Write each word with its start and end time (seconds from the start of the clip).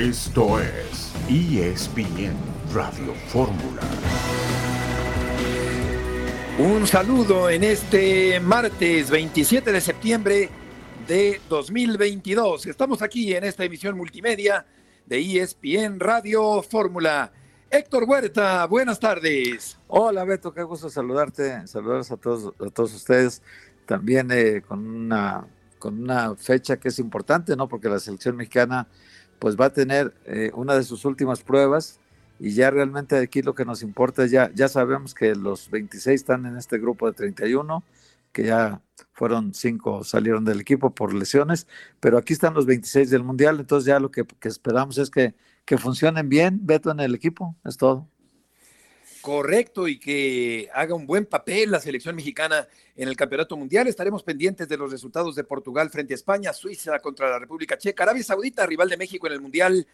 Esto 0.00 0.58
es 0.58 1.12
ESPN 1.28 2.34
Radio 2.72 3.12
Fórmula. 3.28 3.82
Un 6.58 6.86
saludo 6.86 7.50
en 7.50 7.64
este 7.64 8.40
martes 8.40 9.10
27 9.10 9.70
de 9.70 9.80
septiembre 9.82 10.48
de 11.06 11.38
2022. 11.50 12.64
Estamos 12.64 13.02
aquí 13.02 13.34
en 13.34 13.44
esta 13.44 13.62
emisión 13.64 13.94
multimedia 13.94 14.64
de 15.04 15.20
ESPN 15.20 16.00
Radio 16.00 16.62
Fórmula. 16.62 17.30
Héctor 17.68 18.04
Huerta, 18.04 18.64
buenas 18.68 18.98
tardes. 18.98 19.78
Hola 19.86 20.24
Beto, 20.24 20.54
qué 20.54 20.62
gusto 20.62 20.88
saludarte, 20.88 21.66
saludos 21.66 22.10
a 22.10 22.16
todos, 22.16 22.54
a 22.58 22.70
todos 22.70 22.94
ustedes. 22.94 23.42
También 23.84 24.30
eh, 24.30 24.62
con 24.66 24.78
una 24.78 25.46
con 25.78 26.02
una 26.02 26.36
fecha 26.36 26.78
que 26.78 26.88
es 26.88 26.98
importante, 27.00 27.54
¿no? 27.54 27.68
Porque 27.68 27.88
la 27.88 27.98
selección 27.98 28.36
mexicana 28.36 28.86
pues 29.40 29.56
va 29.56 29.66
a 29.66 29.72
tener 29.72 30.14
eh, 30.26 30.52
una 30.54 30.74
de 30.74 30.84
sus 30.84 31.04
últimas 31.04 31.42
pruebas 31.42 31.98
y 32.38 32.52
ya 32.52 32.70
realmente 32.70 33.18
aquí 33.18 33.42
lo 33.42 33.54
que 33.56 33.64
nos 33.64 33.82
importa, 33.82 34.26
ya, 34.26 34.52
ya 34.54 34.68
sabemos 34.68 35.14
que 35.14 35.34
los 35.34 35.70
26 35.70 36.20
están 36.20 36.46
en 36.46 36.56
este 36.56 36.78
grupo 36.78 37.06
de 37.08 37.14
31, 37.14 37.82
que 38.32 38.44
ya 38.44 38.80
fueron 39.12 39.52
cinco 39.54 40.04
salieron 40.04 40.44
del 40.44 40.60
equipo 40.60 40.94
por 40.94 41.12
lesiones, 41.12 41.66
pero 41.98 42.16
aquí 42.18 42.32
están 42.32 42.54
los 42.54 42.66
26 42.66 43.10
del 43.10 43.24
Mundial, 43.24 43.58
entonces 43.58 43.86
ya 43.86 43.98
lo 43.98 44.12
que, 44.12 44.24
que 44.24 44.48
esperamos 44.48 44.98
es 44.98 45.10
que 45.10 45.34
que 45.70 45.78
funcionen 45.78 46.28
bien, 46.28 46.58
Beto, 46.66 46.90
en 46.90 46.98
el 46.98 47.14
equipo, 47.14 47.54
es 47.64 47.76
todo. 47.76 48.09
Correcto, 49.20 49.86
y 49.86 49.98
que 49.98 50.70
haga 50.72 50.94
un 50.94 51.06
buen 51.06 51.26
papel 51.26 51.70
la 51.70 51.80
selección 51.80 52.16
mexicana 52.16 52.66
en 52.96 53.06
el 53.06 53.16
Campeonato 53.16 53.56
Mundial. 53.56 53.86
Estaremos 53.86 54.22
pendientes 54.22 54.66
de 54.68 54.78
los 54.78 54.90
resultados 54.90 55.34
de 55.34 55.44
Portugal 55.44 55.90
frente 55.90 56.14
a 56.14 56.16
España, 56.16 56.52
Suiza 56.54 56.98
contra 57.00 57.28
la 57.28 57.38
República 57.38 57.76
Checa, 57.76 58.04
Arabia 58.04 58.22
Saudita, 58.22 58.64
rival 58.64 58.88
de 58.88 58.96
México 58.96 59.26
en 59.26 59.34
el 59.34 59.40
Mundial, 59.40 59.86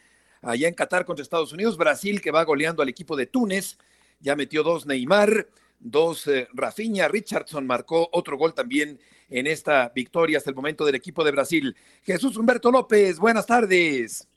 allá 0.43 0.68
en 0.68 0.74
Qatar 0.74 1.05
contra 1.05 1.24
Estados 1.24 1.52
Unidos, 1.52 1.77
Brasil 1.77 2.21
que 2.21 2.30
va 2.30 2.45
goleando 2.45 2.83
al 2.83 2.88
equipo 2.88 3.16
de 3.16 3.27
Túnez, 3.27 3.79
ya 4.21 4.37
metió 4.37 4.63
dos 4.63 4.87
Neymar, 4.87 5.49
dos 5.80 6.27
eh, 6.29 6.46
Rafinha, 6.52 7.09
Richardson 7.09 7.66
marcó 7.66 8.09
otro 8.13 8.38
gol 8.38 8.55
también 8.55 9.01
en 9.29 9.49
esta 9.49 9.90
victoria 9.95 10.38
hasta 10.38 10.51
el 10.51 10.57
momento 10.57 10.85
del 10.85 10.95
equipo 10.95 11.24
de 11.24 11.33
Brasil. 11.33 11.77
Jesús 12.05 12.37
Humberto 12.37 12.71
López, 12.71 13.18
buenas 13.18 13.46
tardes. 13.46 14.29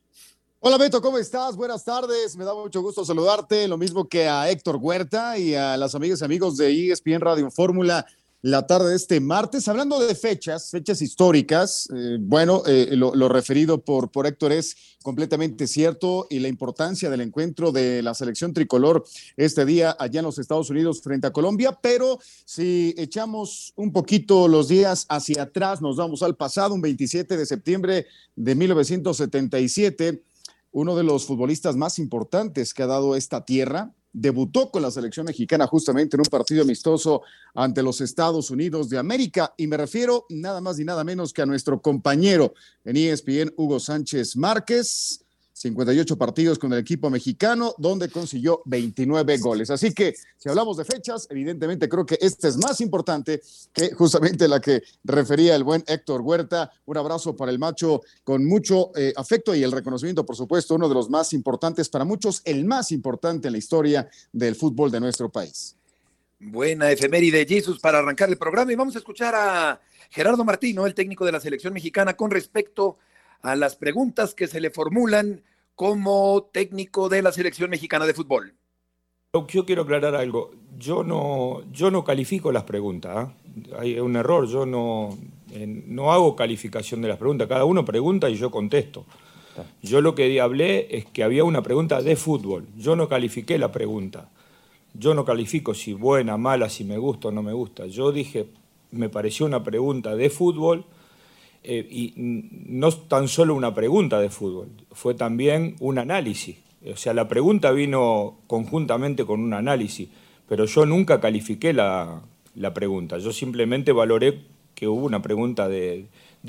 Hola 0.62 0.78
Beto, 0.78 1.02
¿cómo 1.02 1.18
estás? 1.18 1.56
Buenas 1.56 1.86
tardes, 1.86 2.36
me 2.36 2.44
da 2.44 2.54
mucho 2.54 2.82
gusto 2.82 3.06
saludarte, 3.06 3.66
lo 3.70 3.78
mismo 3.78 4.10
que 4.10 4.28
a 4.28 4.50
Héctor 4.50 4.76
Huerta 4.76 5.38
y 5.38 5.56
a 5.56 5.78
las 5.78 5.96
amigas 5.96 6.20
y 6.20 6.26
amigos 6.26 6.58
de 6.58 6.92
ESPN 6.92 7.22
Radio 7.22 7.50
Fórmula 7.50 8.06
la 8.42 8.68
tarde 8.68 8.90
de 8.90 8.96
este 8.96 9.20
martes. 9.20 9.70
Hablando 9.70 10.00
de 10.00 10.16
fechas, 10.16 10.70
fechas 10.70 11.02
históricas, 11.02 11.90
eh, 11.94 12.18
bueno, 12.20 12.64
eh, 12.66 12.90
lo, 12.92 13.30
referido 13.30 13.84
por, 13.84 14.12
por 14.12 14.28
Héctor 14.28 14.52
es 14.52 14.76
completamente 15.02 15.66
cierto 15.66 16.28
y 16.30 16.40
la 16.40 16.50
importancia 16.50 17.10
del 17.10 17.22
encuentro 17.22 17.72
de 17.72 18.02
la 18.02 18.14
selección 18.14 18.54
tricolor 18.54 19.06
este 19.38 19.66
día 19.66 19.96
allá 19.98 20.20
en 20.20 20.26
los 20.26 20.40
Estados 20.40 20.70
Unidos 20.70 21.02
frente 21.02 21.28
a 21.28 21.32
Colombia, 21.32 21.80
pero 21.82 22.20
si 22.46 22.94
echamos 22.98 23.72
un 23.78 23.94
poquito 23.94 24.50
los 24.50 24.68
días 24.68 25.06
hacia 25.08 25.44
atrás, 25.44 25.82
nos 25.82 25.96
vamos 25.96 26.22
al 26.22 26.36
pasado, 26.36 26.74
un 26.74 26.82
27 26.82 27.38
de 27.38 27.46
septiembre 27.46 28.08
de 28.36 28.56
1977 28.56 30.24
uno 30.72 30.96
de 30.96 31.04
los 31.04 31.26
futbolistas 31.26 31.76
más 31.76 32.00
importantes 32.00 32.74
que 32.74 32.84
ha 32.84 32.88
dado 32.88 33.16
esta 33.16 33.46
tierra. 33.46 33.94
Debutó 34.12 34.72
con 34.72 34.82
la 34.82 34.90
selección 34.90 35.28
mexicana 35.28 35.68
justamente 35.68 36.16
en 36.16 36.22
un 36.22 36.26
partido 36.26 36.64
amistoso 36.64 37.22
ante 37.54 37.84
los 37.84 38.02
Estados 38.02 38.50
Unidos 38.50 38.90
de 38.90 38.98
América 38.98 39.54
y 39.56 39.68
me 39.68 39.78
refiero 39.78 40.26
nada 40.30 40.62
más 40.62 40.80
y 40.80 40.86
nada 40.86 41.04
menos 41.04 41.32
que 41.32 41.44
a 41.44 41.46
nuestro 41.46 41.80
compañero 41.82 42.54
en 42.86 42.98
ESPN, 42.98 43.54
Hugo 43.56 43.80
Sánchez 43.80 44.36
Márquez 44.36 45.26
58 45.60 46.18
partidos 46.18 46.58
con 46.58 46.72
el 46.72 46.80
equipo 46.80 47.10
mexicano, 47.10 47.76
donde 47.78 48.08
consiguió 48.08 48.62
29 48.64 49.40
goles. 49.40 49.70
Así 49.70 49.94
que 49.94 50.16
si 50.38 50.48
hablamos 50.48 50.78
de 50.78 50.86
fechas, 50.86 51.28
evidentemente 51.30 51.90
creo 51.90 52.06
que 52.06 52.18
esta 52.22 52.48
es 52.48 52.56
más 52.56 52.80
importante 52.80 53.42
que 53.74 53.94
justamente 53.94 54.48
la 54.48 54.62
que 54.62 54.82
refería 55.04 55.58
el 55.58 55.66
buen 55.66 55.84
Héctor 55.86 56.22
Huerta. 56.22 56.72
Un 56.86 56.96
abrazo 56.96 57.36
para 57.36 57.52
el 57.52 57.60
macho 57.60 58.02
con 58.24 58.46
mucho 58.46 58.92
eh, 58.96 59.12
afecto 59.18 59.54
y 59.54 59.62
el 59.62 59.74
reconocimiento, 59.74 60.26
por 60.26 60.38
supuesto, 60.38 60.76
uno 60.76 60.88
de 60.88 60.96
los 60.96 61.10
más 61.10 61.34
importantes 61.34 61.90
para 61.90 62.06
muchos, 62.06 62.42
el 62.46 62.64
más 62.64 62.94
importante 62.94 63.50
en 63.50 63.52
la 63.52 63.58
historia 63.58 64.10
del 64.32 64.56
fútbol 64.56 64.90
de 64.90 65.02
nuestro 65.02 65.28
país. 65.30 65.76
Buena 66.40 66.90
efeméride, 66.90 67.46
Jesús, 67.46 67.80
para 67.82 68.00
arrancar 68.00 68.30
el 68.30 68.38
programa. 68.38 68.72
Y 68.72 68.78
vamos 68.78 68.96
a 68.96 69.00
escuchar 69.00 69.36
a 69.36 69.82
Gerardo 70.10 70.46
Martino, 70.46 70.86
el 70.86 70.94
técnico 70.94 71.26
de 71.26 71.34
la 71.34 71.42
selección 71.42 71.74
mexicana, 71.74 72.16
con 72.16 72.32
respecto 72.32 72.92
a 72.92 73.09
las 73.42 73.76
preguntas 73.76 74.36
que 74.36 74.48
se 74.48 74.60
le 74.60 74.70
formulan 74.70 75.44
como 75.76 76.50
técnico 76.52 77.10
de 77.10 77.22
la 77.22 77.32
selección 77.32 77.70
mexicana 77.70 78.06
de 78.06 78.14
fútbol. 78.14 78.56
Yo 79.48 79.66
quiero 79.66 79.84
aclarar 79.84 80.16
algo. 80.16 80.52
Yo 80.78 81.04
no, 81.04 81.62
yo 81.72 81.92
no 81.92 82.04
califico 82.04 82.52
las 82.52 82.64
preguntas. 82.64 83.16
¿ah? 83.16 83.34
Hay 83.80 84.00
un 84.00 84.16
error. 84.16 84.48
Yo 84.48 84.66
no, 84.66 85.18
no 85.86 86.12
hago 86.12 86.36
calificación 86.36 87.02
de 87.02 87.08
las 87.10 87.18
preguntas. 87.18 87.48
Cada 87.48 87.64
uno 87.66 87.86
pregunta 87.86 88.30
y 88.30 88.36
yo 88.36 88.50
contesto. 88.52 89.06
Yo 89.82 90.02
lo 90.02 90.16
que 90.16 90.42
hablé 90.42 90.88
es 90.98 91.06
que 91.06 91.24
había 91.24 91.44
una 91.44 91.62
pregunta 91.62 92.02
de 92.02 92.16
fútbol. 92.16 92.68
Yo 92.76 92.96
no 92.96 93.08
califiqué 93.08 93.58
la 93.58 93.72
pregunta. 93.72 94.30
Yo 94.94 95.14
no 95.14 95.26
califico 95.26 95.74
si 95.74 95.94
buena, 95.94 96.38
mala, 96.38 96.70
si 96.70 96.84
me 96.84 96.98
gusta 96.98 97.28
o 97.28 97.32
no 97.32 97.44
me 97.44 97.54
gusta. 97.54 97.86
Yo 97.86 98.12
dije, 98.12 98.48
me 98.92 99.10
pareció 99.10 99.46
una 99.46 99.64
pregunta 99.64 100.16
de 100.16 100.30
fútbol 100.30 100.86
eh, 101.64 101.86
y 101.90 102.14
no 102.16 102.92
tan 102.92 103.28
solo 103.28 103.54
una 103.54 103.74
pregunta 103.74 104.20
de 104.20 104.30
fútbol, 104.30 104.70
fue 104.92 105.14
también 105.14 105.76
un 105.80 105.98
análisis. 106.00 106.58
O 106.86 106.96
sea, 106.96 107.14
la 107.14 107.28
pregunta 107.28 107.72
vino 107.72 108.40
conjuntamente 108.48 109.26
con 109.26 109.42
un 109.42 109.54
análisis, 109.54 110.08
pero 110.48 110.66
yo 110.66 110.86
nunca 110.86 111.20
califiqué 111.20 111.74
la, 111.74 112.22
pregunta, 112.74 113.18
yo 113.18 113.32
simplemente 113.32 113.92
valoré 113.92 114.40
que 114.74 114.88
hubo 114.88 115.06
una 115.06 115.22
pregunta 115.22 115.68
de, 115.68 116.08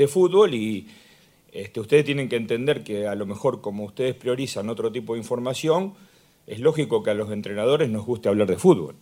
fútbol 0.09 0.55
y 0.55 0.87
este, 1.53 1.81
ustedes 1.81 2.05
tienen 2.05 2.29
que 2.29 2.37
entender 2.37 2.85
que 2.85 3.09
a 3.09 3.17
lo 3.17 3.27
mejor 3.27 3.61
como 3.61 3.85
ustedes 3.85 4.15
priorizan 4.15 4.69
otro 4.69 4.93
tipo 4.93 5.15
de 5.15 5.19
información, 5.19 5.95
es 6.47 6.61
lógico 6.61 7.03
que 7.03 7.11
a 7.11 7.15
los 7.15 7.31
entrenadores 7.33 7.91
nos 7.91 8.07
guste 8.07 8.29
hablar 8.29 8.47
de 8.49 8.57
fútbol. 8.57 8.95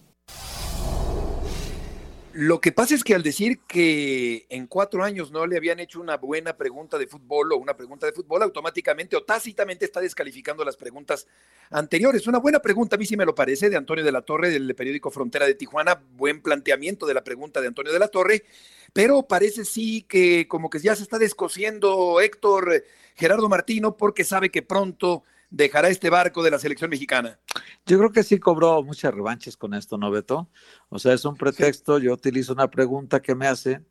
Lo 2.40 2.60
que 2.60 2.70
pasa 2.70 2.94
es 2.94 3.02
que 3.02 3.16
al 3.16 3.24
decir 3.24 3.62
que 3.66 4.46
en 4.48 4.68
cuatro 4.68 5.02
años 5.02 5.32
no 5.32 5.44
le 5.44 5.56
habían 5.56 5.80
hecho 5.80 6.00
una 6.00 6.18
buena 6.18 6.56
pregunta 6.56 6.96
de 6.96 7.08
fútbol 7.08 7.52
o 7.52 7.56
una 7.56 7.76
pregunta 7.76 8.06
de 8.06 8.12
fútbol, 8.12 8.44
automáticamente 8.44 9.16
o 9.16 9.24
tácitamente 9.24 9.84
está 9.84 10.00
descalificando 10.00 10.64
las 10.64 10.76
preguntas 10.76 11.26
anteriores. 11.68 12.28
Una 12.28 12.38
buena 12.38 12.60
pregunta, 12.60 12.94
a 12.94 12.98
mí 13.00 13.06
sí 13.06 13.16
me 13.16 13.24
lo 13.24 13.34
parece, 13.34 13.68
de 13.68 13.76
Antonio 13.76 14.04
de 14.04 14.12
la 14.12 14.22
Torre, 14.22 14.50
del 14.50 14.72
periódico 14.76 15.10
Frontera 15.10 15.46
de 15.46 15.54
Tijuana. 15.54 16.00
Buen 16.12 16.40
planteamiento 16.40 17.06
de 17.06 17.14
la 17.14 17.24
pregunta 17.24 17.60
de 17.60 17.66
Antonio 17.66 17.92
de 17.92 17.98
la 17.98 18.06
Torre, 18.06 18.44
pero 18.92 19.24
parece 19.24 19.64
sí 19.64 20.02
que 20.08 20.46
como 20.46 20.70
que 20.70 20.78
ya 20.78 20.94
se 20.94 21.02
está 21.02 21.18
descosiendo 21.18 22.20
Héctor 22.20 22.84
Gerardo 23.16 23.48
Martino 23.48 23.96
porque 23.96 24.22
sabe 24.22 24.50
que 24.50 24.62
pronto 24.62 25.24
dejará 25.50 25.88
este 25.88 26.10
barco 26.10 26.42
de 26.42 26.50
la 26.50 26.58
selección 26.58 26.90
mexicana. 26.90 27.38
Yo 27.86 27.98
creo 27.98 28.12
que 28.12 28.22
sí 28.22 28.38
cobró 28.38 28.82
muchas 28.82 29.14
revanches 29.14 29.56
con 29.56 29.74
esto, 29.74 29.96
¿no, 29.96 30.10
Beto? 30.10 30.48
O 30.88 30.98
sea, 30.98 31.14
es 31.14 31.24
un 31.24 31.36
pretexto, 31.36 31.98
yo 31.98 32.12
utilizo 32.12 32.52
una 32.52 32.68
pregunta 32.70 33.20
que 33.20 33.34
me 33.34 33.46
hace 33.46 33.82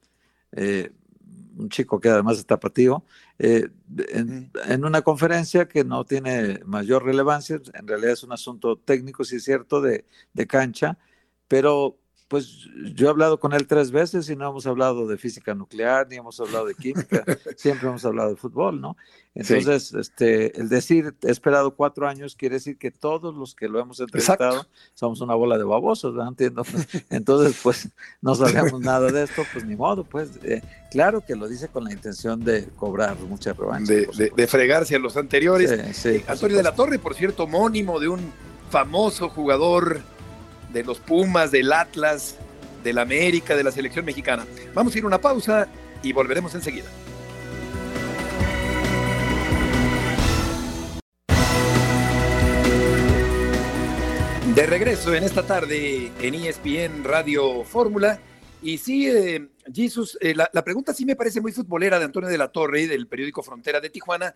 eh, 0.51 0.91
un 1.57 1.69
chico 1.69 1.99
que 1.99 2.09
además 2.09 2.37
está 2.37 2.55
tapatío, 2.55 3.03
eh, 3.39 3.67
en, 4.09 4.85
una 4.85 5.01
conferencia 5.01 5.67
que 5.67 5.83
no 5.83 6.05
tiene 6.05 6.59
mayor 6.65 7.03
relevancia, 7.03 7.59
en 7.73 7.87
realidad 7.87 8.11
es 8.13 8.23
un 8.23 8.31
asunto 8.31 8.77
técnico, 8.77 9.23
sí 9.23 9.37
es 9.37 9.43
cierto, 9.43 9.81
de, 9.81 10.05
de 10.33 10.47
cancha, 10.47 10.97
pero 11.47 11.97
pues 12.27 12.67
yo 12.93 13.07
he 13.07 13.09
hablado 13.09 13.39
con 13.39 13.53
él 13.53 13.67
tres 13.67 13.91
veces 13.91 14.29
y 14.29 14.35
no 14.35 14.49
hemos 14.49 14.67
hablado 14.67 15.07
de 15.07 15.17
física 15.17 15.53
nuclear, 15.53 16.07
ni 16.09 16.17
hemos 16.17 16.39
hablado 16.39 16.65
de 16.65 16.75
química, 16.75 17.23
siempre 17.55 17.87
hemos 17.87 18.03
hablado 18.03 18.31
de 18.31 18.35
fútbol, 18.35 18.81
¿no? 18.81 18.97
Entonces, 19.33 19.93
este, 19.93 20.59
el 20.59 20.67
decir 20.67 21.13
he 21.23 21.29
esperado 21.29 21.75
cuatro 21.75 22.07
años 22.07 22.35
quiere 22.35 22.55
decir 22.55 22.77
que 22.77 22.89
todos 22.89 23.35
los 23.35 23.53
que 23.53 23.69
lo 23.69 23.79
hemos 23.79 23.99
entrevistado 23.99 24.65
somos 24.95 25.21
una 25.21 25.35
bola 25.35 25.59
de 25.59 25.63
babosos, 25.63 26.15
¿no? 26.15 26.27
Entiendo. 26.27 26.63
Entonces, 27.11 27.59
pues 27.61 27.89
no 28.19 28.33
sabíamos 28.33 28.81
nada 28.81 29.11
de 29.11 29.23
esto, 29.23 29.43
pues 29.53 29.63
ni 29.63 29.75
modo, 29.75 30.03
pues 30.03 30.31
eh, 30.43 30.63
claro 30.89 31.21
que 31.21 31.35
lo 31.35 31.47
dice 31.47 31.67
con 31.67 31.83
la 31.83 31.93
intención 31.93 32.43
de 32.43 32.65
cobrar 32.75 33.15
mucha 33.19 33.53
revancha. 33.53 33.93
De, 33.93 34.47
fregarse 34.47 34.95
a 34.95 34.99
los 34.99 35.15
anteriores. 35.15 35.95
Sí, 35.95 36.23
Antonio 36.27 36.57
de 36.57 36.63
la 36.63 36.73
Torre, 36.73 36.97
por 36.97 37.13
cierto, 37.13 37.43
homónimo 37.43 37.99
de 37.99 38.07
un 38.07 38.33
famoso 38.71 39.29
jugador 39.29 40.01
de 40.77 40.83
los 40.83 40.99
Pumas, 40.99 41.51
del 41.51 41.73
Atlas, 41.73 42.35
del 42.83 42.99
América, 42.99 43.55
de 43.55 43.63
la 43.63 43.71
selección 43.71 44.05
mexicana. 44.05 44.45
Vamos 44.73 44.93
a 44.93 44.97
ir 44.97 45.03
a 45.03 45.07
una 45.07 45.19
pausa 45.19 45.67
y 46.03 46.13
volveremos 46.13 46.53
enseguida. 46.53 46.85
De 54.53 54.65
regreso 54.65 55.13
en 55.13 55.23
esta 55.23 55.45
tarde 55.45 56.11
en 56.19 56.35
ESPN 56.35 57.03
Radio 57.03 57.63
Fórmula. 57.63 58.19
Y 58.61 58.79
sí, 58.79 59.07
eh, 59.07 59.49
eh, 59.75 60.35
la, 60.35 60.49
la, 60.51 60.63
pregunta 60.63 60.93
sí 60.93 61.05
me 61.05 61.15
parece 61.15 61.41
muy 61.41 61.51
futbolera 61.51 61.99
de 61.99 62.05
Antonio 62.05 62.27
de 62.27 62.39
la 62.39 62.47
Torre, 62.47 62.87
del 62.87 63.07
periódico 63.07 63.43
Frontera 63.43 63.79
de 63.79 63.91
Tijuana, 63.91 64.33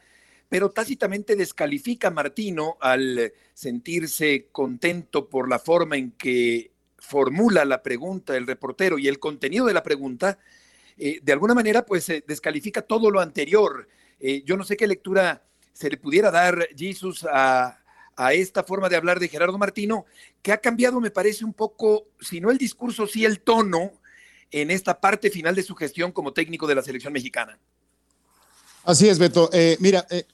pero 0.52 0.70
tácitamente 0.70 1.38
descalifica 1.38 2.10
a 2.10 2.12
Martino 2.12 2.76
al 2.82 3.32
sentirse 3.54 4.50
contento 4.52 5.30
por 5.30 5.48
la 5.48 5.60
forma 5.60 5.96
en 5.96 6.12
que 6.12 6.72
formula 6.98 7.64
la 7.64 7.82
pregunta 7.82 8.36
el 8.36 8.46
reportero 8.46 9.00
y 9.00 9.08
el 9.08 9.18
contenido 9.18 9.66
de 9.66 9.74
la 9.74 9.82
pregunta, 9.82 10.40
eh, 10.98 11.22
de 11.24 11.32
alguna 11.32 11.54
manera 11.54 11.86
pues 11.86 12.12
descalifica 12.28 12.82
todo 12.82 13.10
lo 13.10 13.22
anterior. 13.22 13.88
Eh, 14.20 14.44
yo 14.44 14.58
no 14.58 14.66
sé 14.66 14.76
qué 14.76 14.88
lectura 14.88 15.42
se 15.72 15.90
le 15.90 15.96
pudiera 15.96 16.32
dar, 16.32 16.68
Jesus, 16.76 17.26
a, 17.32 17.80
a 18.18 18.34
esta 18.34 18.66
forma 18.66 18.90
de 18.90 18.98
hablar 18.98 19.22
de 19.22 19.30
Gerardo 19.30 19.58
Martino, 19.58 20.06
que 20.42 20.52
ha 20.52 20.58
cambiado, 20.58 21.00
me 21.00 21.12
parece, 21.12 21.46
un 21.46 21.54
poco, 21.54 22.08
si 22.20 22.42
no 22.42 22.52
el 22.52 22.58
discurso, 22.58 23.08
sí 23.08 23.24
el 23.24 23.40
tono 23.40 23.94
en 24.52 24.70
esta 24.70 25.00
parte 25.00 25.30
final 25.30 25.56
de 25.56 25.64
su 25.64 25.76
gestión 25.76 26.12
como 26.12 26.34
técnico 26.34 26.68
de 26.68 26.76
la 26.76 26.82
selección 26.82 27.14
mexicana. 27.14 27.58
Así 28.84 29.08
es, 29.08 29.20
Beto. 29.20 29.50
Eh, 29.54 29.78
mira, 29.80 30.06
eh, 30.10 30.26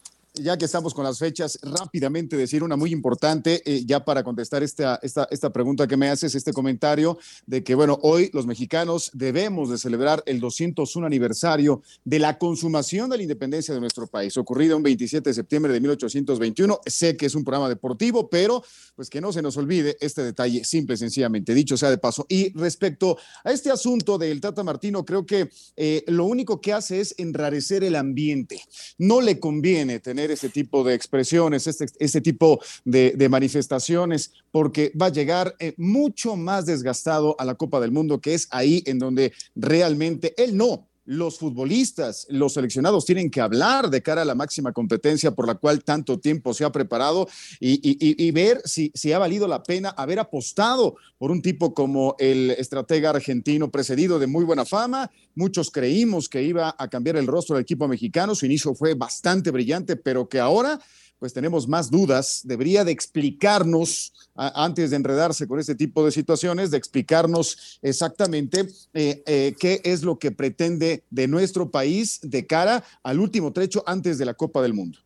ya 0.42 0.58
que 0.58 0.66
estamos 0.66 0.94
con 0.94 1.04
las 1.04 1.20
fechas, 1.20 1.60
rápidamente 1.62 2.38
decir 2.38 2.64
una 2.64 2.76
muy 2.76 2.92
importante, 2.92 3.62
eh, 3.66 3.84
ya 3.86 4.04
para 4.04 4.24
contestar 4.24 4.64
esta, 4.64 5.00
esta, 5.02 5.28
esta 5.32 5.52
pregunta 5.52 5.88
que 5.88 5.98
me 5.98 6.10
haces, 6.10 6.36
este 6.36 6.54
comentario 6.54 7.18
de 7.46 7.64
que, 7.64 7.76
bueno, 7.76 8.00
hoy 8.02 8.30
los 8.34 8.46
mexicanos 8.46 9.12
debemos 9.14 9.70
de 9.70 9.78
celebrar 9.78 10.24
el 10.26 10.40
201 10.40 11.06
aniversario 11.06 11.82
de 12.04 12.20
la 12.20 12.38
consumación 12.38 13.10
de 13.10 13.18
la 13.18 13.24
independencia 13.24 13.74
de 13.74 13.80
nuestro 13.80 14.08
país, 14.08 14.38
ocurrido 14.38 14.78
un 14.78 14.84
27 14.84 15.30
de 15.30 15.34
septiembre 15.34 15.74
de 15.74 15.80
1821. 15.80 16.80
Sé 16.86 17.18
que 17.18 17.26
es 17.26 17.36
un 17.36 17.44
programa 17.44 17.70
deportivo, 17.70 18.30
pero 18.30 18.64
pues 18.96 19.10
que 19.10 19.22
no 19.22 19.32
se 19.32 19.42
nos 19.42 19.58
olvide 19.58 19.98
este 20.02 20.24
detalle, 20.24 20.64
simple 20.64 20.96
y 20.96 20.98
sencillamente, 20.98 21.54
dicho 21.54 21.78
sea 21.78 21.90
de 21.90 21.98
paso. 21.98 22.26
Y 22.30 22.52
respecto 22.58 23.18
a 23.44 23.52
este 23.52 23.72
asunto 23.72 24.18
del 24.18 24.42
Tata 24.42 24.64
Martino, 24.64 25.06
creo 25.06 25.26
que 25.26 25.50
eh, 25.76 26.04
lo 26.08 26.26
único 26.26 26.62
que 26.62 26.74
hace 26.74 27.00
es 27.00 27.16
enrarecer 27.18 27.84
el 27.84 27.96
ambiente. 27.96 28.62
No 28.98 29.22
le 29.22 29.40
conviene 29.40 30.00
tener 30.00 30.27
ese 30.32 30.50
tipo 30.50 30.84
de 30.84 30.94
expresiones, 30.94 31.68
este, 31.68 31.86
este 32.00 32.22
tipo 32.22 32.60
de, 32.86 33.28
manifestaciones, 33.30 34.32
porque 34.52 34.92
va 35.00 35.08
a 35.08 35.12
llegar 35.12 35.56
eh, 35.60 35.74
mucho 35.78 36.36
más 36.36 36.66
desgastado 36.66 37.36
a 37.40 37.46
la 37.46 37.56
Copa 37.56 37.80
del 37.80 37.92
Mundo, 37.92 38.22
que 38.22 38.34
es 38.34 38.48
ahí 38.52 38.84
en 38.86 39.00
donde 39.00 39.34
realmente 39.56 40.34
él 40.38 40.56
no, 40.56 40.88
los 41.08 41.40
futbolistas, 41.40 42.28
los 42.30 42.54
seleccionados 42.54 43.06
tienen 43.06 43.32
que 43.32 43.40
hablar 43.40 43.90
de 43.90 44.02
cara 44.02 44.24
a 44.24 44.26
la 44.26 44.36
máxima 44.36 44.74
competencia 44.74 45.32
por 45.32 45.48
la 45.48 45.56
cual 45.56 45.82
tanto 45.82 46.20
tiempo 46.20 46.54
se 46.54 46.66
ha 46.66 46.72
preparado 46.74 47.30
y, 47.62 48.30
ver 48.32 48.62
si, 48.66 48.92
ha 49.14 49.18
valido 49.18 49.48
la 49.48 49.64
pena 49.64 49.90
haber 49.92 50.20
apostado 50.20 50.98
por 51.18 51.32
un 51.32 51.42
tipo 51.42 51.74
como 51.74 52.18
el 52.20 52.52
estratega 52.52 53.12
argentino 53.12 53.72
precedido 53.72 54.20
de 54.20 54.28
muy 54.28 54.44
buena 54.44 54.66
fama. 54.66 55.10
Muchos 55.34 55.72
creímos 55.72 56.28
que 56.28 56.44
iba 56.44 56.76
a 56.78 56.90
cambiar 56.90 57.16
el 57.16 57.26
rostro 57.26 57.56
del 57.56 57.64
equipo 57.64 57.88
mexicano. 57.88 58.36
Su 58.36 58.46
inicio 58.46 58.76
fue 58.76 58.94
bastante 58.94 59.50
brillante, 59.50 59.96
pero 59.96 60.28
que 60.28 60.42
ahora 60.42 60.78
pues 61.20 61.34
tenemos 61.34 61.68
más 61.68 61.90
dudas, 61.90 62.42
debería 62.44 62.84
de 62.84 62.92
explicarnos, 62.92 64.14
antes 64.36 64.92
de 64.92 64.98
enredarse 64.98 65.48
con 65.48 65.60
este 65.60 65.76
tipo 65.76 66.06
de 66.06 66.12
situaciones, 66.12 66.70
de 66.70 66.78
explicarnos 66.78 67.80
exactamente 67.82 68.68
eh, 68.94 69.24
eh, 69.26 69.56
qué 69.60 69.82
es 69.84 70.04
lo 70.04 70.20
que 70.20 70.32
pretende 70.32 71.04
de 71.10 71.28
nuestro 71.28 71.72
país 71.72 72.20
de 72.22 72.46
cara 72.46 72.84
al 73.02 73.20
último 73.20 73.52
trecho 73.52 73.84
antes 73.88 74.18
de 74.18 74.26
la 74.26 74.36
Copa 74.36 74.62
del 74.62 74.74
Mundo. 74.74 75.00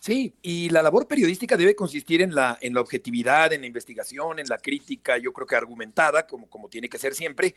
Sí, 0.00 0.34
y 0.42 0.68
la 0.70 0.82
labor 0.82 1.06
periodística 1.06 1.56
debe 1.56 1.76
consistir 1.76 2.22
en 2.22 2.34
la, 2.34 2.58
en 2.60 2.74
la 2.74 2.80
objetividad, 2.80 3.52
en 3.52 3.60
la 3.60 3.66
investigación, 3.66 4.40
en 4.40 4.48
la 4.48 4.58
crítica, 4.58 5.16
yo 5.18 5.32
creo 5.32 5.46
que 5.46 5.54
argumentada, 5.54 6.26
como, 6.26 6.48
como 6.48 6.68
tiene 6.68 6.88
que 6.88 6.98
ser 6.98 7.14
siempre, 7.14 7.54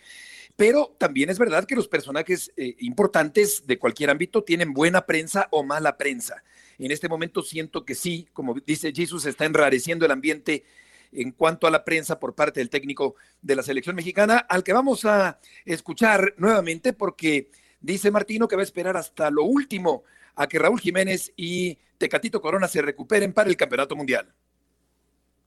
pero 0.55 0.95
también 0.99 1.29
es 1.29 1.39
verdad 1.39 1.65
que 1.65 1.75
los 1.75 1.87
personajes 1.87 2.51
eh, 2.55 2.75
importantes 2.79 3.65
de 3.65 3.79
cualquier 3.79 4.11
ámbito 4.11 4.43
tienen 4.43 4.73
buena 4.73 5.05
prensa 5.05 5.47
o 5.51 5.63
mala 5.63 5.97
prensa. 5.97 6.43
En 6.79 6.91
este 6.91 7.09
momento 7.09 7.41
siento 7.41 7.85
que 7.85 7.95
sí, 7.95 8.27
como 8.33 8.55
dice 8.65 8.91
Jesús, 8.93 9.25
está 9.25 9.45
enrareciendo 9.45 10.05
el 10.05 10.11
ambiente 10.11 10.63
en 11.11 11.31
cuanto 11.31 11.67
a 11.67 11.71
la 11.71 11.83
prensa 11.83 12.19
por 12.19 12.33
parte 12.33 12.59
del 12.59 12.69
técnico 12.69 13.15
de 13.41 13.55
la 13.55 13.63
selección 13.63 13.95
mexicana, 13.95 14.37
al 14.37 14.63
que 14.63 14.73
vamos 14.73 15.05
a 15.05 15.39
escuchar 15.65 16.33
nuevamente 16.37 16.93
porque 16.93 17.49
dice 17.79 18.09
Martino 18.09 18.47
que 18.47 18.55
va 18.55 18.61
a 18.61 18.65
esperar 18.65 18.97
hasta 18.97 19.29
lo 19.29 19.43
último 19.43 20.03
a 20.35 20.47
que 20.47 20.57
Raúl 20.57 20.79
Jiménez 20.79 21.31
y 21.35 21.77
Tecatito 21.99 22.41
Corona 22.41 22.67
se 22.67 22.81
recuperen 22.81 23.31
para 23.33 23.49
el 23.49 23.55
Campeonato 23.55 23.95
Mundial. 23.95 24.33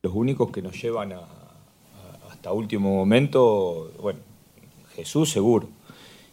Los 0.03 0.15
únicos 0.15 0.53
que 0.53 0.63
nos 0.63 0.81
llevan 0.81 1.15
hasta 2.31 2.53
último 2.53 2.95
momento, 2.95 3.93
bueno, 4.01 4.21
Jesús 4.95 5.31
seguro, 5.31 5.69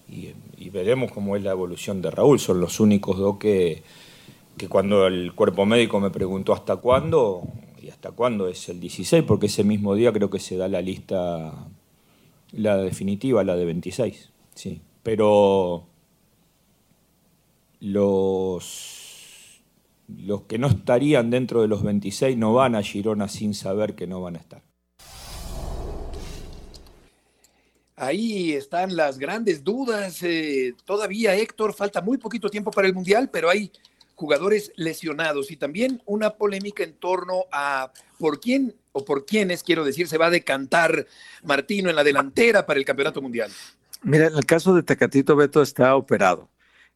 y 0.07 0.69
veremos 0.69 1.11
cómo 1.11 1.35
es 1.35 1.41
la 1.41 1.51
evolución 1.51 2.01
de 2.03 2.11
Raúl, 2.11 2.39
son 2.39 2.61
los 2.61 2.79
únicos 2.79 3.17
dos 3.17 3.37
que 3.39 3.81
que 4.57 4.69
cuando 4.69 5.07
el 5.07 5.33
cuerpo 5.33 5.65
médico 5.65 5.99
me 5.99 6.11
preguntó 6.11 6.53
hasta 6.53 6.77
cuándo, 6.77 7.43
y 7.81 7.89
hasta 7.89 8.11
cuándo 8.11 8.47
es 8.47 8.69
el 8.69 8.79
16, 8.79 9.23
porque 9.23 9.47
ese 9.47 9.63
mismo 9.63 9.95
día 9.95 10.13
creo 10.13 10.29
que 10.29 10.39
se 10.39 10.57
da 10.57 10.67
la 10.67 10.81
lista, 10.81 11.67
la 12.51 12.77
definitiva, 12.77 13.43
la 13.43 13.55
de 13.55 13.65
26, 13.65 14.31
sí. 14.55 14.81
Pero 15.01 15.85
los, 17.81 19.61
los 20.07 20.43
que 20.43 20.57
no 20.57 20.67
estarían 20.67 21.29
dentro 21.29 21.61
de 21.61 21.67
los 21.67 21.83
26 21.83 22.37
no 22.37 22.53
van 22.53 22.75
a 22.75 22.83
Girona 22.83 23.27
sin 23.27 23.53
saber 23.53 23.95
que 23.95 24.07
no 24.07 24.21
van 24.21 24.37
a 24.37 24.39
estar. 24.39 24.61
Ahí 27.95 28.53
están 28.53 28.95
las 28.95 29.19
grandes 29.19 29.63
dudas. 29.63 30.23
Eh, 30.23 30.73
todavía, 30.85 31.35
Héctor, 31.35 31.73
falta 31.73 32.01
muy 32.01 32.17
poquito 32.17 32.49
tiempo 32.49 32.71
para 32.71 32.87
el 32.87 32.93
Mundial, 32.93 33.29
pero 33.31 33.49
hay 33.49 33.71
jugadores 34.15 34.71
lesionados 34.75 35.51
y 35.51 35.57
también 35.57 36.01
una 36.05 36.31
polémica 36.31 36.83
en 36.83 36.93
torno 36.93 37.45
a 37.51 37.91
por 38.19 38.39
quién 38.39 38.75
o 38.91 39.03
por 39.03 39.25
quiénes, 39.25 39.63
quiero 39.63 39.83
decir, 39.83 40.07
se 40.07 40.17
va 40.17 40.27
a 40.27 40.29
decantar 40.29 41.07
Martino 41.43 41.89
en 41.89 41.95
la 41.95 42.03
delantera 42.03 42.65
para 42.65 42.79
el 42.79 42.85
Campeonato 42.85 43.21
Mundial. 43.21 43.51
Mira, 44.03 44.27
en 44.27 44.35
el 44.35 44.45
caso 44.45 44.75
de 44.75 44.83
Tecatito 44.83 45.35
Beto 45.35 45.61
está 45.61 45.95
operado. 45.95 46.49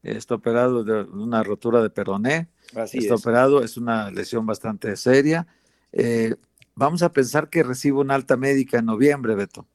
Está 0.03 0.35
operado 0.35 0.83
de 0.83 1.01
una 1.03 1.43
rotura 1.43 1.81
de 1.81 1.89
peroné. 1.89 2.47
está 2.93 3.15
operado, 3.15 3.63
es 3.63 3.77
una 3.77 4.11
lesión 4.11 4.45
bastante 4.45 4.95
seria. 4.95 5.47
Eh, 5.91 6.35
vamos 6.75 7.01
a 7.01 7.11
pensar 7.11 7.49
que 7.49 7.63
recibe 7.63 7.97
una 7.97 8.15
alta 8.15 8.37
médica 8.37 8.77
en 8.77 8.85
noviembre, 8.85 9.35
Beto. 9.35 9.65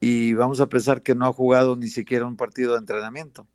Y 0.00 0.34
vamos 0.34 0.60
a 0.60 0.68
pensar 0.68 1.02
que 1.02 1.14
no 1.14 1.26
ha 1.26 1.32
jugado 1.32 1.76
ni 1.76 1.88
siquiera 1.88 2.26
un 2.26 2.36
partido 2.36 2.72
de 2.72 2.80
entrenamiento. 2.80 3.46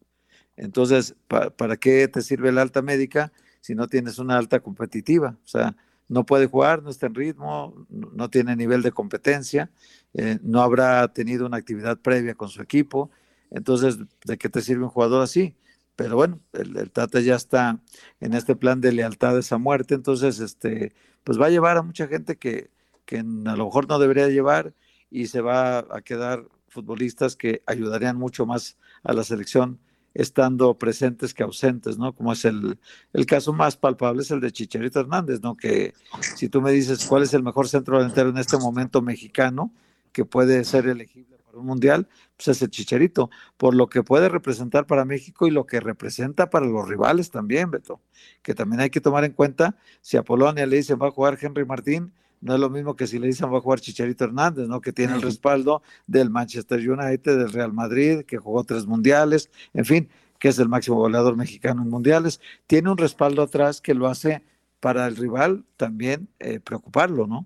Entonces, 0.59 1.15
¿para 1.27 1.77
qué 1.77 2.07
te 2.09 2.21
sirve 2.21 2.51
la 2.51 2.61
alta 2.61 2.81
médica 2.81 3.31
si 3.61 3.75
no 3.75 3.87
tienes 3.87 4.19
una 4.19 4.37
alta 4.37 4.59
competitiva? 4.59 5.37
O 5.45 5.47
sea, 5.47 5.75
no 6.09 6.25
puede 6.25 6.47
jugar, 6.47 6.83
no 6.83 6.89
está 6.89 7.07
en 7.07 7.15
ritmo, 7.15 7.87
no 7.89 8.29
tiene 8.29 8.55
nivel 8.57 8.81
de 8.81 8.91
competencia, 8.91 9.71
eh, 10.13 10.37
no 10.41 10.61
habrá 10.61 11.07
tenido 11.13 11.45
una 11.45 11.57
actividad 11.57 11.97
previa 11.97 12.35
con 12.35 12.49
su 12.49 12.61
equipo. 12.61 13.09
Entonces, 13.51 13.99
¿de 14.25 14.37
qué 14.37 14.49
te 14.49 14.61
sirve 14.61 14.83
un 14.83 14.89
jugador 14.89 15.23
así? 15.23 15.55
Pero 15.95 16.17
bueno, 16.17 16.39
el, 16.51 16.75
el 16.75 16.91
Tata 16.91 17.21
ya 17.21 17.35
está 17.35 17.79
en 18.19 18.33
este 18.33 18.55
plan 18.55 18.81
de 18.81 18.91
lealtades 18.91 19.51
a 19.53 19.57
muerte, 19.57 19.95
entonces, 19.95 20.39
este, 20.41 20.93
pues 21.23 21.39
va 21.39 21.45
a 21.45 21.49
llevar 21.49 21.77
a 21.77 21.83
mucha 21.83 22.07
gente 22.07 22.37
que, 22.37 22.69
que 23.05 23.19
a 23.19 23.23
lo 23.55 23.65
mejor 23.65 23.87
no 23.87 23.97
debería 23.97 24.27
llevar 24.27 24.73
y 25.09 25.27
se 25.27 25.39
va 25.41 25.79
a 25.79 26.01
quedar 26.03 26.45
futbolistas 26.67 27.35
que 27.37 27.63
ayudarían 27.65 28.17
mucho 28.17 28.45
más 28.45 28.77
a 29.03 29.13
la 29.13 29.23
selección 29.23 29.79
estando 30.13 30.77
presentes 30.77 31.33
que 31.33 31.43
ausentes, 31.43 31.97
¿no? 31.97 32.13
Como 32.13 32.33
es 32.33 32.45
el, 32.45 32.79
el 33.13 33.25
caso 33.25 33.53
más 33.53 33.77
palpable 33.77 34.21
es 34.21 34.31
el 34.31 34.39
de 34.39 34.51
Chicharito 34.51 34.99
Hernández, 34.99 35.41
¿no? 35.41 35.55
Que 35.55 35.93
si 36.35 36.49
tú 36.49 36.61
me 36.61 36.71
dices 36.71 37.05
cuál 37.05 37.23
es 37.23 37.33
el 37.33 37.43
mejor 37.43 37.67
centro 37.67 37.97
delantero 37.97 38.29
en 38.29 38.37
este 38.37 38.57
momento 38.57 39.01
mexicano 39.01 39.71
que 40.11 40.25
puede 40.25 40.63
ser 40.63 40.87
elegible 40.87 41.37
para 41.45 41.59
un 41.59 41.65
mundial, 41.65 42.07
pues 42.35 42.49
es 42.49 42.61
el 42.61 42.69
Chicharito, 42.69 43.29
por 43.57 43.75
lo 43.75 43.87
que 43.87 44.03
puede 44.03 44.29
representar 44.29 44.87
para 44.87 45.05
México 45.05 45.47
y 45.47 45.51
lo 45.51 45.65
que 45.65 45.79
representa 45.79 46.49
para 46.49 46.65
los 46.65 46.87
rivales 46.87 47.29
también, 47.29 47.69
Beto, 47.71 48.01
que 48.41 48.55
también 48.55 48.81
hay 48.81 48.89
que 48.89 49.01
tomar 49.01 49.23
en 49.23 49.33
cuenta, 49.33 49.75
si 50.01 50.17
a 50.17 50.23
Polonia 50.23 50.65
le 50.65 50.77
dicen 50.77 50.99
va 51.01 51.07
a 51.07 51.11
jugar 51.11 51.37
Henry 51.39 51.65
Martín, 51.65 52.13
no 52.41 52.53
es 52.53 52.59
lo 52.59 52.69
mismo 52.69 52.95
que 52.95 53.07
si 53.07 53.19
le 53.19 53.27
dicen 53.27 53.51
va 53.51 53.57
a 53.57 53.61
jugar 53.61 53.79
Chicharito 53.79 54.23
Hernández, 54.23 54.67
¿no? 54.67 54.81
Que 54.81 54.93
tiene 54.93 55.13
el 55.13 55.21
respaldo 55.21 55.81
del 56.07 56.29
Manchester 56.29 56.79
United, 56.79 57.37
del 57.37 57.51
Real 57.51 57.73
Madrid, 57.73 58.23
que 58.25 58.37
jugó 58.37 58.63
tres 58.63 58.85
mundiales, 58.85 59.49
en 59.73 59.85
fin, 59.85 60.09
que 60.39 60.49
es 60.49 60.59
el 60.59 60.69
máximo 60.69 60.97
goleador 60.97 61.35
mexicano 61.35 61.81
en 61.81 61.89
mundiales. 61.89 62.39
Tiene 62.67 62.89
un 62.89 62.97
respaldo 62.97 63.41
atrás 63.41 63.81
que 63.81 63.93
lo 63.93 64.07
hace 64.07 64.41
para 64.79 65.07
el 65.07 65.17
rival 65.17 65.65
también 65.75 66.29
eh, 66.39 66.59
preocuparlo, 66.59 67.27
¿no? 67.27 67.45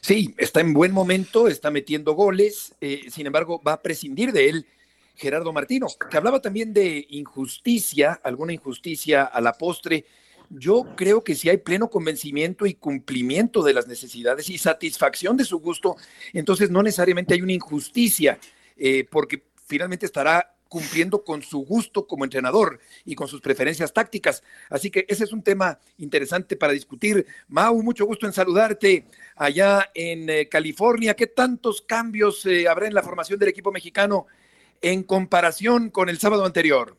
Sí, 0.00 0.34
está 0.38 0.60
en 0.60 0.72
buen 0.72 0.92
momento, 0.92 1.48
está 1.48 1.70
metiendo 1.70 2.12
goles, 2.14 2.74
eh, 2.80 3.06
sin 3.10 3.26
embargo, 3.26 3.60
va 3.66 3.74
a 3.74 3.82
prescindir 3.82 4.32
de 4.32 4.48
él 4.48 4.66
Gerardo 5.16 5.52
Martino, 5.52 5.86
que 6.10 6.16
hablaba 6.16 6.40
también 6.40 6.72
de 6.72 7.06
injusticia, 7.10 8.20
alguna 8.22 8.52
injusticia 8.52 9.24
a 9.24 9.40
la 9.40 9.54
postre 9.54 10.04
yo 10.50 10.86
creo 10.96 11.22
que 11.24 11.34
si 11.34 11.48
hay 11.48 11.58
pleno 11.58 11.90
convencimiento 11.90 12.66
y 12.66 12.74
cumplimiento 12.74 13.62
de 13.62 13.74
las 13.74 13.86
necesidades 13.86 14.48
y 14.50 14.58
satisfacción 14.58 15.36
de 15.36 15.44
su 15.44 15.58
gusto, 15.58 15.96
entonces 16.32 16.70
no 16.70 16.82
necesariamente 16.82 17.34
hay 17.34 17.42
una 17.42 17.52
injusticia, 17.52 18.38
eh, 18.76 19.06
porque 19.10 19.44
finalmente 19.66 20.06
estará 20.06 20.56
cumpliendo 20.68 21.24
con 21.24 21.42
su 21.42 21.60
gusto 21.60 22.06
como 22.06 22.24
entrenador 22.24 22.80
y 23.04 23.14
con 23.14 23.28
sus 23.28 23.40
preferencias 23.40 23.92
tácticas. 23.92 24.42
Así 24.68 24.90
que 24.90 25.06
ese 25.08 25.24
es 25.24 25.32
un 25.32 25.42
tema 25.42 25.78
interesante 25.98 26.56
para 26.56 26.72
discutir. 26.72 27.26
Mau, 27.48 27.80
mucho 27.82 28.04
gusto 28.04 28.26
en 28.26 28.32
saludarte 28.32 29.06
allá 29.36 29.90
en 29.94 30.28
eh, 30.28 30.48
California. 30.48 31.14
¿Qué 31.14 31.26
tantos 31.26 31.82
cambios 31.82 32.44
eh, 32.46 32.68
habrá 32.68 32.86
en 32.86 32.94
la 32.94 33.02
formación 33.02 33.38
del 33.38 33.48
equipo 33.48 33.70
mexicano 33.70 34.26
en 34.82 35.02
comparación 35.02 35.90
con 35.90 36.08
el 36.08 36.18
sábado 36.18 36.44
anterior? 36.44 36.96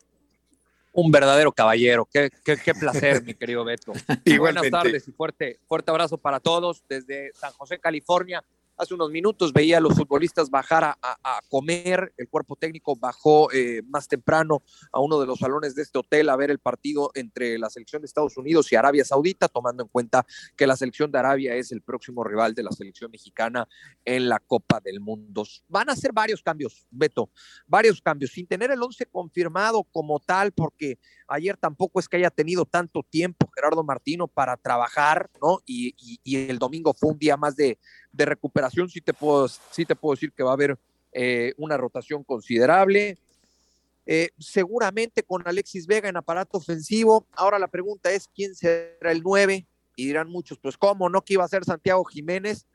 Un 1.00 1.12
verdadero 1.12 1.52
caballero. 1.52 2.08
Qué, 2.12 2.28
qué, 2.44 2.74
placer, 2.74 3.22
mi 3.22 3.32
querido 3.34 3.64
Beto. 3.64 3.92
Y 4.24 4.36
buenas 4.36 4.68
tardes 4.68 5.06
y 5.06 5.12
fuerte, 5.12 5.60
fuerte 5.68 5.92
abrazo 5.92 6.18
para 6.18 6.40
todos 6.40 6.82
desde 6.88 7.32
San 7.34 7.52
José, 7.52 7.78
California. 7.78 8.42
Hace 8.78 8.94
unos 8.94 9.10
minutos 9.10 9.52
veía 9.52 9.78
a 9.78 9.80
los 9.80 9.94
futbolistas 9.94 10.50
bajar 10.50 10.84
a, 10.84 11.40
comer, 11.48 12.12
el 12.16 12.28
cuerpo 12.28 12.54
técnico 12.54 12.94
bajó 12.94 13.50
eh, 13.52 13.82
más 13.88 14.06
temprano 14.06 14.62
a 14.92 15.00
uno 15.00 15.18
de 15.18 15.26
los 15.26 15.40
salones 15.40 15.74
de 15.74 15.82
este 15.82 15.98
hotel 15.98 16.28
a 16.28 16.36
ver 16.36 16.52
el 16.52 16.60
partido 16.60 17.10
entre 17.14 17.58
la 17.58 17.70
selección 17.70 18.02
de 18.02 18.06
Estados 18.06 18.36
Unidos 18.36 18.70
y 18.70 18.76
Arabia 18.76 19.04
Saudita, 19.04 19.48
tomando 19.48 19.82
en 19.82 19.88
cuenta 19.88 20.24
que 20.56 20.66
la 20.66 20.76
selección 20.76 21.10
de 21.10 21.18
Arabia 21.18 21.56
es 21.56 21.72
el 21.72 21.82
próximo 21.82 22.22
rival 22.22 22.54
de 22.54 22.62
la 22.62 22.70
selección 22.70 23.10
mexicana 23.10 23.68
en 24.04 24.28
la 24.28 24.38
Copa 24.38 24.78
del 24.80 25.00
Mundo. 25.00 25.44
Van 25.66 25.90
a 25.90 25.94
hacer 25.94 26.12
varios 26.12 26.40
cambios, 26.40 26.86
Beto, 26.90 27.30
varios 27.66 28.00
cambios, 28.00 28.30
sin 28.30 28.46
tener 28.46 28.70
el 28.70 28.80
once 28.80 29.06
confirmado 29.06 29.82
como 29.84 30.20
tal, 30.20 30.52
porque 30.52 30.98
ayer 31.28 31.56
tampoco 31.56 32.00
es 32.00 32.08
que 32.08 32.16
haya 32.16 32.30
tenido 32.30 32.64
tanto 32.64 33.02
tiempo 33.02 33.48
Gerardo 33.54 33.84
Martino 33.84 34.26
para 34.26 34.56
trabajar, 34.56 35.30
¿no? 35.40 35.60
Y, 35.66 35.94
el 36.24 36.58
domingo 36.58 36.94
fue 36.94 37.10
un 37.10 37.18
día 37.18 37.36
más 37.36 37.54
de, 37.56 37.78
recuperación, 38.12 38.88
sí 38.88 39.00
te, 39.00 39.14
puedo, 39.14 39.48
te 39.48 39.94
puedo 39.94 40.14
decir 40.14 40.32
que 40.32 40.42
va 40.42 40.50
a 40.50 40.54
haber 40.54 40.78
eh, 41.12 41.54
una 41.56 41.76
rotación 41.76 42.24
considerable. 42.24 43.18
Eh, 44.10 44.30
seguramente 44.38 45.22
con 45.22 45.46
Alexis 45.46 45.86
Vega 45.86 46.08
en 46.08 46.16
aparato 46.16 46.56
ofensivo. 46.56 47.26
Ahora 47.36 47.58
la 47.58 47.68
pregunta 47.68 48.10
es, 48.10 48.26
¿quién 48.34 48.54
será 48.54 49.12
el 49.12 49.22
9? 49.22 49.66
Y 49.96 50.06
dirán 50.06 50.30
muchos, 50.30 50.58
pues 50.58 50.78
cómo, 50.78 51.10
¿no 51.10 51.22
que 51.22 51.34
iba 51.34 51.44
a 51.44 51.48
ser 51.48 51.64
Santiago 51.64 52.04
Jiménez? 52.04 52.66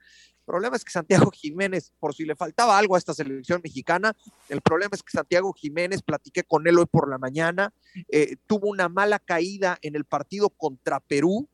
El 0.44 0.52
problema 0.52 0.76
es 0.76 0.84
que 0.84 0.92
Santiago 0.92 1.32
Jiménez, 1.34 1.94
por 2.00 2.14
si 2.14 2.26
le 2.26 2.36
faltaba 2.36 2.78
algo 2.78 2.96
a 2.96 2.98
esta 2.98 3.14
selección 3.14 3.62
mexicana, 3.64 4.14
el 4.50 4.62
problema 4.62 4.90
es 4.94 5.02
que 5.02 5.12
Santiago 5.12 5.54
Jiménez, 5.54 6.02
platiqué 6.02 6.44
con 6.44 6.68
él 6.68 6.78
hoy 6.78 6.86
por 6.86 7.10
la 7.10 7.18
mañana, 7.18 7.74
eh, 8.10 8.36
tuvo 8.46 8.68
una 8.68 8.90
mala 8.90 9.20
caída 9.20 9.78
en 9.82 9.96
el 9.96 10.04
partido 10.04 10.50
contra 10.50 11.00
Perú 11.00 11.48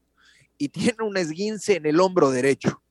y 0.58 0.70
tiene 0.70 1.04
un 1.04 1.18
esguince 1.18 1.76
en 1.76 1.86
el 1.86 2.00
hombro 2.00 2.32
derecho. 2.32 2.82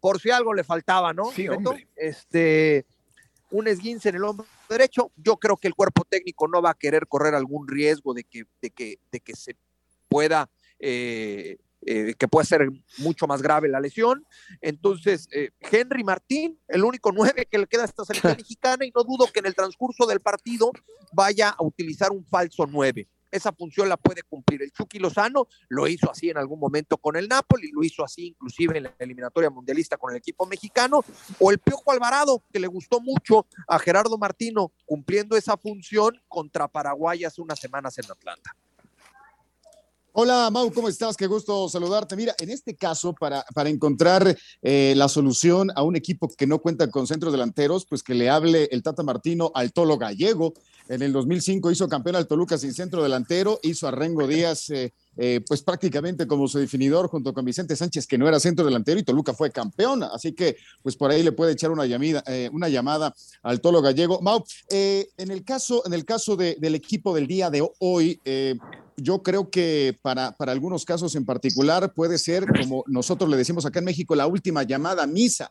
Por 0.00 0.20
si 0.20 0.30
algo 0.30 0.54
le 0.54 0.64
faltaba, 0.64 1.12
¿no? 1.12 1.30
Sí, 1.30 1.48
hombre. 1.48 1.86
Este, 1.96 2.86
un 3.50 3.68
esguince 3.68 4.08
en 4.08 4.16
el 4.16 4.24
hombro 4.24 4.46
derecho. 4.68 5.12
Yo 5.16 5.36
creo 5.36 5.58
que 5.58 5.68
el 5.68 5.74
cuerpo 5.74 6.04
técnico 6.04 6.48
no 6.48 6.62
va 6.62 6.70
a 6.70 6.74
querer 6.74 7.06
correr 7.06 7.34
algún 7.34 7.68
riesgo 7.68 8.14
de 8.14 8.24
que, 8.24 8.44
de 8.62 8.70
que, 8.70 8.98
de 9.12 9.20
que 9.20 9.36
se 9.36 9.54
pueda 10.08 10.50
eh, 10.80 11.58
eh, 11.84 12.14
que 12.16 12.28
puede 12.28 12.46
ser 12.46 12.70
mucho 12.98 13.26
más 13.26 13.42
grave 13.42 13.68
la 13.68 13.80
lesión. 13.80 14.24
Entonces, 14.60 15.28
eh, 15.32 15.50
Henry 15.60 16.04
Martín, 16.04 16.58
el 16.68 16.84
único 16.84 17.10
nueve 17.12 17.46
que 17.50 17.58
le 17.58 17.66
queda 17.66 17.82
a 17.82 17.86
esta 17.86 18.04
selección 18.04 18.36
mexicana, 18.38 18.84
y 18.84 18.92
no 18.94 19.02
dudo 19.02 19.26
que 19.32 19.40
en 19.40 19.46
el 19.46 19.54
transcurso 19.54 20.06
del 20.06 20.20
partido 20.20 20.70
vaya 21.12 21.50
a 21.50 21.62
utilizar 21.62 22.12
un 22.12 22.24
falso 22.24 22.66
nueve. 22.70 23.08
Esa 23.32 23.50
función 23.50 23.88
la 23.88 23.96
puede 23.96 24.22
cumplir. 24.22 24.62
El 24.62 24.72
Chucky 24.72 24.98
Lozano 24.98 25.48
lo 25.68 25.88
hizo 25.88 26.10
así 26.10 26.28
en 26.28 26.36
algún 26.36 26.60
momento 26.60 26.98
con 26.98 27.16
el 27.16 27.26
Napoli, 27.28 27.70
lo 27.72 27.82
hizo 27.82 28.04
así 28.04 28.26
inclusive 28.26 28.76
en 28.76 28.84
la 28.84 28.94
eliminatoria 28.98 29.48
mundialista 29.48 29.96
con 29.96 30.12
el 30.12 30.18
equipo 30.18 30.46
mexicano, 30.46 31.02
o 31.38 31.50
el 31.50 31.58
Piojo 31.58 31.90
Alvarado, 31.90 32.44
que 32.52 32.60
le 32.60 32.66
gustó 32.66 33.00
mucho 33.00 33.46
a 33.66 33.78
Gerardo 33.78 34.18
Martino 34.18 34.70
cumpliendo 34.84 35.36
esa 35.36 35.56
función 35.56 36.20
contra 36.28 36.68
Paraguay 36.68 37.24
hace 37.24 37.40
unas 37.40 37.58
semanas 37.58 37.96
en 37.98 38.10
Atlanta. 38.10 38.54
Hola 40.14 40.50
Mau, 40.52 40.70
¿cómo 40.74 40.90
estás? 40.90 41.16
Qué 41.16 41.26
gusto 41.26 41.70
saludarte. 41.70 42.16
Mira, 42.16 42.34
en 42.38 42.50
este 42.50 42.76
caso, 42.76 43.14
para, 43.14 43.46
para 43.54 43.70
encontrar 43.70 44.36
eh, 44.60 44.92
la 44.94 45.08
solución 45.08 45.70
a 45.74 45.82
un 45.84 45.96
equipo 45.96 46.28
que 46.28 46.46
no 46.46 46.58
cuenta 46.58 46.90
con 46.90 47.06
centros 47.06 47.32
delanteros, 47.32 47.86
pues 47.86 48.02
que 48.02 48.12
le 48.12 48.28
hable 48.28 48.68
el 48.72 48.82
Tata 48.82 49.02
Martino 49.02 49.50
al 49.54 49.72
Tolo 49.72 49.96
Gallego. 49.96 50.52
En 50.90 51.00
el 51.00 51.14
2005 51.14 51.70
hizo 51.70 51.88
campeón 51.88 52.16
al 52.16 52.26
Toluca 52.26 52.58
sin 52.58 52.74
centro 52.74 53.02
delantero, 53.02 53.58
hizo 53.62 53.88
a 53.88 53.90
Rengo 53.90 54.26
Díaz 54.26 54.68
eh, 54.68 54.92
eh, 55.16 55.40
pues 55.48 55.62
prácticamente 55.62 56.26
como 56.26 56.46
su 56.46 56.58
definidor 56.58 57.08
junto 57.08 57.32
con 57.32 57.46
Vicente 57.46 57.74
Sánchez, 57.74 58.06
que 58.06 58.18
no 58.18 58.28
era 58.28 58.38
centro 58.38 58.66
delantero 58.66 59.00
y 59.00 59.04
Toluca 59.04 59.32
fue 59.32 59.50
campeón. 59.50 60.02
Así 60.02 60.34
que, 60.34 60.58
pues 60.82 60.94
por 60.94 61.10
ahí 61.10 61.22
le 61.22 61.32
puede 61.32 61.52
echar 61.52 61.70
una 61.70 61.86
llamada, 61.86 62.22
eh, 62.26 62.50
una 62.52 62.68
llamada 62.68 63.14
al 63.42 63.62
Tolo 63.62 63.80
Gallego. 63.80 64.20
Mau, 64.20 64.44
en 64.68 65.30
el 65.30 65.42
caso, 65.42 65.82
en 65.86 65.94
el 65.94 66.04
caso 66.04 66.36
del 66.36 66.74
equipo 66.74 67.14
del 67.14 67.26
día 67.26 67.48
de 67.48 67.66
hoy, 67.78 68.20
yo 68.96 69.22
creo 69.22 69.50
que 69.50 69.98
para, 70.02 70.32
para 70.36 70.52
algunos 70.52 70.84
casos 70.84 71.14
en 71.14 71.24
particular 71.24 71.92
puede 71.94 72.18
ser, 72.18 72.46
como 72.46 72.84
nosotros 72.86 73.28
le 73.30 73.36
decimos 73.36 73.66
acá 73.66 73.78
en 73.78 73.86
México, 73.86 74.14
la 74.14 74.26
última 74.26 74.62
llamada 74.62 75.06
misa 75.06 75.50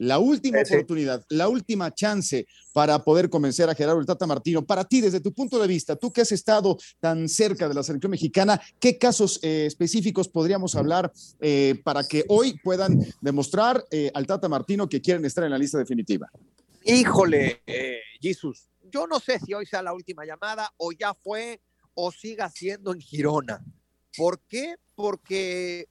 la 0.00 0.18
última 0.18 0.62
oportunidad, 0.62 1.26
la 1.28 1.48
última 1.48 1.94
chance 1.94 2.46
para 2.72 3.04
poder 3.04 3.28
convencer 3.28 3.68
a 3.68 3.74
Gerardo 3.74 4.00
el 4.00 4.06
Tata 4.06 4.26
Martino. 4.26 4.64
Para 4.64 4.82
ti, 4.84 5.02
desde 5.02 5.20
tu 5.20 5.34
punto 5.34 5.58
de 5.58 5.68
vista, 5.68 5.94
tú 5.94 6.10
que 6.10 6.22
has 6.22 6.32
estado 6.32 6.78
tan 7.00 7.28
cerca 7.28 7.68
de 7.68 7.74
la 7.74 7.82
selección 7.82 8.10
mexicana, 8.10 8.58
¿qué 8.80 8.96
casos 8.96 9.38
eh, 9.42 9.66
específicos 9.66 10.26
podríamos 10.26 10.74
hablar 10.74 11.12
eh, 11.38 11.78
para 11.84 12.02
que 12.02 12.24
hoy 12.28 12.58
puedan 12.64 12.98
demostrar 13.20 13.84
eh, 13.90 14.10
al 14.14 14.26
Tata 14.26 14.48
Martino 14.48 14.88
que 14.88 15.02
quieren 15.02 15.22
estar 15.26 15.44
en 15.44 15.50
la 15.50 15.58
lista 15.58 15.76
definitiva? 15.76 16.30
Híjole, 16.82 17.60
Jesús, 18.22 18.70
yo 18.90 19.06
no 19.06 19.20
sé 19.20 19.38
si 19.38 19.52
hoy 19.52 19.66
sea 19.66 19.82
la 19.82 19.92
última 19.92 20.24
llamada 20.24 20.72
o 20.78 20.92
ya 20.92 21.12
fue 21.12 21.60
o 21.94 22.10
siga 22.12 22.48
siendo 22.48 22.92
en 22.92 23.00
Girona. 23.00 23.64
¿Por 24.16 24.40
qué? 24.40 24.76
Porque 24.94 25.88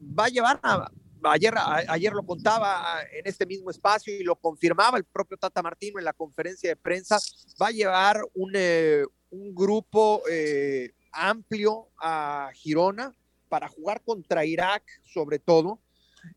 va 0.00 0.26
a 0.26 0.28
llevar 0.28 0.60
a, 0.62 0.90
ayer, 1.30 1.54
ayer 1.88 2.12
lo 2.12 2.24
contaba 2.24 2.98
en 3.12 3.26
este 3.26 3.46
mismo 3.46 3.70
espacio 3.70 4.14
y 4.14 4.22
lo 4.22 4.36
confirmaba 4.36 4.98
el 4.98 5.04
propio 5.04 5.36
Tata 5.36 5.62
Martino 5.62 5.98
en 5.98 6.04
la 6.04 6.12
conferencia 6.12 6.68
de 6.68 6.76
prensa, 6.76 7.18
va 7.60 7.68
a 7.68 7.72
llevar 7.72 8.20
un, 8.34 8.52
eh, 8.54 9.04
un 9.30 9.54
grupo 9.54 10.22
eh, 10.30 10.92
amplio 11.12 11.88
a 11.98 12.50
Girona 12.54 13.14
para 13.48 13.68
jugar 13.68 14.02
contra 14.02 14.44
Irak, 14.44 14.82
sobre 15.04 15.38
todo. 15.38 15.80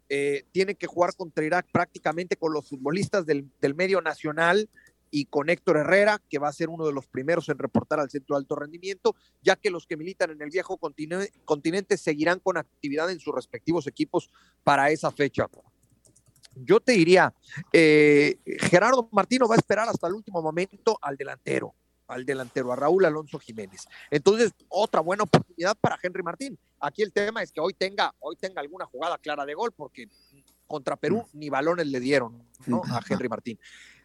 Eh, 0.10 0.46
tiene 0.52 0.76
que 0.76 0.86
jugar 0.86 1.16
contra 1.16 1.46
Irak 1.46 1.68
prácticamente 1.72 2.36
con 2.36 2.52
los 2.52 2.68
futbolistas 2.68 3.26
del, 3.26 3.50
del 3.62 3.74
medio 3.74 4.02
nacional 4.02 4.70
y 5.12 5.26
con 5.26 5.50
Héctor 5.50 5.78
Herrera, 5.78 6.22
que 6.30 6.40
va 6.40 6.48
a 6.48 6.54
ser 6.54 6.70
uno 6.70 6.86
de 6.86 6.94
los 6.94 7.08
primeros 7.08 7.50
en 7.50 7.58
reportar 7.58 8.00
al 8.00 8.10
centro 8.10 8.36
de 8.36 8.42
alto 8.42 8.56
rendimiento, 8.56 9.16
ya 9.42 9.56
que 9.56 9.70
los 9.70 9.86
que 9.86 9.98
militan 9.98 10.32
en 10.32 10.42
el 10.42 10.50
viejo 10.50 10.78
continente, 10.78 11.98
seguirán 11.98 12.40
con 12.40 12.58
actividad 12.58 13.10
en 13.10 13.20
sus 13.20 13.34
respectivos 13.34 13.88
equipos 13.88 14.30
para 14.64 14.90
esa 14.92 15.12
fecha. 15.12 15.48
Yo 16.56 16.80
te 16.80 16.94
diría, 16.94 17.34
eh, 17.72 18.40
Gerardo 18.60 19.10
Martino 19.12 19.48
va 19.48 19.56
a 19.56 19.58
esperar 19.58 19.88
hasta 19.90 20.08
el 20.08 20.14
último 20.14 20.42
momento 20.42 20.98
al 21.02 21.16
delantero, 21.16 21.76
al 22.08 22.26
delantero, 22.26 22.72
a 22.72 22.76
Raúl 22.76 23.06
Alonso 23.06 23.38
Jiménez. 23.38 23.86
Entonces, 24.10 24.54
otra 24.70 25.02
buena 25.02 25.24
oportunidad 25.24 25.78
para 25.80 26.00
Henry 26.02 26.24
Martín. 26.24 26.58
Aquí 26.80 27.04
el 27.04 27.14
tema 27.14 27.44
es 27.44 27.52
que 27.52 27.62
hoy 27.62 27.74
tenga, 27.74 28.14
hoy 28.20 28.36
tenga 28.36 28.62
alguna 28.62 28.86
jugada 28.86 29.18
clara 29.20 29.46
de 29.46 29.54
gol, 29.54 29.72
porque 29.72 30.08
contra 30.68 30.96
Perú 30.96 31.26
mm. 31.34 31.40
ni 31.40 31.50
balones 31.50 31.88
le 31.88 32.00
dieron 32.00 32.44
a 32.92 33.02
Henry 33.08 33.30
Martín. 33.30 33.60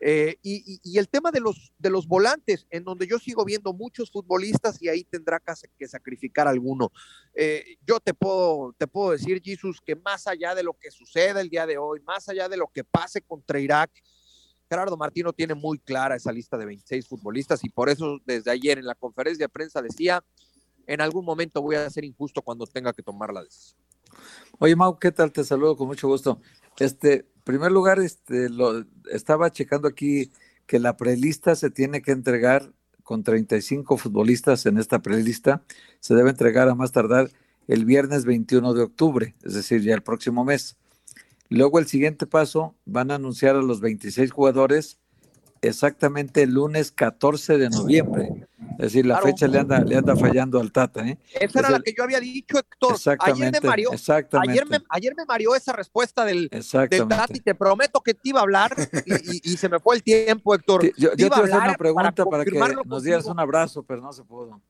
Eh, 0.04 0.37
y, 0.42 0.99
el 0.99 1.09
tema 1.09 1.30
de 1.30 1.38
los, 1.38 1.73
de 1.78 1.88
los 1.88 2.09
volantes, 2.09 2.66
en 2.71 2.82
donde 2.82 3.06
yo 3.06 3.21
sigo 3.21 3.44
viendo 3.44 3.73
muchos 3.73 4.11
futbolistas 4.11 4.82
y 4.82 4.88
ahí 4.88 5.04
tendrá 5.04 5.40
que, 5.78 5.87
sacrificar 5.87 6.49
alguno. 6.49 6.90
Eh, 7.35 7.76
yo 7.87 8.00
te 8.00 8.12
puedo, 8.12 8.75
te 8.76 8.88
puedo 8.88 9.12
decir, 9.12 9.40
Jesús, 9.44 9.80
que 9.80 9.94
más 9.94 10.26
allá 10.26 10.56
de 10.56 10.64
lo 10.64 10.73
que 10.73 10.90
suceda 10.90 11.40
el 11.40 11.49
día 11.49 11.66
de 11.66 11.78
hoy, 11.78 12.00
más 12.00 12.28
allá 12.28 12.49
de 12.49 12.56
lo 12.56 12.66
que 12.66 12.82
pase 12.82 13.23
contra 13.23 13.61
Irak, 13.61 13.92
Gerardo 14.68 14.97
Martino 14.97 15.32
tiene 15.32 15.54
muy 15.54 15.78
clara 15.78 16.16
esa 16.16 16.32
lista 16.32 16.59
de 16.59 16.66
26 16.66 17.06
futbolistas 17.06 17.62
y 17.62 17.68
por 17.68 17.88
eso 17.88 18.18
desde 18.25 18.50
ayer 18.50 18.78
en 18.78 18.87
la 18.87 18.97
conferencia 18.97 19.44
de 19.44 19.50
prensa 19.50 19.82
decía, 19.82 20.25
en 20.88 21.00
algún 21.00 21.25
momento 21.25 21.62
voy 21.62 21.76
a 21.76 21.88
ser 21.90 22.04
injusto 22.04 22.42
cuando 22.42 22.66
tenga 22.66 22.92
que 22.92 23.04
tomar 23.04 23.32
la 23.32 23.44
decisión. 23.44 23.80
Oye, 24.59 24.75
Mau, 24.75 24.99
¿qué 24.99 25.12
tal? 25.12 25.30
Te 25.30 25.44
saludo 25.44 25.76
con 25.76 25.87
mucho 25.87 26.09
gusto. 26.09 26.40
Este, 26.78 27.31
primer 27.44 27.72
lugar, 27.72 27.99
este, 27.99 28.49
lo, 28.49 28.84
estaba 29.11 29.50
checando 29.50 29.88
aquí 29.88 30.30
que 30.66 30.78
la 30.78 30.96
prelista 30.96 31.54
se 31.54 31.70
tiene 31.70 32.02
que 32.02 32.12
entregar 32.12 32.72
con 33.02 33.25
35 33.25 33.96
futbolistas 33.96 34.66
en 34.66 34.78
esta 34.78 35.00
prelista. 35.00 35.62
Se 36.00 36.14
debe 36.14 36.30
entregar 36.30 36.68
a 36.68 36.75
más 36.75 36.92
tardar 36.92 37.30
el 37.68 37.84
viernes 37.84 38.25
21 38.25 38.75
de 38.75 38.82
octubre, 38.82 39.34
es 39.42 39.54
decir, 39.54 39.82
ya 39.82 39.94
el 39.94 40.02
próximo 40.02 40.44
mes. 40.44 40.76
Luego 41.49 41.78
el 41.78 41.87
siguiente 41.87 42.26
paso, 42.26 42.75
van 42.87 43.11
a 43.11 43.16
anunciar 43.16 43.56
a 43.56 43.62
los 43.62 43.80
26 43.80 44.30
jugadores 44.30 44.99
exactamente 45.61 46.42
el 46.42 46.54
lunes 46.54 46.90
14 46.92 47.58
de 47.58 47.70
noviembre. 47.70 48.46
Es 48.82 48.92
decir, 48.92 49.06
la 49.06 49.14
Claro. 49.14 49.26
fecha 49.28 49.46
le 49.46 49.58
anda, 49.60 49.84
le 49.84 49.96
anda 49.96 50.16
fallando 50.16 50.58
al 50.58 50.72
Tata, 50.72 51.06
¿eh? 51.06 51.16
Esa 51.34 51.60
era 51.60 51.68
Es 51.68 51.70
la 51.70 51.76
el- 51.76 51.82
que 51.84 51.94
yo 51.96 52.02
había 52.02 52.18
dicho, 52.18 52.58
Héctor. 52.58 52.90
Ayer 52.90 52.96
Exactamente, 52.96 53.60
me 53.60 53.68
mareó, 53.68 53.92
exactamente. 53.92 54.50
ayer 54.52 54.66
me, 54.68 54.78
ayer 54.88 55.14
me 55.16 55.24
mareó 55.24 55.54
esa 55.54 55.72
respuesta 55.72 56.24
del, 56.24 56.48
del 56.48 56.58
Exactamente. 56.58 57.14
Tati. 57.14 57.40
Te 57.40 57.54
prometo 57.54 58.00
que 58.00 58.12
te 58.14 58.30
iba 58.30 58.40
a 58.40 58.42
hablar 58.42 58.74
y, 59.06 59.36
y- 59.36 59.40
y 59.52 59.56
se 59.56 59.68
me 59.68 59.78
fue 59.78 59.94
el 59.94 60.02
tiempo, 60.02 60.52
Héctor. 60.52 60.82
Yo, 60.84 60.90
yo 60.96 61.10
te 61.14 61.22
iba 61.22 61.26
iba 61.28 61.36
a 61.36 61.40
hacer 61.44 61.56
una 61.68 61.74
pregunta 61.74 62.24
para, 62.24 62.44
que 62.44 62.50
confirmarlo 62.50 62.82
nos 62.84 63.04
dieras 63.04 63.24
un 63.26 63.38
abrazo, 63.38 63.84
pero 63.84 64.00
no 64.02 64.12
se 64.12 64.24
pudo. 64.24 64.60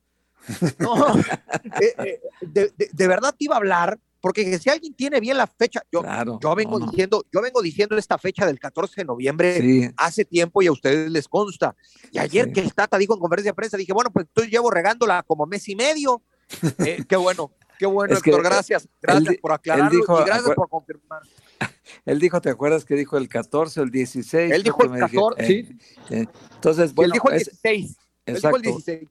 No, 0.78 0.94
eh, 1.80 1.94
eh, 2.04 2.20
de, 2.42 2.70
de- 2.76 2.90
de 2.92 3.08
verdad 3.08 3.30
te 3.38 3.46
iba 3.46 3.54
a 3.54 3.58
hablar, 3.58 3.98
porque 4.22 4.58
si 4.58 4.70
alguien 4.70 4.94
tiene 4.94 5.18
bien 5.20 5.36
la 5.36 5.46
fecha, 5.48 5.82
yo, 5.92 6.00
Claro. 6.00 6.38
yo 6.40 6.54
vengo 6.54 6.78
no, 6.78 6.86
no. 6.86 6.90
diciendo, 6.92 7.26
yo 7.30 7.42
vengo 7.42 7.60
diciendo 7.60 7.98
esta 7.98 8.16
fecha 8.16 8.46
del 8.46 8.58
14 8.60 9.00
de 9.02 9.04
noviembre 9.04 9.60
Sí, 9.60 9.90
hace 9.96 10.24
tiempo 10.24 10.62
y 10.62 10.68
a 10.68 10.72
ustedes 10.72 11.10
les 11.10 11.26
consta. 11.28 11.74
Y 12.12 12.18
ayer 12.18 12.46
Sí. 12.46 12.52
que 12.52 12.60
el 12.60 12.72
Tata 12.72 12.96
dijo 12.98 13.14
en 13.14 13.20
conferencia 13.20 13.50
de 13.50 13.54
prensa, 13.54 13.76
dije, 13.76 13.92
bueno, 13.92 14.10
pues 14.12 14.26
entonces 14.28 14.50
llevo 14.50 14.70
regándola 14.70 15.22
como 15.24 15.44
mes 15.44 15.68
y 15.68 15.74
medio. 15.76 16.22
Eh, 16.78 17.04
qué 17.08 17.16
bueno, 17.16 17.50
qué 17.78 17.86
bueno, 17.86 18.14
Es 18.14 18.22
que, 18.22 18.30
Héctor, 18.30 18.44
gracias, 18.44 18.88
gracias 19.00 19.36
por 19.42 19.52
aclararlo 19.52 19.90
dijo, 19.98 20.20
y 20.20 20.24
gracias 20.24 20.54
por 20.54 20.68
confirmar. 20.68 21.22
él 22.06 22.18
dijo, 22.20 22.40
¿te 22.40 22.50
acuerdas 22.50 22.84
que 22.84 22.94
dijo 22.94 23.16
el 23.18 23.28
14 23.28 23.80
o 23.80 23.82
el 23.82 23.90
16? 23.90 24.52
Él 24.52 24.62
dijo 24.62 24.84
el 24.84 24.90
me 24.90 24.96
dije- 25.00 25.16
14, 25.16 25.52
eh, 25.52 25.76
eh, 26.10 26.26
Entonces, 26.54 26.94
bueno, 26.94 27.06
él 27.08 27.12
dijo 27.12 27.28
el 27.30 27.36
es- 27.36 27.44
16. 27.60 27.96
Él 28.24 28.34
dijo 28.36 28.56
el 28.56 28.62
16. 28.62 29.08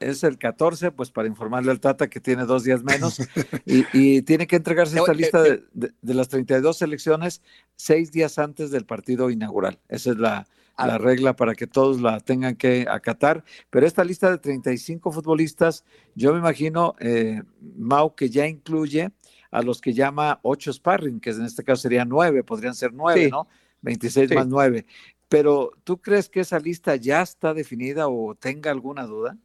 Es 0.00 0.24
el 0.24 0.38
14, 0.38 0.90
pues 0.92 1.10
para 1.10 1.28
informarle 1.28 1.70
al 1.70 1.78
Tata 1.80 2.08
que 2.08 2.20
tiene 2.20 2.44
dos 2.46 2.64
días 2.64 2.82
menos 2.82 3.20
y, 3.66 3.84
y 3.92 4.22
tiene 4.22 4.46
que 4.46 4.56
entregarse 4.56 4.98
esta 4.98 5.12
te- 5.12 5.18
lista 5.18 5.42
te- 5.44 5.50
de, 5.50 5.62
de- 5.74 5.92
de 6.00 6.14
las 6.14 6.28
32 6.28 6.76
selecciones 6.78 7.42
seis 7.76 8.10
días 8.10 8.38
antes 8.38 8.70
del 8.70 8.86
partido 8.86 9.30
inaugural. 9.30 9.78
Esa 9.88 10.10
es 10.10 10.16
la, 10.18 10.46
Ah. 10.76 10.86
la 10.86 10.96
regla 10.98 11.36
para 11.36 11.54
que 11.54 11.66
todos 11.66 12.00
la 12.00 12.20
tengan 12.20 12.56
que 12.56 12.86
acatar. 12.88 13.44
Pero 13.68 13.86
esta 13.86 14.02
lista 14.02 14.30
de 14.30 14.38
35 14.38 15.12
futbolistas, 15.12 15.84
yo 16.14 16.32
me 16.32 16.38
imagino, 16.38 16.94
eh, 17.00 17.42
Mau, 17.76 18.14
que 18.14 18.30
ya 18.30 18.46
incluye 18.46 19.12
a 19.50 19.60
los 19.60 19.82
que 19.82 19.92
llama 19.92 20.40
ocho 20.42 20.72
sparring, 20.72 21.20
que 21.20 21.30
en 21.30 21.44
este 21.44 21.64
caso 21.64 21.82
serían 21.82 22.08
nueve, 22.08 22.42
podrían 22.44 22.74
ser 22.74 22.94
nueve, 22.94 23.24
Sí. 23.26 23.30
¿no? 23.30 23.46
26 23.82 24.30
Sí. 24.30 24.34
más 24.34 24.46
nueve. 24.46 24.86
Pero, 25.28 25.72
¿tú 25.84 26.00
crees 26.00 26.30
que 26.30 26.40
esa 26.40 26.58
lista 26.58 26.96
ya 26.96 27.20
está 27.20 27.52
definida 27.52 28.08
o 28.08 28.34
tenga 28.34 28.70
alguna 28.70 29.04
duda? 29.04 29.36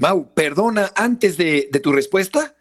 Mau, 0.00 0.32
perdona, 0.32 0.92
antes 0.96 1.36
de, 1.36 1.68
tu 1.82 1.92
respuesta, 1.92 2.56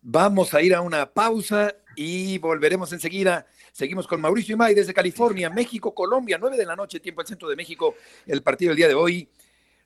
vamos 0.00 0.54
a 0.54 0.62
ir 0.62 0.74
a 0.74 0.80
una 0.80 1.12
pausa 1.12 1.74
y 1.94 2.38
volveremos 2.38 2.90
enseguida. 2.94 3.46
Seguimos 3.70 4.06
con 4.06 4.22
Mauricio 4.22 4.54
Imay 4.54 4.74
desde 4.74 4.94
California, 4.94 5.50
México, 5.50 5.94
Colombia, 5.94 6.38
9 6.40 6.56
de 6.56 6.64
la 6.64 6.74
noche, 6.74 7.00
tiempo 7.00 7.20
al 7.20 7.26
centro 7.26 7.50
de 7.50 7.56
México, 7.56 7.96
el 8.26 8.42
partido 8.42 8.70
del 8.70 8.78
día 8.78 8.88
de 8.88 8.94
hoy, 8.94 9.28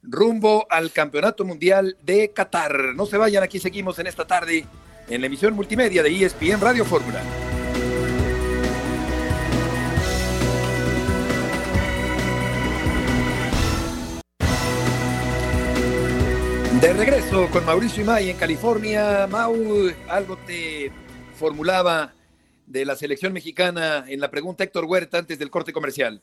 rumbo 0.05 0.69
al 0.71 0.93
Campeonato 0.93 1.45
Mundial 1.45 1.97
de 2.01 2.33
Qatar. 2.33 2.95
No 2.95 3.07
se 3.07 3.17
vayan, 3.17 3.43
aquí 3.43 3.59
seguimos 3.59 3.99
en 3.99 4.07
esta 4.07 4.25
tarde 4.25 4.65
en 5.09 5.21
la 5.21 5.27
emisión 5.27 5.55
multimedia 5.55 6.05
de 6.05 6.27
ESPN 6.27 6.61
Radio 6.61 6.85
Fórmula. 6.85 7.21
De 16.81 16.93
regreso 16.93 17.49
con 17.51 17.65
Mauricio 17.65 18.05
Imay 18.05 18.31
en 18.31 18.37
California. 18.37 19.27
Mau, 19.27 19.53
algo 20.09 20.37
te 20.47 20.93
formulaba 21.35 22.15
de 22.67 22.85
la 22.85 22.95
selección 22.95 23.33
mexicana 23.33 24.05
en 24.07 24.21
la 24.21 24.31
pregunta 24.31 24.63
Héctor 24.63 24.85
Huerta 24.85 25.19
antes 25.19 25.41
del 25.41 25.51
corte 25.51 25.73
comercial. 25.73 26.23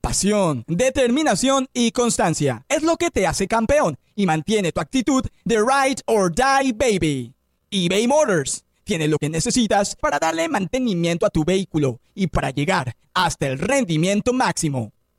Pasión, 0.00 0.64
determinación 0.66 1.68
y 1.74 1.90
constancia 1.90 2.64
es 2.70 2.82
lo 2.82 2.96
que 2.96 3.10
te 3.10 3.26
hace 3.26 3.46
campeón 3.46 3.98
y 4.16 4.24
mantiene 4.24 4.72
tu 4.72 4.80
actitud 4.80 5.22
de 5.44 5.58
ride 5.58 6.00
or 6.06 6.34
die 6.34 6.72
baby. 6.72 7.34
eBay 7.70 8.06
Motors 8.06 8.64
tiene 8.84 9.06
lo 9.06 9.18
que 9.18 9.28
necesitas 9.28 9.96
para 9.96 10.18
darle 10.18 10.48
mantenimiento 10.48 11.26
a 11.26 11.30
tu 11.30 11.44
vehículo 11.44 12.00
y 12.14 12.28
para 12.28 12.50
llegar 12.50 12.96
hasta 13.12 13.48
el 13.48 13.58
rendimiento 13.58 14.32
máximo. 14.32 14.92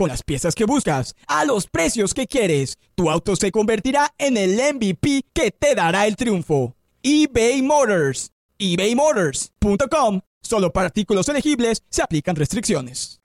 Con 0.00 0.08
las 0.08 0.22
piezas 0.22 0.54
que 0.54 0.64
buscas, 0.64 1.14
a 1.26 1.44
los 1.44 1.66
precios 1.66 2.14
que 2.14 2.26
quieres, 2.26 2.78
tu 2.94 3.10
auto 3.10 3.36
se 3.36 3.52
convertirá 3.52 4.14
en 4.16 4.38
el 4.38 4.52
MVP 4.74 5.26
que 5.34 5.50
te 5.50 5.74
dará 5.74 6.06
el 6.06 6.16
triunfo. 6.16 6.74
eBay 7.02 7.60
Motors. 7.60 8.32
ebaymotors.com. 8.56 10.22
Solo 10.40 10.72
para 10.72 10.86
artículos 10.86 11.28
elegibles 11.28 11.82
se 11.90 12.00
aplican 12.00 12.34
restricciones. 12.34 13.20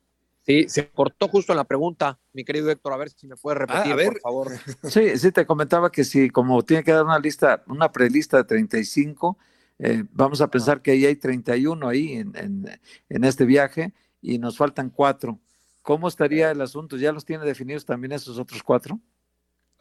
Sí, 0.45 0.65
se 0.67 0.89
cortó 0.89 1.29
justo 1.29 1.53
en 1.53 1.57
la 1.59 1.63
pregunta, 1.63 2.19
mi 2.33 2.43
querido 2.43 2.69
Héctor, 2.69 2.91
a 2.91 2.97
ver 2.97 3.09
si 3.09 3.25
me 3.25 3.37
puede 3.37 3.59
repetir, 3.59 3.91
Ah, 3.91 3.93
a 3.93 3.95
ver. 3.95 4.07
por 4.09 4.19
favor. 4.19 4.51
Sí, 4.83 5.17
sí, 5.17 5.31
te 5.31 5.45
comentaba 5.45 5.89
que 5.89 6.03
si 6.03 6.29
como 6.29 6.61
tiene 6.63 6.83
que 6.83 6.91
dar 6.91 7.05
una 7.05 7.19
lista, 7.19 7.63
una 7.67 7.89
prelista 7.89 8.35
de 8.35 8.43
35, 8.43 9.37
eh, 9.79 10.03
vamos 10.11 10.41
a 10.41 10.47
pensar 10.51 10.81
que 10.81 10.91
ahí 10.91 11.05
hay 11.05 11.15
31 11.15 11.87
ahí 11.87 12.15
en, 12.15 12.35
en, 12.35 12.65
en 13.07 13.23
este 13.23 13.45
viaje 13.45 13.93
y 14.21 14.39
nos 14.39 14.57
faltan 14.57 14.89
cuatro. 14.89 15.39
¿Cómo 15.85 16.07
estaría 16.07 16.49
el 16.49 16.59
asunto? 16.61 16.97
¿Ya 16.97 17.11
los 17.11 17.23
tiene 17.23 17.45
definidos 17.45 17.85
también 17.85 18.11
esos 18.11 18.39
otros 18.39 18.63
cuatro? 18.63 18.99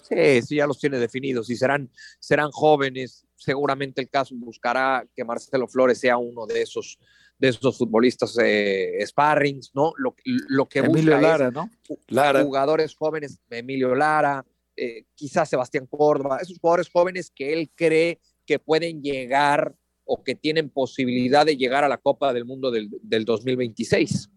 Sí, 0.02 0.42
sí, 0.42 0.56
ya 0.56 0.66
los 0.66 0.78
tiene 0.78 0.98
definidos 0.98 1.48
y 1.48 1.56
serán, 1.56 1.90
serán 2.20 2.50
jóvenes. 2.50 3.26
Seguramente 3.36 4.02
el 4.02 4.10
caso 4.10 4.34
buscará 4.36 5.08
que 5.16 5.24
Marcelo 5.24 5.66
Flores 5.66 5.98
sea 5.98 6.18
uno 6.18 6.44
de 6.44 6.60
esos, 6.60 6.98
de 7.38 7.48
esos 7.48 7.78
futbolistas 7.78 8.36
eh, 8.38 9.02
sparrings, 9.06 9.70
¿no? 9.74 9.94
Lo, 9.96 10.14
lo 10.24 10.68
que 10.68 10.80
Emilio 10.80 11.14
busca 11.14 11.20
Lara, 11.22 11.50
¿no? 11.50 11.70
Lara. 12.08 12.42
jugadores 12.42 12.94
jóvenes, 12.94 13.40
Emilio 13.48 13.94
Lara, 13.94 14.44
eh, 14.76 15.06
quizás 15.14 15.48
Sebastián 15.48 15.86
Córdoba, 15.86 16.36
esos 16.42 16.58
jugadores 16.58 16.90
jóvenes 16.90 17.32
que 17.34 17.54
él 17.54 17.70
cree 17.74 18.20
que 18.44 18.58
pueden 18.58 19.02
llegar 19.02 19.74
o 20.04 20.22
que 20.22 20.34
tienen 20.34 20.68
posibilidad 20.68 21.46
de 21.46 21.56
llegar 21.56 21.82
a 21.82 21.88
la 21.88 21.96
Copa 21.96 22.34
del 22.34 22.44
Mundo 22.44 22.70
del, 22.70 22.90
del 23.00 23.24
2026. 23.24 24.28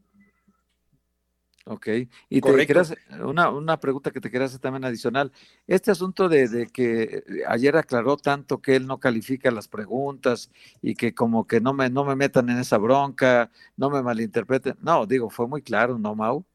Ok. 1.69 1.87
Y 1.87 2.07
te 2.29 2.41
Correcto. 2.41 2.67
quería 2.67 2.81
hacer 2.81 2.99
una, 3.25 3.49
una 3.49 3.77
pregunta 3.77 4.11
que 4.11 4.21
te 4.21 4.31
quería 4.31 4.45
hacer 4.47 4.59
también 4.59 4.85
adicional. 4.85 5.33
Este 5.67 5.91
asunto 5.91 6.29
de, 6.29 6.47
de 6.47 6.67
que 6.67 7.23
ayer 7.47 7.75
aclaró 7.75 8.15
tanto 8.15 8.61
que 8.61 8.77
él 8.77 8.87
no 8.87 8.99
califica 8.99 9.51
las 9.51 9.67
preguntas 9.67 10.49
y 10.81 10.95
que 10.95 11.13
como 11.13 11.45
que 11.45 11.59
no 11.59 11.73
me, 11.73 11.89
no 11.89 12.05
me 12.05 12.15
metan 12.15 12.49
en 12.49 12.59
esa 12.59 12.77
bronca, 12.77 13.51
no 13.75 13.89
me 13.89 14.01
malinterpreten. 14.01 14.77
No, 14.81 15.05
digo, 15.05 15.29
fue 15.29 15.47
muy 15.47 15.61
claro, 15.61 15.97
¿no, 15.97 16.15
Mau? 16.15 16.45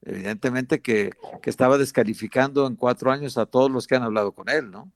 Evidentemente 0.00 0.80
que, 0.80 1.12
que 1.42 1.50
estaba 1.50 1.76
descalificando 1.76 2.66
en 2.66 2.74
cuatro 2.74 3.12
años 3.12 3.36
a 3.36 3.46
todos 3.46 3.70
los 3.70 3.86
que 3.86 3.96
han 3.96 4.02
hablado 4.02 4.32
con 4.32 4.48
él, 4.48 4.70
¿no? 4.70 4.90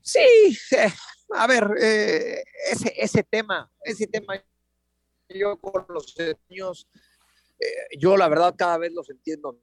Sí, 0.00 0.58
eh, 0.72 0.92
a 1.36 1.46
ver, 1.46 1.70
eh, 1.80 2.42
ese, 2.68 2.92
ese 2.96 3.22
tema, 3.22 3.70
ese 3.84 4.08
tema, 4.08 4.34
yo 5.28 5.56
con 5.58 5.86
los 5.88 6.14
niños, 6.48 6.88
eh, 6.94 6.98
yo 7.98 8.16
la 8.16 8.28
verdad 8.28 8.54
cada 8.56 8.78
vez 8.78 8.92
los 8.92 9.08
entiendo, 9.10 9.58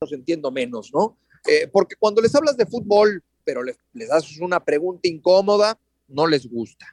los 0.00 0.12
entiendo 0.12 0.50
menos, 0.50 0.90
¿no? 0.92 1.18
Eh, 1.46 1.68
porque 1.70 1.96
cuando 1.96 2.22
les 2.22 2.34
hablas 2.34 2.56
de 2.56 2.66
fútbol, 2.66 3.22
pero 3.44 3.62
les, 3.62 3.76
les 3.92 4.10
haces 4.10 4.40
una 4.40 4.64
pregunta 4.64 5.08
incómoda, 5.08 5.78
no 6.08 6.26
les 6.26 6.48
gusta, 6.48 6.86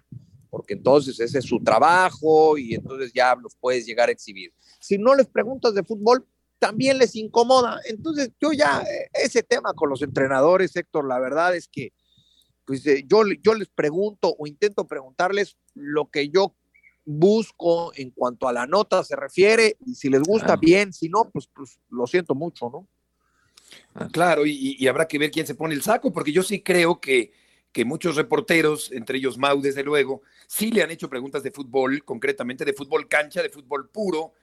porque 0.50 0.74
entonces 0.74 1.20
ese 1.20 1.40
es 1.40 1.46
su 1.46 1.64
trabajo 1.64 2.58
y 2.58 2.76
entonces 2.76 3.12
ya 3.14 3.36
los 3.36 3.56
puedes 3.56 3.86
llegar 3.86 4.10
a 4.10 4.12
exhibir. 4.12 4.54
Si 4.80 4.98
no 4.98 5.16
les 5.16 5.28
preguntas 5.28 5.74
de 5.74 5.84
fútbol, 5.84 6.26
también 6.60 6.98
les 6.98 7.16
incomoda. 7.16 7.80
Entonces 7.86 8.32
yo 8.40 8.52
ya, 8.52 8.82
eh, 8.82 9.10
ese 9.14 9.44
tema 9.44 9.74
con 9.74 9.90
los 9.90 10.02
entrenadores, 10.02 10.76
Héctor, 10.76 11.08
la 11.08 11.20
verdad 11.20 11.56
es 11.56 11.68
que 11.68 11.94
pues 12.66 12.86
eh, 12.86 13.04
yo, 13.08 13.24
yo 13.42 13.54
les 13.54 13.70
pregunto 13.70 14.36
o 14.38 14.48
intento 14.48 14.88
preguntarles 14.88 15.58
lo 15.74 16.10
que 16.10 16.30
yo 16.30 16.56
busco 17.06 17.92
en 17.96 18.12
cuanto 18.12 18.48
a 18.48 18.54
la 18.54 18.68
nota 18.68 19.04
se 19.04 19.16
refiere, 19.16 19.78
y 19.86 19.96
si 19.96 20.10
les 20.10 20.22
gusta 20.22 20.48
Claro. 20.48 20.62
bien, 20.62 20.94
si 20.94 21.10
no, 21.10 21.30
pues, 21.32 21.48
pues 21.54 21.80
lo 21.90 22.06
siento 22.08 22.36
mucho, 22.36 22.70
¿no? 22.70 22.88
Claro, 24.12 24.46
y, 24.46 24.76
y 24.78 24.88
habrá 24.88 25.08
que 25.08 25.18
ver 25.18 25.32
quién 25.32 25.48
se 25.48 25.56
pone 25.56 25.74
el 25.74 25.82
saco, 25.82 26.12
porque 26.12 26.32
yo 26.32 26.44
sí 26.44 26.62
creo 26.62 27.00
que, 27.00 27.32
que 27.72 27.86
muchos 27.86 28.16
reporteros, 28.16 28.92
entre 28.92 29.18
ellos 29.18 29.38
Mau, 29.38 29.62
desde 29.62 29.84
luego, 29.84 30.22
sí 30.48 30.72
le 30.72 30.84
han 30.84 30.92
hecho 30.92 31.10
preguntas 31.10 31.42
de 31.42 31.52
fútbol, 31.52 32.04
concretamente 32.04 32.66
de 32.66 32.74
fútbol 32.74 33.08
cancha, 33.08 33.42
de 33.42 33.50
fútbol 33.50 33.90
puro, 33.90 34.34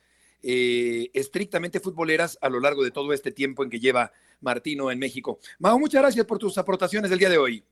eh, 0.43 1.11
estrictamente 1.13 1.81
futboleras 1.81 2.39
a 2.41 2.49
lo 2.49 2.61
largo 2.61 2.83
de 2.83 2.91
todo 2.91 3.13
este 3.13 3.33
tiempo 3.33 3.63
en 3.63 3.71
que 3.71 3.81
lleva 3.81 4.13
Martino 4.41 4.91
en 4.91 4.99
México. 4.99 5.41
Mau, 5.59 5.79
muchas 5.79 6.01
gracias 6.01 6.25
por 6.25 6.39
tus 6.39 6.57
aportaciones 6.57 7.11
del 7.11 7.19
día 7.19 7.29
de 7.29 7.39
hoy. 7.39 7.65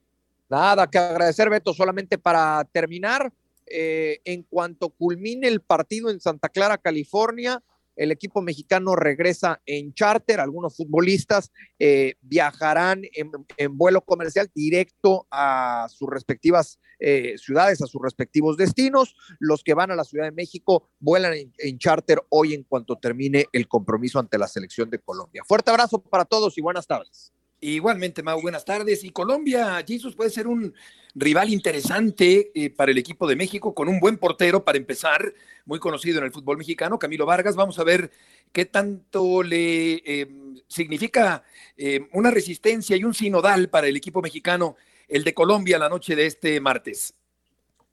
Nada 0.48 0.88
que 0.88 0.98
agradecer, 0.98 1.48
Beto, 1.48 1.72
solamente 1.72 2.18
para 2.18 2.64
terminar, 2.70 3.32
eh, 3.66 4.20
en 4.24 4.42
cuanto 4.42 4.90
culmine 4.90 5.48
el 5.48 5.60
partido 5.60 6.10
en 6.10 6.20
Santa 6.20 6.48
Clara, 6.48 6.78
California, 6.78 7.62
el 7.96 8.12
equipo 8.12 8.42
mexicano 8.42 8.94
regresa 8.94 9.62
en 9.64 9.94
charter, 9.94 10.38
algunos 10.38 10.76
futbolistas 10.76 11.50
eh, 11.78 12.14
viajarán 12.20 13.02
en, 13.12 13.78
vuelo 13.78 14.02
comercial 14.02 14.50
directo 14.54 15.26
a 15.30 15.88
sus 15.90 16.08
respectivas 16.10 16.78
eh, 16.98 17.36
ciudades, 17.38 17.82
a 17.82 17.86
sus 17.86 18.00
respectivos 18.02 18.56
destinos. 18.58 19.16
Los 19.38 19.64
que 19.64 19.74
van 19.74 19.90
a 19.90 19.96
la 19.96 20.04
Ciudad 20.04 20.26
de 20.26 20.32
México 20.32 20.90
vuelan 21.00 21.32
en, 21.34 21.52
en 21.58 21.78
charter 21.78 22.22
hoy 22.28 22.54
en 22.54 22.64
cuanto 22.64 22.96
termine 22.96 23.46
el 23.52 23.66
compromiso 23.66 24.18
ante 24.18 24.38
la 24.38 24.46
selección 24.46 24.90
de 24.90 24.98
Colombia. 24.98 25.42
Fuerte 25.46 25.70
abrazo 25.70 26.02
para 26.02 26.26
todos 26.26 26.56
y 26.58 26.60
buenas 26.60 26.86
tardes. 26.86 27.32
Igualmente, 27.60 28.22
Mau, 28.22 28.40
buenas 28.40 28.64
tardes. 28.64 29.02
Y 29.02 29.10
Colombia, 29.10 29.82
Jesus, 29.86 30.14
puede 30.14 30.30
ser 30.30 30.46
un 30.46 30.74
rival 31.14 31.48
interesante 31.50 32.50
eh, 32.54 32.68
para 32.68 32.90
el 32.90 32.98
equipo 32.98 33.26
de 33.26 33.36
México, 33.36 33.74
con 33.74 33.88
un 33.88 33.98
buen 33.98 34.18
portero 34.18 34.62
para 34.62 34.76
empezar, 34.76 35.32
muy 35.64 35.78
conocido 35.78 36.18
en 36.18 36.24
el 36.24 36.32
fútbol 36.32 36.58
mexicano, 36.58 36.98
Camilo 36.98 37.24
Vargas. 37.24 37.56
Vamos 37.56 37.78
a 37.78 37.84
ver 37.84 38.10
qué 38.52 38.66
tanto 38.66 39.42
le 39.42 40.02
eh, 40.04 40.28
significa 40.68 41.44
eh, 41.78 42.08
una 42.12 42.30
resistencia 42.30 42.96
y 42.96 43.04
un 43.04 43.14
sinodal 43.14 43.70
para 43.70 43.86
el 43.86 43.96
equipo 43.96 44.20
mexicano, 44.20 44.76
el 45.08 45.24
de 45.24 45.32
Colombia, 45.32 45.78
la 45.78 45.88
noche 45.88 46.14
de 46.14 46.26
este 46.26 46.60
martes. 46.60 47.14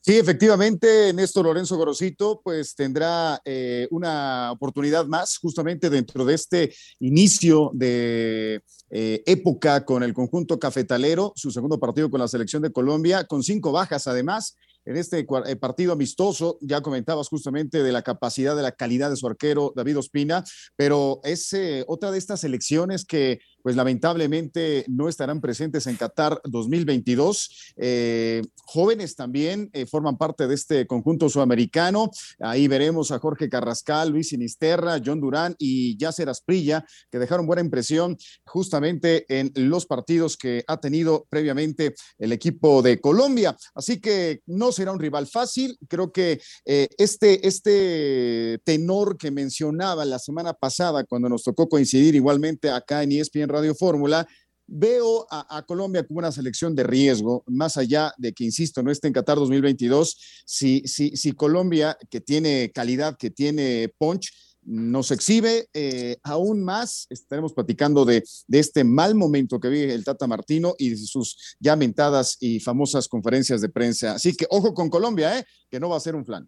Sí, 0.06 0.18
efectivamente, 0.18 1.14
Néstor 1.14 1.46
Lorenzo 1.46 1.78
Gorosito 1.78 2.42
pues 2.44 2.76
tendrá 2.76 3.42
eh, 3.46 3.88
una 3.90 4.52
oportunidad 4.52 5.06
más 5.06 5.38
justamente 5.38 5.90
dentro 5.90 6.26
de 6.26 6.34
este 6.34 6.76
inicio 7.00 7.72
de 7.74 8.62
eh, 8.90 9.24
época 9.26 9.86
con 9.86 10.04
el 10.04 10.14
conjunto 10.14 10.60
cafetalero, 10.60 11.32
su 11.38 11.52
segundo 11.52 11.80
partido 11.80 12.12
con 12.12 12.20
la 12.20 12.28
selección 12.28 12.62
de 12.62 12.74
Colombia, 12.74 13.24
con 13.24 13.44
cinco 13.44 13.72
bajas 13.72 14.06
además 14.06 14.58
en 14.84 14.98
este 14.98 15.26
eh, 15.46 15.56
partido 15.56 15.94
amistoso. 15.94 16.58
Ya 16.60 16.82
comentabas 16.82 17.30
justamente 17.30 17.82
de 17.82 17.92
la 17.94 18.02
capacidad, 18.02 18.58
de 18.58 18.64
la 18.64 18.74
calidad 18.74 19.10
de 19.10 19.16
su 19.16 19.26
arquero 19.26 19.72
David 19.74 20.00
Ospina, 20.00 20.44
pero 20.76 21.22
es 21.24 21.56
otra 21.88 22.12
de 22.12 22.18
estas 22.18 22.44
elecciones 22.44 23.06
que 23.06 23.40
pues 23.64 23.76
lamentablemente 23.76 24.86
no 24.90 25.10
estarán 25.10 25.42
presentes 25.42 25.88
en 25.88 25.96
Qatar 25.96 26.40
2022. 26.44 27.74
Eh, 27.78 28.42
jóvenes 28.66 29.16
también 29.16 29.70
eh, 29.74 29.86
forman 29.86 30.18
parte 30.18 30.48
de 30.48 30.54
este 30.54 30.86
conjunto 30.86 31.30
sudamericano. 31.30 32.12
Ahí 32.40 32.68
veremos 32.68 33.12
a 33.12 33.20
Jorge 33.20 33.50
Carrascal, 33.50 34.10
Luis 34.10 34.30
Sinisterra, 34.30 35.02
John 35.04 35.22
Durán 35.22 35.56
y 35.58 35.98
Yasser 35.98 36.30
Asprilla, 36.30 36.86
que 37.10 37.20
dejaron 37.20 37.48
buena 37.48 37.62
impresión 37.62 38.18
justamente 38.46 39.26
en 39.30 39.52
los 39.56 39.86
partidos 39.86 40.36
que 40.38 40.64
ha 40.68 40.78
tenido 40.78 41.26
previamente 41.30 41.96
el 42.18 42.34
equipo 42.34 42.82
de 42.82 43.00
Colombia. 43.00 43.56
Así 43.74 44.00
que 44.00 44.42
no 44.46 44.72
será 44.74 44.92
un 44.92 45.00
rival 45.00 45.28
fácil. 45.28 45.78
Creo 45.88 46.12
que 46.12 46.42
eh, 46.66 46.90
este, 46.98 47.48
este 47.48 48.60
tenor 48.66 49.18
que 49.18 49.32
mencionaba 49.32 50.04
la 50.04 50.20
semana 50.20 50.54
pasada, 50.54 51.06
cuando 51.06 51.30
nos 51.30 51.44
tocó 51.44 51.70
coincidir 51.70 52.16
igualmente 52.16 52.70
acá 52.70 53.04
en 53.04 53.14
ESPN 53.14 53.53
Radio 53.54 53.74
Fórmula, 53.76 54.28
veo 54.68 55.28
a, 55.30 55.64
Colombia 55.66 56.04
como 56.04 56.20
una 56.20 56.32
selección 56.32 56.76
de 56.76 56.84
riesgo, 56.84 57.44
más 57.48 57.78
allá 57.78 58.14
de 58.18 58.34
que, 58.34 58.44
insisto, 58.44 58.82
no 58.82 58.92
esté 58.92 59.08
en 59.08 59.14
Qatar 59.14 59.38
2022, 59.38 60.18
si, 60.46 60.82
si, 60.86 61.16
si 61.16 61.34
Colombia, 61.34 61.98
que 62.10 62.22
tiene 62.22 62.72
calidad, 62.74 63.18
que 63.18 63.30
tiene 63.30 63.94
punch, 63.98 64.32
nos 64.66 65.12
exhibe 65.12 65.68
eh, 65.74 66.18
aún 66.24 66.64
más. 66.64 67.06
Estaremos 67.10 67.54
platicando 67.54 68.06
de, 68.06 68.24
de, 68.48 68.60
este 68.60 68.84
mal 68.84 69.14
momento 69.14 69.60
que 69.60 69.68
vive 69.68 69.94
el 69.94 70.06
Tata 70.06 70.26
Martino 70.26 70.74
y 70.78 70.90
de 70.90 70.98
sus 70.98 71.58
ya 71.60 71.76
mentadas 71.76 72.38
y 72.40 72.60
famosas 72.60 73.08
conferencias 73.08 73.62
de 73.62 73.70
prensa. 73.70 74.14
Así 74.14 74.36
que 74.36 74.48
ojo 74.50 74.74
con 74.74 74.90
Colombia, 74.90 75.38
¿eh? 75.38 75.46
que 75.70 75.80
no 75.80 75.90
va 75.90 75.98
a 75.98 76.00
ser 76.00 76.16
un 76.16 76.26
flan. 76.26 76.48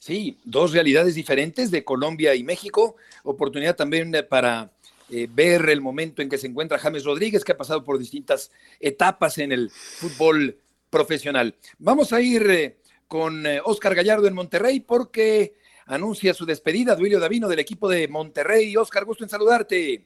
Sí, 0.00 0.38
dos 0.44 0.72
realidades 0.72 1.14
diferentes 1.14 1.70
de 1.70 1.84
Colombia 1.84 2.34
y 2.34 2.44
México. 2.44 2.96
Oportunidad 3.24 3.76
también 3.76 4.12
para 4.30 4.72
eh, 5.10 5.26
ver 5.30 5.70
el 5.70 5.80
momento 5.80 6.20
en 6.20 6.28
que 6.28 6.36
se 6.36 6.46
encuentra 6.46 6.78
James 6.78 7.04
Rodríguez, 7.04 7.44
que 7.44 7.52
ha 7.52 7.56
pasado 7.56 7.82
por 7.82 7.98
distintas 7.98 8.52
etapas 8.78 9.38
en 9.38 9.52
el 9.52 9.70
fútbol 9.70 10.58
profesional. 10.90 11.54
Vamos 11.78 12.12
a 12.12 12.20
ir 12.20 12.50
eh, 12.50 12.76
con 13.06 13.44
Oscar 13.64 13.92
eh, 13.92 13.96
Gallardo 13.96 14.26
en 14.26 14.34
Monterrey 14.34 14.80
porque 14.80 15.54
anuncia 15.86 16.34
su 16.34 16.44
despedida, 16.44 16.94
Duilio 16.94 17.20
Davino 17.20 17.48
del 17.48 17.58
equipo 17.58 17.88
de 17.88 18.06
Monterrey. 18.08 18.76
Oscar, 18.76 19.04
gusto 19.04 19.24
en 19.24 19.30
saludarte. 19.30 20.04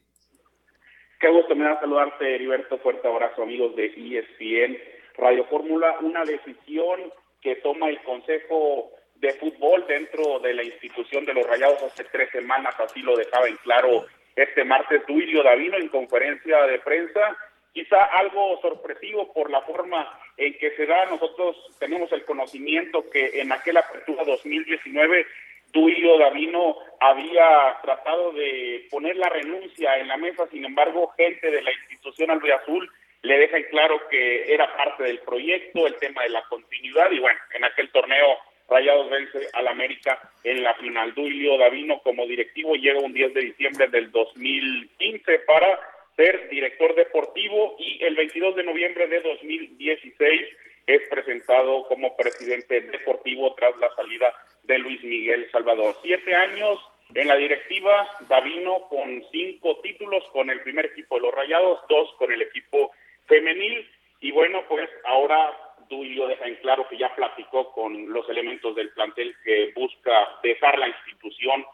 Qué 1.19 1.29
gusto 1.29 1.55
me 1.55 1.65
da 1.65 1.79
saludarte, 1.79 2.35
Heriberto. 2.35 2.77
Fuerte 2.79 3.07
abrazo, 3.07 3.43
amigos 3.43 3.75
de 3.75 3.87
ESPN 3.87 4.77
Radio 5.17 5.45
Fórmula. 5.45 5.97
Una 6.01 6.23
decisión 6.23 7.11
que 7.41 7.57
toma 7.57 7.89
el 7.89 8.01
Consejo 8.03 8.91
de 9.15 9.33
Fútbol 9.33 9.85
dentro 9.87 10.39
de 10.39 10.53
la 10.53 10.63
institución 10.63 11.25
de 11.25 11.33
los 11.33 11.45
Rayados 11.45 11.81
hace 11.83 12.05
tres 12.05 12.29
semanas, 12.31 12.75
así 12.79 13.01
lo 13.01 13.15
dejaba 13.15 13.47
en 13.47 13.57
claro 13.57 14.05
este 14.35 14.63
martes 14.63 15.05
Duilio 15.07 15.43
Davino 15.43 15.77
en 15.77 15.89
conferencia 15.89 16.63
de 16.63 16.79
prensa. 16.79 17.37
Quizá 17.73 18.03
algo 18.03 18.59
sorpresivo 18.61 19.33
por 19.33 19.49
la 19.49 19.61
forma 19.61 20.19
en 20.37 20.57
que 20.57 20.71
se 20.75 20.85
da. 20.85 21.05
Nosotros 21.05 21.55
tenemos 21.79 22.11
el 22.11 22.23
conocimiento 22.23 23.09
que 23.09 23.41
en 23.41 23.51
aquella 23.51 23.79
apertura 23.79 24.23
2019 24.23 25.25
Duilio 25.73 26.19
Davino 26.19 26.77
había 26.99 27.79
tratado 27.81 28.31
de 28.33 28.87
poner 28.91 29.15
la 29.17 29.27
renuncia 29.29 29.97
en 29.97 30.07
la 30.07 30.17
mesa, 30.17 30.47
sin 30.51 30.63
embargo, 30.65 31.11
gente 31.17 31.49
de 31.49 31.63
la 31.63 31.71
institución 31.71 32.29
Azul 32.31 32.91
le 33.23 33.37
deja 33.39 33.57
en 33.57 33.63
claro 33.63 34.07
que 34.09 34.53
era 34.53 34.77
parte 34.77 35.03
del 35.03 35.19
proyecto, 35.19 35.87
el 35.87 35.95
tema 35.95 36.23
de 36.23 36.29
la 36.29 36.43
continuidad, 36.43 37.09
y 37.09 37.19
bueno, 37.19 37.39
en 37.55 37.63
aquel 37.63 37.89
torneo 37.89 38.37
Rayados 38.69 39.09
vence 39.09 39.49
al 39.53 39.67
América 39.67 40.19
en 40.43 40.63
la 40.63 40.73
final. 40.75 41.13
Duilio 41.13 41.57
Davino 41.57 41.99
como 41.99 42.25
directivo 42.25 42.75
llega 42.75 42.99
un 42.99 43.13
10 43.13 43.33
de 43.33 43.41
diciembre 43.41 43.87
del 43.87 44.11
2015 44.11 45.39
para 45.39 45.79
ser 46.15 46.49
director 46.49 46.95
deportivo 46.95 47.75
y 47.79 48.03
el 48.03 48.15
22 48.15 48.55
de 48.55 48.63
noviembre 48.63 49.07
de 49.07 49.21
2016 49.21 50.41
es 50.85 51.01
presentado 51.09 51.87
como 51.87 52.15
presidente 52.15 52.81
deportivo 52.81 53.53
tras 53.55 53.77
la 53.77 53.93
salida 53.95 54.33
de 54.63 54.77
Luis 54.79 55.03
Miguel 55.03 55.49
Salvador. 55.51 55.95
Siete 56.01 56.35
años 56.35 56.79
en 57.15 57.27
la 57.27 57.35
directiva, 57.35 58.07
Davino 58.27 58.87
con 58.89 59.23
cinco 59.31 59.79
títulos 59.81 60.23
con 60.31 60.49
el 60.49 60.61
primer 60.61 60.87
equipo 60.87 61.15
de 61.15 61.21
los 61.21 61.33
Rayados, 61.33 61.79
dos 61.89 62.13
con 62.17 62.31
el 62.31 62.41
equipo 62.41 62.91
femenil 63.27 63.87
y 64.19 64.31
bueno, 64.31 64.63
pues 64.67 64.89
ahora 65.05 65.51
Duilio 65.95 66.27
deja 66.27 66.45
en 66.47 66.55
claro 66.55 66.87
que 66.89 66.97
ya 66.97 67.15
platicó 67.15 67.71
con 67.73 68.11
los 68.11 68.27
elementos 68.29 68.75
del 68.75 68.89
plantel 68.89 69.35
que 69.43 69.73
busca 69.75 70.11
dejar 70.43 70.77
la 70.79 70.87
institución 70.87 71.65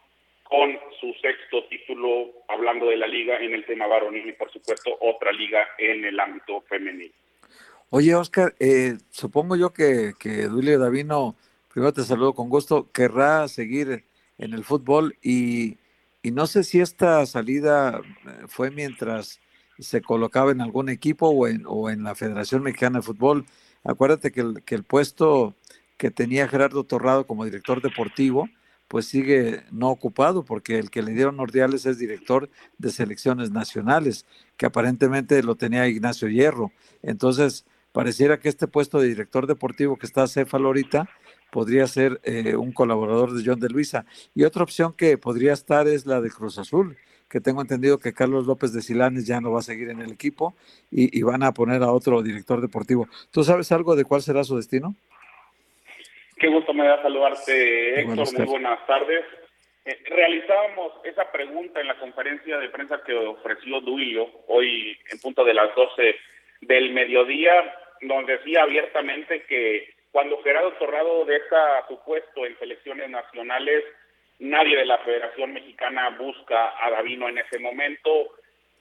con 0.43 0.77
su 0.99 1.13
sexto 1.21 1.65
título, 1.69 2.31
hablando 2.47 2.87
de 2.87 2.97
la 2.97 3.07
liga 3.07 3.37
en 3.37 3.53
el 3.53 3.65
tema 3.65 3.85
varonil 3.85 4.27
y 4.27 4.33
por 4.33 4.51
supuesto 4.51 4.97
otra 4.99 5.31
liga 5.31 5.67
en 5.77 6.03
el 6.05 6.19
ámbito 6.19 6.61
femenino. 6.61 7.13
Oye, 7.91 8.15
Oscar, 8.15 8.55
eh, 8.59 8.97
supongo 9.09 9.55
yo 9.55 9.71
que, 9.71 10.13
que 10.19 10.47
Duilio 10.47 10.79
Davino, 10.79 11.35
primero 11.71 11.93
te 11.93 12.03
saludo 12.03 12.33
con 12.33 12.49
gusto, 12.49 12.91
querrá 12.91 13.47
seguir 13.47 14.05
en 14.37 14.53
el 14.53 14.63
fútbol 14.63 15.15
y, 15.21 15.77
y 16.23 16.31
no 16.31 16.47
sé 16.47 16.63
si 16.63 16.81
esta 16.81 17.25
salida 17.25 17.99
eh, 17.99 18.47
fue 18.47 18.71
mientras 18.71 19.39
se 19.79 20.01
colocaba 20.01 20.51
en 20.51 20.61
algún 20.61 20.89
equipo 20.89 21.29
o 21.29 21.47
en, 21.47 21.63
o 21.65 21.89
en 21.89 22.03
la 22.03 22.15
Federación 22.15 22.63
Mexicana 22.63 22.99
de 22.99 23.05
Fútbol. 23.05 23.45
Acuérdate 23.83 24.31
que 24.31 24.41
el, 24.41 24.63
que 24.63 24.75
el 24.75 24.83
puesto 24.83 25.55
que 25.97 26.11
tenía 26.11 26.47
Gerardo 26.47 26.83
Torrado 26.85 27.27
como 27.27 27.45
director 27.45 27.81
deportivo, 27.81 28.47
pues 28.87 29.05
sigue 29.05 29.63
no 29.71 29.89
ocupado, 29.89 30.43
porque 30.43 30.79
el 30.79 30.89
que 30.89 31.03
le 31.03 31.13
dieron 31.13 31.37
Nordiales 31.37 31.85
es 31.85 31.99
director 31.99 32.49
de 32.77 32.89
selecciones 32.89 33.51
nacionales, 33.51 34.25
que 34.57 34.65
aparentemente 34.65 35.43
lo 35.43 35.55
tenía 35.55 35.87
Ignacio 35.87 36.27
Hierro. 36.27 36.71
Entonces, 37.03 37.65
pareciera 37.91 38.39
que 38.39 38.49
este 38.49 38.67
puesto 38.67 38.99
de 38.99 39.07
director 39.07 39.45
deportivo 39.45 39.97
que 39.97 40.07
está 40.07 40.27
Céfalo 40.27 40.67
ahorita 40.67 41.07
podría 41.51 41.85
ser 41.87 42.19
eh, 42.23 42.55
un 42.55 42.71
colaborador 42.71 43.33
de 43.33 43.43
John 43.45 43.59
de 43.59 43.69
Luisa. 43.69 44.05
Y 44.33 44.43
otra 44.43 44.63
opción 44.63 44.93
que 44.93 45.17
podría 45.17 45.53
estar 45.53 45.87
es 45.87 46.05
la 46.05 46.21
de 46.21 46.29
Cruz 46.31 46.57
Azul, 46.57 46.97
que 47.29 47.39
tengo 47.39 47.61
entendido 47.61 47.99
que 47.99 48.13
Carlos 48.13 48.47
López 48.47 48.73
de 48.73 48.81
Silanes 48.81 49.27
ya 49.27 49.39
no 49.39 49.51
va 49.51 49.59
a 49.59 49.63
seguir 49.63 49.89
en 49.89 50.01
el 50.01 50.11
equipo 50.11 50.55
y, 50.91 51.21
van 51.21 51.43
a 51.43 51.51
poner 51.51 51.83
a 51.83 51.91
otro 51.91 52.21
director 52.23 52.59
deportivo. 52.59 53.07
¿Tú 53.31 53.43
sabes 53.43 53.71
algo 53.71 53.95
de 53.95 54.03
cuál 54.03 54.21
será 54.21 54.43
su 54.43 54.57
destino? 54.57 54.95
Qué 56.37 56.47
gusto 56.47 56.73
me 56.73 56.87
da 56.87 57.01
saludarte, 57.01 58.01
Héctor. 58.01 58.27
Muy 58.37 58.45
buenas 58.45 58.85
tardes. 58.87 59.25
Eh, 59.85 59.97
realizábamos 60.09 60.93
esa 61.03 61.31
pregunta 61.31 61.79
en 61.79 61.87
la 61.87 61.99
conferencia 61.99 62.57
de 62.57 62.69
prensa 62.69 63.01
que 63.05 63.13
ofreció 63.13 63.81
Duilio 63.81 64.27
hoy 64.47 64.97
en 65.11 65.19
punto 65.19 65.43
de 65.43 65.53
las 65.53 65.73
12 65.75 66.15
del 66.61 66.93
mediodía. 66.93 67.73
Nos 68.01 68.25
decía 68.25 68.63
abiertamente 68.63 69.43
que 69.43 69.93
cuando 70.11 70.41
Gerardo 70.41 70.73
Torrado 70.73 71.25
deja 71.25 71.87
su 71.87 71.99
puesto 72.03 72.45
en 72.45 72.57
selecciones 72.57 73.09
nacionales, 73.09 73.83
Nadie 74.39 74.77
de 74.77 74.85
la 74.85 74.97
Federación 74.99 75.53
Mexicana 75.53 76.09
busca 76.17 76.73
a 76.83 76.89
Davino 76.89 77.27
en 77.27 77.37
ese 77.39 77.59
momento. 77.59 78.29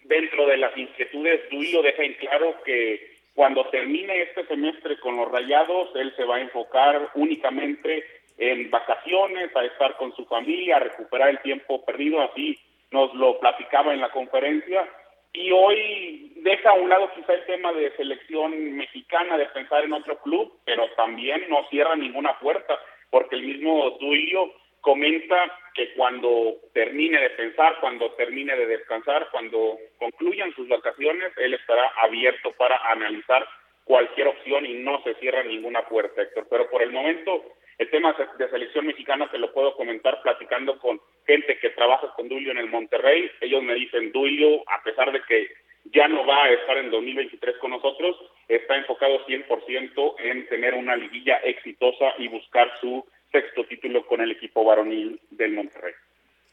Dentro 0.05 0.47
de 0.47 0.57
las 0.57 0.77
inquietudes, 0.77 1.51
Duilio 1.51 1.83
deja 1.83 2.03
en 2.03 2.15
claro 2.15 2.63
que 2.65 3.19
Cuando 3.39 3.65
termine 3.67 4.23
este 4.23 4.45
semestre 4.47 4.99
con 4.99 5.17
los 5.17 5.31
Rayados, 5.31 5.95
él 5.95 6.13
se 6.17 6.25
va 6.25 6.37
a 6.37 6.41
enfocar 6.41 7.11
únicamente 7.15 8.05
en 8.37 8.69
vacaciones, 8.69 9.55
a 9.55 9.65
estar 9.65 9.97
con 9.97 10.13
su 10.17 10.25
familia, 10.25 10.77
a 10.77 10.81
recuperar 10.81 11.29
el 11.29 11.39
tiempo 11.43 11.85
perdido, 11.85 12.21
así 12.21 12.59
nos 12.91 13.15
lo 13.15 13.39
platicaba 13.39 13.95
en 13.95 14.01
la 14.01 14.11
conferencia. 14.11 14.89
Y 15.33 15.53
hoy 15.53 16.33
deja 16.39 16.71
a 16.71 16.75
un 16.75 16.89
lado 16.89 17.13
quizá 17.15 17.33
el 17.35 17.47
tema 17.47 17.73
de 17.73 17.95
selección 17.97 18.73
mexicana, 18.73 19.39
de 19.39 19.47
pensar 19.47 19.85
en 19.85 19.93
otro 19.93 20.19
club, 20.19 20.53
pero 20.65 20.89
también 20.97 21.45
no 21.49 21.65
cierra 21.71 21.95
ninguna 21.95 22.37
puerta, 22.41 22.77
porque 23.09 23.37
el 23.37 23.43
mismo 23.43 23.91
Duilio 24.01 24.53
comenta 24.81 25.59
que 25.75 25.93
cuando 25.95 26.57
termine 26.73 27.21
de 27.21 27.31
pensar, 27.31 27.77
cuando 27.81 28.13
termine 28.13 28.57
de 28.57 28.67
descansar, 28.67 29.29
cuando 29.31 29.79
concluyan 29.99 30.55
sus 30.55 30.69
vacaciones, 30.69 31.33
él 31.37 31.55
estará 31.55 31.89
abierto 32.03 32.53
para 32.53 32.77
analizar 32.91 33.47
cualquier 33.85 34.29
opción 34.29 34.67
y 34.67 34.75
no 34.75 35.03
se 35.03 35.15
cierra 35.15 35.43
ninguna 35.43 35.83
puerta, 35.87 36.23
Héctor. 36.23 36.47
Pero 36.51 36.71
por 36.71 36.83
el 36.83 36.91
momento, 36.91 37.45
el 37.79 37.91
tema 37.91 38.15
de 38.39 38.51
selección 38.51 38.87
mexicana 38.87 39.31
te 39.31 39.39
lo 39.39 39.53
puedo 39.53 39.75
comentar 39.75 40.21
platicando 40.23 40.79
con 40.79 41.01
gente 41.27 41.59
que 41.59 41.71
trabaja 41.71 42.13
con 42.15 42.29
Duilio 42.29 42.51
en 42.51 42.59
el 42.59 42.69
Monterrey. 42.69 43.31
Ellos 43.41 43.63
me 43.63 43.75
dicen, 43.75 44.13
Duilio, 44.13 44.63
a 44.69 44.83
pesar 44.83 45.13
de 45.13 45.23
que 45.23 45.49
ya 45.85 46.09
no 46.09 46.27
va 46.27 46.45
a 46.45 46.51
estar 46.51 46.77
en 46.77 46.91
2023 46.91 47.57
con 47.59 47.71
nosotros, 47.71 48.17
está 48.49 48.77
enfocado 48.77 49.25
100% 49.27 50.15
en 50.19 50.47
tener 50.49 50.75
una 50.75 50.97
liguilla 50.97 51.37
exitosa 51.37 52.15
y 52.19 52.29
buscar 52.29 52.71
su 52.81 53.07
sexto 53.31 53.65
título 53.67 54.07
con 54.07 54.21
el 54.21 54.31
equipo 54.31 54.65
varonil 54.65 55.21
del 55.31 55.53
Monterrey. 55.53 55.93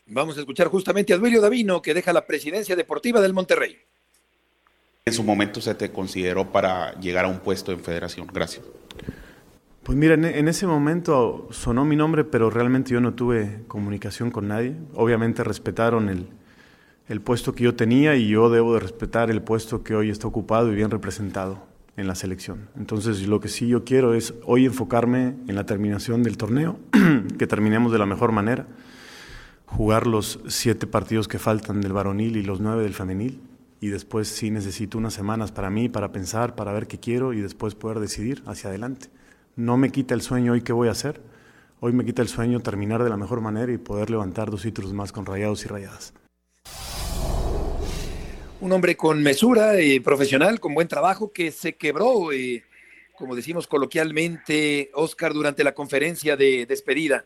Vamos 0.08 0.38
a 0.38 0.42
escuchar 0.42 0.68
justamente 0.68 1.14
a 1.14 1.18
Duilio 1.18 1.42
Davino, 1.42 1.82
que 1.82 1.94
deja 1.94 2.14
la 2.14 2.26
presidencia 2.26 2.76
deportiva 2.76 3.22
del 3.22 3.34
Monterrey. 3.34 3.78
En 5.06 5.14
su 5.14 5.24
momento 5.24 5.62
se 5.62 5.76
te 5.76 5.92
consideró 5.92 6.52
para 6.52 6.94
llegar 7.00 7.26
a 7.26 7.28
un 7.28 7.40
puesto 7.40 7.72
en 7.72 7.80
federación. 7.80 8.28
Gracias. 8.32 8.66
Pues 9.84 9.98
mira, 9.98 10.16
en, 10.16 10.48
ese 10.48 10.66
momento 10.66 11.48
sonó 11.52 11.86
mi 11.86 11.96
nombre, 11.96 12.24
pero 12.24 12.50
realmente 12.50 12.92
yo 12.92 13.02
no 13.02 13.14
tuve 13.14 13.60
comunicación 13.68 14.32
con 14.32 14.48
nadie. 14.48 14.74
Obviamente 14.96 15.44
respetaron 15.44 16.10
el, 16.10 16.28
el 17.08 17.22
puesto 17.22 17.54
que 17.54 17.64
yo 17.64 17.76
tenía 17.76 18.16
y 18.16 18.30
yo 18.30 18.50
debo 18.50 18.74
de 18.74 18.80
respetar 18.80 19.30
el 19.30 19.44
puesto 19.44 19.84
que 19.84 19.96
hoy 19.96 20.10
está 20.10 20.28
ocupado 20.28 20.72
y 20.72 20.76
bien 20.76 20.90
representado 20.90 21.75
en 21.98 22.08
la 22.08 22.16
selección. 22.16 22.70
Entonces, 22.78 23.28
lo 23.28 23.40
que 23.40 23.48
sí 23.48 23.68
yo 23.68 23.84
quiero 23.84 24.14
es 24.14 24.34
hoy 24.46 24.66
enfocarme 24.66 25.36
en 25.48 25.56
la 25.56 25.66
terminación 25.66 26.24
del 26.24 26.38
torneo, 26.38 26.78
que 27.38 27.48
terminemos 27.48 27.92
de 27.92 28.00
la 28.00 28.06
mejor 28.06 28.32
manera, 28.32 28.68
jugar 29.66 30.08
los 30.08 30.40
siete 30.48 30.88
partidos 30.88 31.28
que 31.28 31.40
faltan 31.40 31.82
del 31.82 31.94
varonil 31.94 32.38
y 32.38 32.44
los 32.44 32.60
nueve 32.60 32.84
del 32.84 32.94
femenil, 32.94 33.42
y 33.80 33.90
después 33.90 34.28
sí 34.28 34.52
necesito 34.52 34.98
unas 34.98 35.14
semanas 35.14 35.52
para 35.52 35.70
mí, 35.70 35.90
para 35.90 36.12
pensar, 36.12 36.56
para 36.56 36.74
ver 36.74 36.88
qué 36.88 37.00
quiero 37.00 37.34
y 37.34 37.42
después 37.42 37.76
poder 37.76 38.00
decidir 38.00 38.42
hacia 38.46 38.70
adelante. 38.70 39.08
No 39.56 39.78
me 39.78 39.92
quita 39.92 40.14
el 40.14 40.22
sueño 40.22 40.54
hoy 40.54 40.62
qué 40.62 40.74
voy 40.74 40.88
a 40.88 40.92
hacer, 40.92 41.22
hoy 41.80 41.94
me 41.94 42.04
quita 42.04 42.22
el 42.22 42.28
sueño 42.28 42.60
terminar 42.62 43.04
de 43.04 43.10
la 43.10 43.18
mejor 43.18 43.42
manera 43.42 43.72
y 43.72 43.78
poder 43.78 44.10
levantar 44.10 44.50
dos 44.50 44.64
títulos 44.64 44.94
más 44.94 45.12
con 45.12 45.26
rayados 45.26 45.64
y 45.66 45.68
rayadas 45.68 46.14
un 48.66 48.72
hombre 48.72 48.98
con 48.98 49.22
mesura, 49.22 49.80
y 49.80 50.00
profesional, 50.00 50.60
con 50.60 50.74
buen 50.74 50.88
trabajo, 50.88 51.32
que 51.32 51.52
se 51.52 51.78
quebró, 51.78 52.32
eh, 52.32 52.64
como 53.16 53.36
decimos 53.36 53.68
coloquialmente, 53.68 54.90
Oscar, 54.94 55.34
durante 55.34 55.64
la 55.64 55.76
conferencia 55.76 56.36
de 56.36 56.66
despedida. 56.66 57.26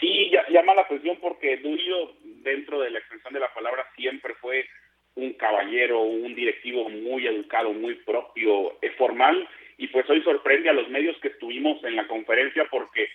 Sí, 0.00 0.32
llama 0.50 0.74
la 0.74 0.82
atención 0.82 1.18
porque 1.20 1.56
Durio, 1.58 2.14
dentro 2.42 2.80
de 2.80 2.90
la 2.90 2.98
extensión 2.98 3.32
de 3.32 3.40
la 3.40 3.54
palabra, 3.54 3.86
siempre 3.96 4.34
fue 4.40 4.66
un 5.14 5.32
caballero, 5.34 6.02
un 6.02 6.34
directivo 6.34 6.88
muy 6.88 7.26
educado, 7.26 7.72
muy 7.72 7.94
propio, 7.94 8.76
es 8.82 8.94
formal, 8.96 9.48
y 9.76 9.86
pues 9.86 10.08
hoy 10.10 10.20
sorprende 10.22 10.68
a 10.68 10.72
los 10.72 10.88
medios 10.88 11.16
que 11.20 11.28
estuvimos 11.28 11.82
en 11.84 11.94
la 11.94 12.08
conferencia 12.08 12.66
porque 12.70 13.08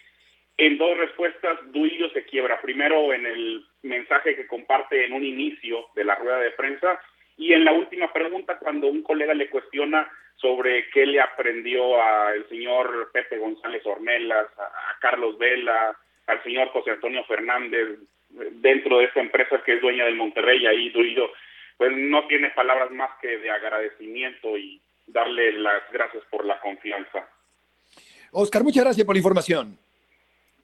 en 0.58 0.78
dos 0.78 0.98
respuestas, 0.98 1.60
Duilio 1.72 2.10
se 2.12 2.26
quiebra. 2.26 2.62
Primero 2.62 3.14
en 3.14 3.26
el 3.26 3.66
mensaje 3.82 4.36
que 4.36 4.48
comparte 4.48 5.06
en 5.06 5.14
un 5.14 5.24
inicio 5.24 5.88
de 5.96 6.04
la 6.04 6.16
rueda 6.16 6.40
de 6.40 6.52
prensa 6.52 7.00
y 7.38 7.54
en 7.54 7.66
la 7.66 7.74
última 7.74 8.12
pregunta 8.14 8.60
cuando 8.60 8.88
un 8.88 9.02
colega 9.02 9.34
le 9.34 9.50
cuestiona 9.50 10.10
sobre 10.36 10.90
qué 10.90 11.06
le 11.06 11.20
aprendió 11.20 12.02
al 12.02 12.48
señor 12.50 13.10
Pepe 13.12 13.38
González 13.38 13.82
Ornelas, 13.86 14.48
a, 14.58 14.98
Carlos 15.00 15.38
Vela, 15.38 15.98
al 16.28 16.44
señor 16.44 16.70
José 16.70 16.92
Antonio 16.92 17.24
Fernández 17.26 18.00
dentro 18.30 19.00
de 19.00 19.06
esta 19.06 19.20
empresa 19.20 19.62
que 19.64 19.76
es 19.76 19.82
dueña 19.82 20.06
del 20.06 20.16
Monterrey, 20.16 20.66
ahí 20.66 20.90
Duilio 20.90 21.32
pues 21.78 21.92
no 21.96 22.26
tiene 22.28 22.52
palabras 22.52 22.92
más 22.92 23.10
que 23.22 23.38
de 23.40 23.50
agradecimiento 23.50 24.58
y 24.58 24.80
darle 25.08 25.54
las 25.54 25.84
gracias 25.92 26.24
por 26.30 26.46
la 26.46 26.60
confianza. 26.60 27.28
Oscar, 28.32 28.64
muchas 28.64 28.84
gracias 28.84 29.06
por 29.06 29.16
la 29.16 29.20
información. 29.20 29.78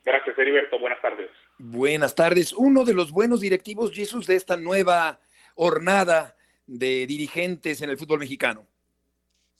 Gracias, 0.06 0.38
Heriberto. 0.38 0.80
Buenas 0.80 1.02
tardes. 1.02 1.30
Buenas 1.58 2.16
tardes. 2.16 2.54
Uno 2.54 2.86
de 2.86 2.94
los 2.94 3.12
buenos 3.12 3.42
directivos, 3.42 3.92
Jesús, 3.92 4.28
de 4.28 4.36
esta 4.36 4.58
nueva 4.58 5.20
hornada 5.56 6.36
de 6.66 7.06
dirigentes 7.06 7.82
en 7.82 7.90
el 7.90 7.98
fútbol 7.98 8.20
mexicano. 8.20 8.66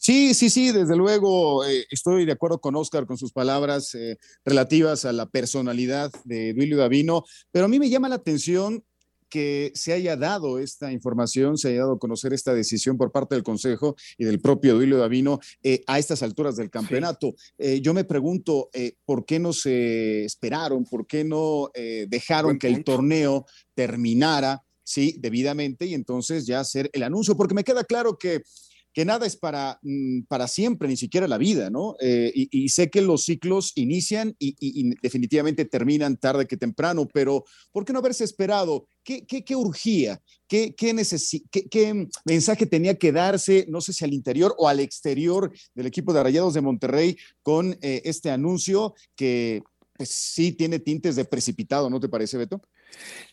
Sí, 0.02 0.34
sí, 0.34 0.50
sí, 0.50 0.72
desde 0.72 0.96
luego 0.96 1.66
eh, 1.66 1.86
estoy 1.92 2.24
de 2.24 2.32
acuerdo 2.32 2.60
con 2.62 2.74
Oscar 2.78 3.06
con 3.06 3.18
sus 3.18 3.34
palabras 3.34 3.94
eh, 3.96 4.18
relativas 4.46 5.04
a 5.04 5.12
la 5.12 5.26
personalidad 5.26 6.10
de 6.24 6.54
Duilio 6.54 6.78
Davino, 6.78 7.26
pero 7.52 7.66
a 7.66 7.68
mí 7.68 7.80
me 7.80 7.90
llama 7.90 8.08
la 8.08 8.16
atención 8.16 8.82
que 9.30 9.72
se 9.76 9.94
haya 9.94 10.16
dado 10.16 10.60
esta 10.60 10.92
información, 10.92 11.58
se 11.58 11.70
haya 11.70 11.80
dado 11.80 11.94
a 11.94 12.00
conocer 12.00 12.34
esta 12.34 12.54
decisión 12.54 12.98
por 12.98 13.12
parte 13.12 13.36
del 13.36 13.44
Consejo 13.44 13.96
y 14.18 14.26
del 14.26 14.42
propio 14.42 14.76
Duilio 14.76 14.98
Davino 14.98 15.40
eh, 15.64 15.84
a 15.88 16.00
estas 16.00 16.24
alturas 16.24 16.56
del 16.56 16.70
campeonato. 16.70 17.36
Eh, 17.58 17.82
yo 17.82 17.94
me 17.94 18.04
pregunto, 18.04 18.70
eh, 18.74 18.96
¿por 19.06 19.26
qué 19.26 19.40
no 19.40 19.54
se 19.54 20.26
esperaron? 20.26 20.86
¿Por 20.86 21.06
qué 21.06 21.24
no 21.24 21.70
dejaron 22.08 22.58
que 22.58 22.68
el 22.68 22.84
torneo 22.84 23.46
terminara? 23.74 24.64
Sí, 24.84 25.18
debidamente 25.20 25.86
y 25.86 25.94
entonces 25.94 26.48
ya 26.48 26.60
hacer 26.60 26.90
el 26.94 27.04
anuncio, 27.04 27.38
porque 27.38 27.54
me 27.54 27.64
queda 27.64 27.84
claro 27.84 28.18
que 28.18 28.42
que 28.94 29.06
nada 29.06 29.26
es 29.26 29.36
para, 29.36 29.80
mm, 29.82 30.24
para 30.24 30.48
siempre, 30.48 30.88
ni 30.88 30.98
siquiera 30.98 31.28
la 31.28 31.38
vida, 31.38 31.70
¿no? 31.70 31.96
Eh, 32.02 32.32
y, 32.36 32.70
sé 32.70 32.90
que 32.90 33.02
los 33.02 33.24
ciclos 33.24 33.72
inician 33.76 34.36
y, 34.40 34.94
definitivamente 35.02 35.66
terminan 35.66 36.18
tarde 36.18 36.48
que 36.48 36.58
temprano, 36.58 37.08
pero 37.14 37.46
¿por 37.72 37.86
qué 37.86 37.94
no 37.94 38.00
haberse 38.00 38.24
esperado? 38.24 38.88
¿Qué, 39.04 39.26
qué, 39.26 39.56
urgía? 39.56 40.22
¿Qué, 40.48 40.76
qué, 40.76 40.94
qué, 41.70 42.08
mensaje 42.26 42.66
tenía 42.66 42.96
que 42.96 43.12
darse, 43.12 43.66
no 43.70 43.82
sé 43.82 43.94
si 43.94 44.06
al 44.06 44.14
interior 44.14 44.56
o 44.58 44.68
al 44.68 44.80
exterior 44.80 45.52
del 45.74 45.88
equipo 45.88 46.14
de 46.14 46.24
Rayados 46.24 46.54
de 46.54 46.62
Monterrey 46.62 47.18
con 47.42 47.78
eh, 47.82 48.02
este 48.06 48.30
anuncio 48.30 48.94
que 49.16 49.64
pues, 49.98 50.10
sí 50.10 50.52
tiene 50.52 50.80
tintes 50.80 51.16
de 51.16 51.26
precipitado, 51.26 51.90
¿no 51.90 52.00
te 52.00 52.10
parece, 52.10 52.38
Beto? 52.38 52.62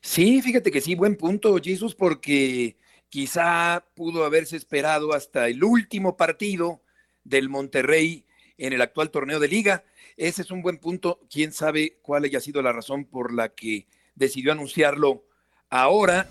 Sí, 0.02 0.42
fíjate 0.42 0.70
que 0.70 0.80
sí, 0.80 0.94
buen 0.94 1.16
punto, 1.16 1.56
Jesús, 1.62 1.94
porque 1.94 2.76
Quizá 3.08 3.84
pudo 3.94 4.24
haberse 4.24 4.56
esperado 4.56 5.12
hasta 5.12 5.48
el 5.48 5.62
último 5.62 6.16
partido 6.16 6.82
del 7.24 7.48
Monterrey 7.48 8.26
en 8.58 8.72
el 8.72 8.82
actual 8.82 9.10
torneo 9.10 9.38
de 9.38 9.48
liga. 9.48 9.84
Ese 10.16 10.42
es 10.42 10.50
un 10.50 10.62
buen 10.62 10.78
punto. 10.78 11.20
Quién 11.30 11.52
sabe 11.52 11.98
cuál 12.02 12.24
haya 12.24 12.40
sido 12.40 12.62
la 12.62 12.72
razón 12.72 13.04
por 13.04 13.32
la 13.32 13.50
que 13.50 13.86
decidió 14.14 14.52
anunciarlo 14.52 15.24
ahora, 15.68 16.28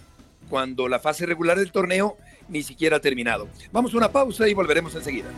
cuando 0.50 0.88
la 0.88 1.00
fase 1.00 1.26
regular 1.26 1.58
del 1.58 1.72
torneo 1.72 2.18
ni 2.48 2.64
siquiera 2.64 2.98
ha 2.98 3.02
terminado. 3.02 3.48
Vamos 3.72 3.94
a 3.94 3.98
una 3.98 4.12
pausa 4.12 4.48
y 4.48 4.54
volveremos 4.54 4.94
enseguida. 4.96 5.30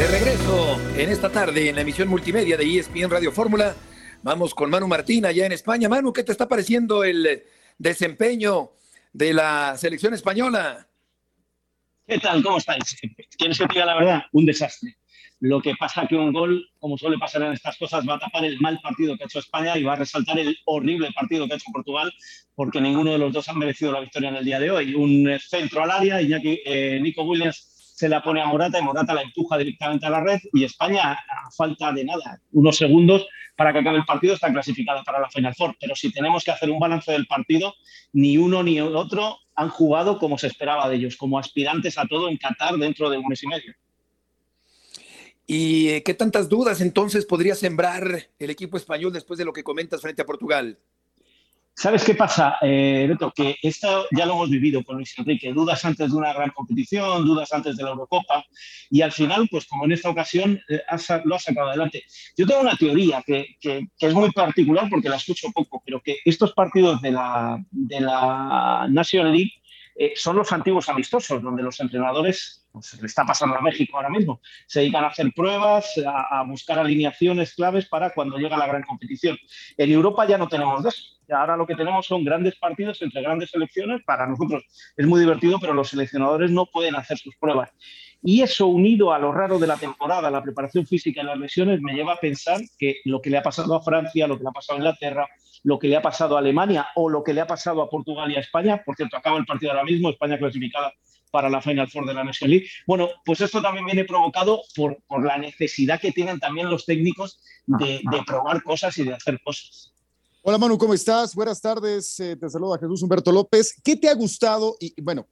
De 0.00 0.06
regreso 0.06 0.80
en 0.96 1.10
esta 1.10 1.30
tarde 1.30 1.68
en 1.68 1.74
la 1.74 1.82
emisión 1.82 2.08
multimedia 2.08 2.56
de 2.56 2.64
ESPN 2.64 3.10
Radio 3.10 3.30
Fórmula, 3.30 3.76
vamos 4.22 4.54
con 4.54 4.70
Manu 4.70 4.88
Martín 4.88 5.26
allá 5.26 5.44
en 5.44 5.52
España. 5.52 5.90
Manu, 5.90 6.10
¿qué 6.10 6.24
te 6.24 6.32
está 6.32 6.48
pareciendo 6.48 7.04
el 7.04 7.42
desempeño 7.76 8.70
de 9.12 9.34
la 9.34 9.76
selección 9.76 10.14
española? 10.14 10.88
¿Qué 12.06 12.18
tal? 12.18 12.42
¿Cómo 12.42 12.56
estáis? 12.56 12.96
¿Quieres 13.36 13.58
que 13.58 13.66
diga 13.66 13.84
la 13.84 13.98
verdad? 13.98 14.22
Un 14.32 14.46
desastre. 14.46 14.96
Lo 15.38 15.60
que 15.60 15.74
pasa 15.78 16.06
que 16.08 16.16
un 16.16 16.32
gol, 16.32 16.66
como 16.78 16.96
suele 16.96 17.18
pasar 17.18 17.42
en 17.42 17.52
estas 17.52 17.76
cosas, 17.76 18.02
va 18.08 18.14
a 18.14 18.20
tapar 18.20 18.46
el 18.46 18.58
mal 18.58 18.80
partido 18.82 19.18
que 19.18 19.24
ha 19.24 19.26
hecho 19.26 19.40
España 19.40 19.76
y 19.76 19.82
va 19.82 19.92
a 19.92 19.96
resaltar 19.96 20.38
el 20.38 20.56
horrible 20.64 21.12
partido 21.12 21.46
que 21.46 21.52
ha 21.52 21.56
hecho 21.56 21.70
Portugal, 21.74 22.10
porque 22.54 22.80
ninguno 22.80 23.12
de 23.12 23.18
los 23.18 23.34
dos 23.34 23.50
ha 23.50 23.52
merecido 23.52 23.92
la 23.92 24.00
victoria 24.00 24.30
en 24.30 24.36
el 24.36 24.46
día 24.46 24.60
de 24.60 24.70
hoy. 24.70 24.94
Un 24.94 25.38
centro 25.38 25.82
al 25.82 25.90
área, 25.90 26.22
Iñaki, 26.22 26.62
eh, 26.64 26.98
Nico 27.02 27.22
Williams 27.22 27.70
se 28.00 28.08
la 28.08 28.22
pone 28.22 28.40
a 28.40 28.46
Morata 28.46 28.78
y 28.78 28.82
Morata 28.82 29.12
la 29.12 29.20
empuja 29.20 29.58
directamente 29.58 30.06
a 30.06 30.10
la 30.10 30.22
red 30.22 30.40
y 30.54 30.64
España, 30.64 31.12
a 31.12 31.50
falta 31.54 31.92
de 31.92 32.02
nada, 32.02 32.40
unos 32.52 32.78
segundos 32.78 33.26
para 33.54 33.74
que 33.74 33.80
acabe 33.80 33.98
el 33.98 34.06
partido, 34.06 34.32
está 34.32 34.50
clasificada 34.50 35.02
para 35.02 35.20
la 35.20 35.28
Final 35.28 35.54
Four. 35.54 35.76
Pero 35.78 35.94
si 35.94 36.10
tenemos 36.10 36.42
que 36.42 36.50
hacer 36.50 36.70
un 36.70 36.78
balance 36.78 37.12
del 37.12 37.26
partido, 37.26 37.74
ni 38.14 38.38
uno 38.38 38.62
ni 38.62 38.80
otro 38.80 39.36
han 39.54 39.68
jugado 39.68 40.18
como 40.18 40.38
se 40.38 40.46
esperaba 40.46 40.88
de 40.88 40.96
ellos, 40.96 41.18
como 41.18 41.38
aspirantes 41.38 41.98
a 41.98 42.06
todo 42.06 42.30
en 42.30 42.38
Qatar 42.38 42.76
dentro 42.76 43.10
de 43.10 43.18
un 43.18 43.26
mes 43.28 43.42
y 43.42 43.48
medio. 43.48 43.74
¿Y 45.46 45.88
eh, 45.90 46.02
qué 46.02 46.14
tantas 46.14 46.48
dudas 46.48 46.80
entonces 46.80 47.26
podría 47.26 47.54
sembrar 47.54 48.30
el 48.38 48.48
equipo 48.48 48.78
español 48.78 49.12
después 49.12 49.36
de 49.36 49.44
lo 49.44 49.52
que 49.52 49.62
comentas 49.62 50.00
frente 50.00 50.22
a 50.22 50.26
Portugal? 50.26 50.78
¿Sabes 51.80 52.04
qué 52.04 52.14
pasa, 52.14 52.58
eh, 52.60 53.06
Beto? 53.08 53.32
Que 53.34 53.56
esto 53.62 54.06
ya 54.14 54.26
lo 54.26 54.34
hemos 54.34 54.50
vivido 54.50 54.84
con 54.84 54.96
Luis 54.96 55.18
Enrique. 55.18 55.50
Dudas 55.54 55.82
antes 55.86 56.10
de 56.10 56.14
una 56.14 56.34
gran 56.34 56.50
competición, 56.50 57.24
dudas 57.24 57.50
antes 57.54 57.74
de 57.74 57.82
la 57.82 57.88
Eurocopa. 57.88 58.44
Y 58.90 59.00
al 59.00 59.12
final, 59.12 59.48
pues 59.50 59.64
como 59.64 59.86
en 59.86 59.92
esta 59.92 60.10
ocasión, 60.10 60.60
eh, 60.68 60.82
lo 61.24 61.34
ha 61.34 61.38
sacado 61.38 61.68
adelante. 61.68 62.04
Yo 62.36 62.46
tengo 62.46 62.60
una 62.60 62.76
teoría 62.76 63.22
que, 63.26 63.56
que, 63.58 63.88
es 63.98 64.12
muy 64.12 64.30
particular 64.30 64.90
porque 64.90 65.08
la 65.08 65.16
escucho 65.16 65.50
poco, 65.54 65.82
pero 65.82 66.02
que 66.02 66.18
estos 66.26 66.52
partidos 66.52 67.00
de 67.00 67.12
la, 67.12 67.64
de 67.70 68.00
la 68.02 68.86
National 68.90 69.32
League 69.32 69.54
eh, 69.96 70.12
son 70.16 70.36
los 70.36 70.52
antiguos 70.52 70.86
amistosos, 70.90 71.42
donde 71.42 71.62
los 71.62 71.80
entrenadores, 71.80 72.59
pues, 72.72 73.00
le 73.00 73.06
está 73.06 73.24
pasando 73.24 73.56
a 73.56 73.60
México 73.60 73.96
ahora 73.96 74.10
mismo, 74.10 74.40
se 74.66 74.80
dedican 74.80 75.04
a 75.04 75.08
hacer 75.08 75.32
pruebas, 75.34 75.92
a, 76.06 76.44
buscar 76.44 76.78
alineaciones 76.78 77.54
claves 77.54 77.86
para 77.86 78.10
cuando 78.10 78.38
llega 78.38 78.56
la 78.56 78.66
gran 78.66 78.82
competición. 78.82 79.36
En 79.76 79.90
Europa 79.90 80.26
ya 80.26 80.38
no 80.38 80.48
tenemos 80.48 80.84
eso. 80.84 81.02
Ahora 81.32 81.56
lo 81.56 81.66
que 81.66 81.76
tenemos 81.76 82.06
son 82.06 82.24
grandes 82.24 82.56
partidos 82.56 83.00
entre 83.02 83.22
grandes 83.22 83.50
selecciones. 83.50 84.02
Para 84.04 84.26
nosotros 84.26 84.64
es 84.96 85.06
muy 85.06 85.20
divertido, 85.20 85.58
pero 85.60 85.74
los 85.74 85.90
seleccionadores 85.90 86.50
no 86.50 86.66
pueden 86.66 86.96
hacer 86.96 87.18
sus 87.18 87.36
pruebas. 87.36 87.70
Y 88.22 88.42
eso 88.42 88.66
unido 88.66 89.12
a 89.12 89.18
lo 89.18 89.32
raro 89.32 89.58
de 89.58 89.66
la 89.66 89.76
temporada, 89.76 90.30
la 90.30 90.42
preparación 90.42 90.86
física 90.86 91.22
y 91.22 91.24
las 91.24 91.38
lesiones, 91.38 91.80
me 91.80 91.94
lleva 91.94 92.14
a 92.14 92.20
pensar 92.20 92.60
que 92.78 92.96
lo 93.04 93.20
que 93.20 93.30
le 93.30 93.38
ha 93.38 93.42
pasado 93.42 93.74
a 93.74 93.82
Francia, 93.82 94.26
lo 94.26 94.36
que 94.36 94.42
le 94.42 94.50
ha 94.50 94.52
pasado 94.52 94.76
a 94.76 94.80
Inglaterra, 94.80 95.28
lo 95.62 95.78
que 95.78 95.88
le 95.88 95.96
ha 95.96 96.02
pasado 96.02 96.36
a 96.36 96.40
Alemania 96.40 96.88
o 96.96 97.08
lo 97.08 97.22
que 97.22 97.32
le 97.32 97.40
ha 97.40 97.46
pasado 97.46 97.82
a 97.82 97.88
Portugal 97.88 98.30
y 98.30 98.36
a 98.36 98.40
España. 98.40 98.82
Por 98.84 98.96
cierto, 98.96 99.16
acaba 99.16 99.38
el 99.38 99.46
partido 99.46 99.72
ahora 99.72 99.84
mismo, 99.84 100.10
España 100.10 100.38
clasificada 100.38 100.92
para 101.30 101.48
la 101.48 101.60
Final 101.60 101.90
Four 101.90 102.06
de 102.06 102.14
la 102.14 102.24
National 102.24 102.50
League. 102.50 102.68
Bueno, 102.86 103.08
pues 103.24 103.40
esto 103.40 103.62
también 103.62 103.86
viene 103.86 104.04
provocado 104.04 104.62
por, 104.74 104.98
por 105.06 105.24
la 105.24 105.38
necesidad 105.38 106.00
que 106.00 106.12
tienen 106.12 106.38
también 106.38 106.70
los 106.70 106.84
técnicos 106.84 107.40
de, 107.66 108.00
de, 108.10 108.22
probar 108.26 108.62
cosas 108.62 108.96
y 108.98 109.04
de 109.04 109.14
hacer 109.14 109.40
cosas. 109.42 109.92
Hola 110.42 110.58
Manu, 110.58 110.78
¿cómo 110.78 110.94
estás? 110.94 111.34
Buenas 111.34 111.60
tardes, 111.60 112.18
eh, 112.20 112.36
te 112.36 112.48
saluda 112.48 112.78
Jesús 112.78 113.02
Humberto 113.02 113.30
López. 113.30 113.74
¿Qué 113.84 113.96
te 113.96 114.08
ha 114.08 114.14
gustado? 114.14 114.76
Y 114.80 114.94
bueno, 115.02 115.28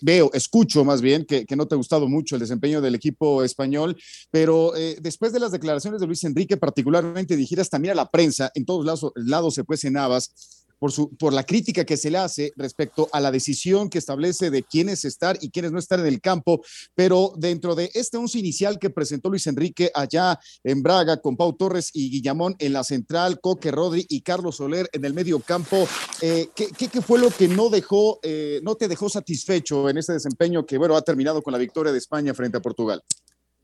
veo, 0.00 0.30
escucho 0.34 0.84
más 0.84 1.00
bien 1.00 1.24
que, 1.24 1.46
no 1.56 1.66
te 1.66 1.74
ha 1.74 1.78
gustado 1.78 2.08
mucho 2.08 2.36
el 2.36 2.40
desempeño 2.40 2.80
del 2.80 2.94
equipo 2.94 3.42
español, 3.42 3.96
pero 4.30 4.76
eh, 4.76 4.98
después 5.00 5.32
de 5.32 5.40
las 5.40 5.52
declaraciones 5.52 6.00
de 6.00 6.06
Luis 6.06 6.24
Enrique, 6.24 6.56
particularmente 6.56 7.36
dirigidas 7.36 7.70
también 7.70 7.92
a 7.92 7.96
la 7.96 8.10
prensa, 8.10 8.50
en 8.54 8.64
todos 8.64 8.84
lados, 8.84 9.12
lados 9.14 9.54
se 9.54 9.64
cuecen 9.64 9.96
habas, 9.96 10.61
por, 10.82 10.90
su, 10.90 11.14
por 11.16 11.32
la 11.32 11.44
crítica 11.44 11.84
que 11.84 11.96
se 11.96 12.10
le 12.10 12.18
hace 12.18 12.52
respecto 12.56 13.08
a 13.12 13.20
la 13.20 13.30
decisión 13.30 13.88
que 13.88 13.98
establece 13.98 14.50
de 14.50 14.64
quiénes 14.64 15.04
estar 15.04 15.38
y 15.40 15.50
quiénes 15.50 15.70
no 15.70 15.78
estar 15.78 16.00
en 16.00 16.06
el 16.06 16.20
campo, 16.20 16.60
pero 16.96 17.34
dentro 17.36 17.76
de 17.76 17.88
este 17.94 18.16
once 18.16 18.36
inicial 18.36 18.80
que 18.80 18.90
presentó 18.90 19.28
Luis 19.28 19.46
Enrique 19.46 19.92
allá 19.94 20.40
en 20.64 20.82
Braga 20.82 21.18
con 21.18 21.36
Pau 21.36 21.52
Torres 21.52 21.90
y 21.92 22.10
Guillamón 22.10 22.56
en 22.58 22.72
la 22.72 22.82
central, 22.82 23.38
Coque 23.40 23.70
Rodri 23.70 24.06
y 24.08 24.22
Carlos 24.22 24.56
Soler 24.56 24.90
en 24.92 25.04
el 25.04 25.14
medio 25.14 25.38
campo, 25.38 25.86
eh, 26.20 26.48
¿qué, 26.52 26.66
¿qué, 26.66 27.00
fue 27.00 27.20
lo 27.20 27.30
que 27.30 27.46
no 27.46 27.68
dejó, 27.68 28.18
eh, 28.24 28.58
no 28.64 28.74
te 28.74 28.88
dejó 28.88 29.08
satisfecho 29.08 29.88
en 29.88 29.98
este 29.98 30.14
desempeño 30.14 30.66
que, 30.66 30.78
bueno, 30.78 30.96
ha 30.96 31.02
terminado 31.02 31.42
con 31.44 31.52
la 31.52 31.58
victoria 31.58 31.92
de 31.92 31.98
España 31.98 32.34
frente 32.34 32.58
a 32.58 32.60
Portugal? 32.60 33.04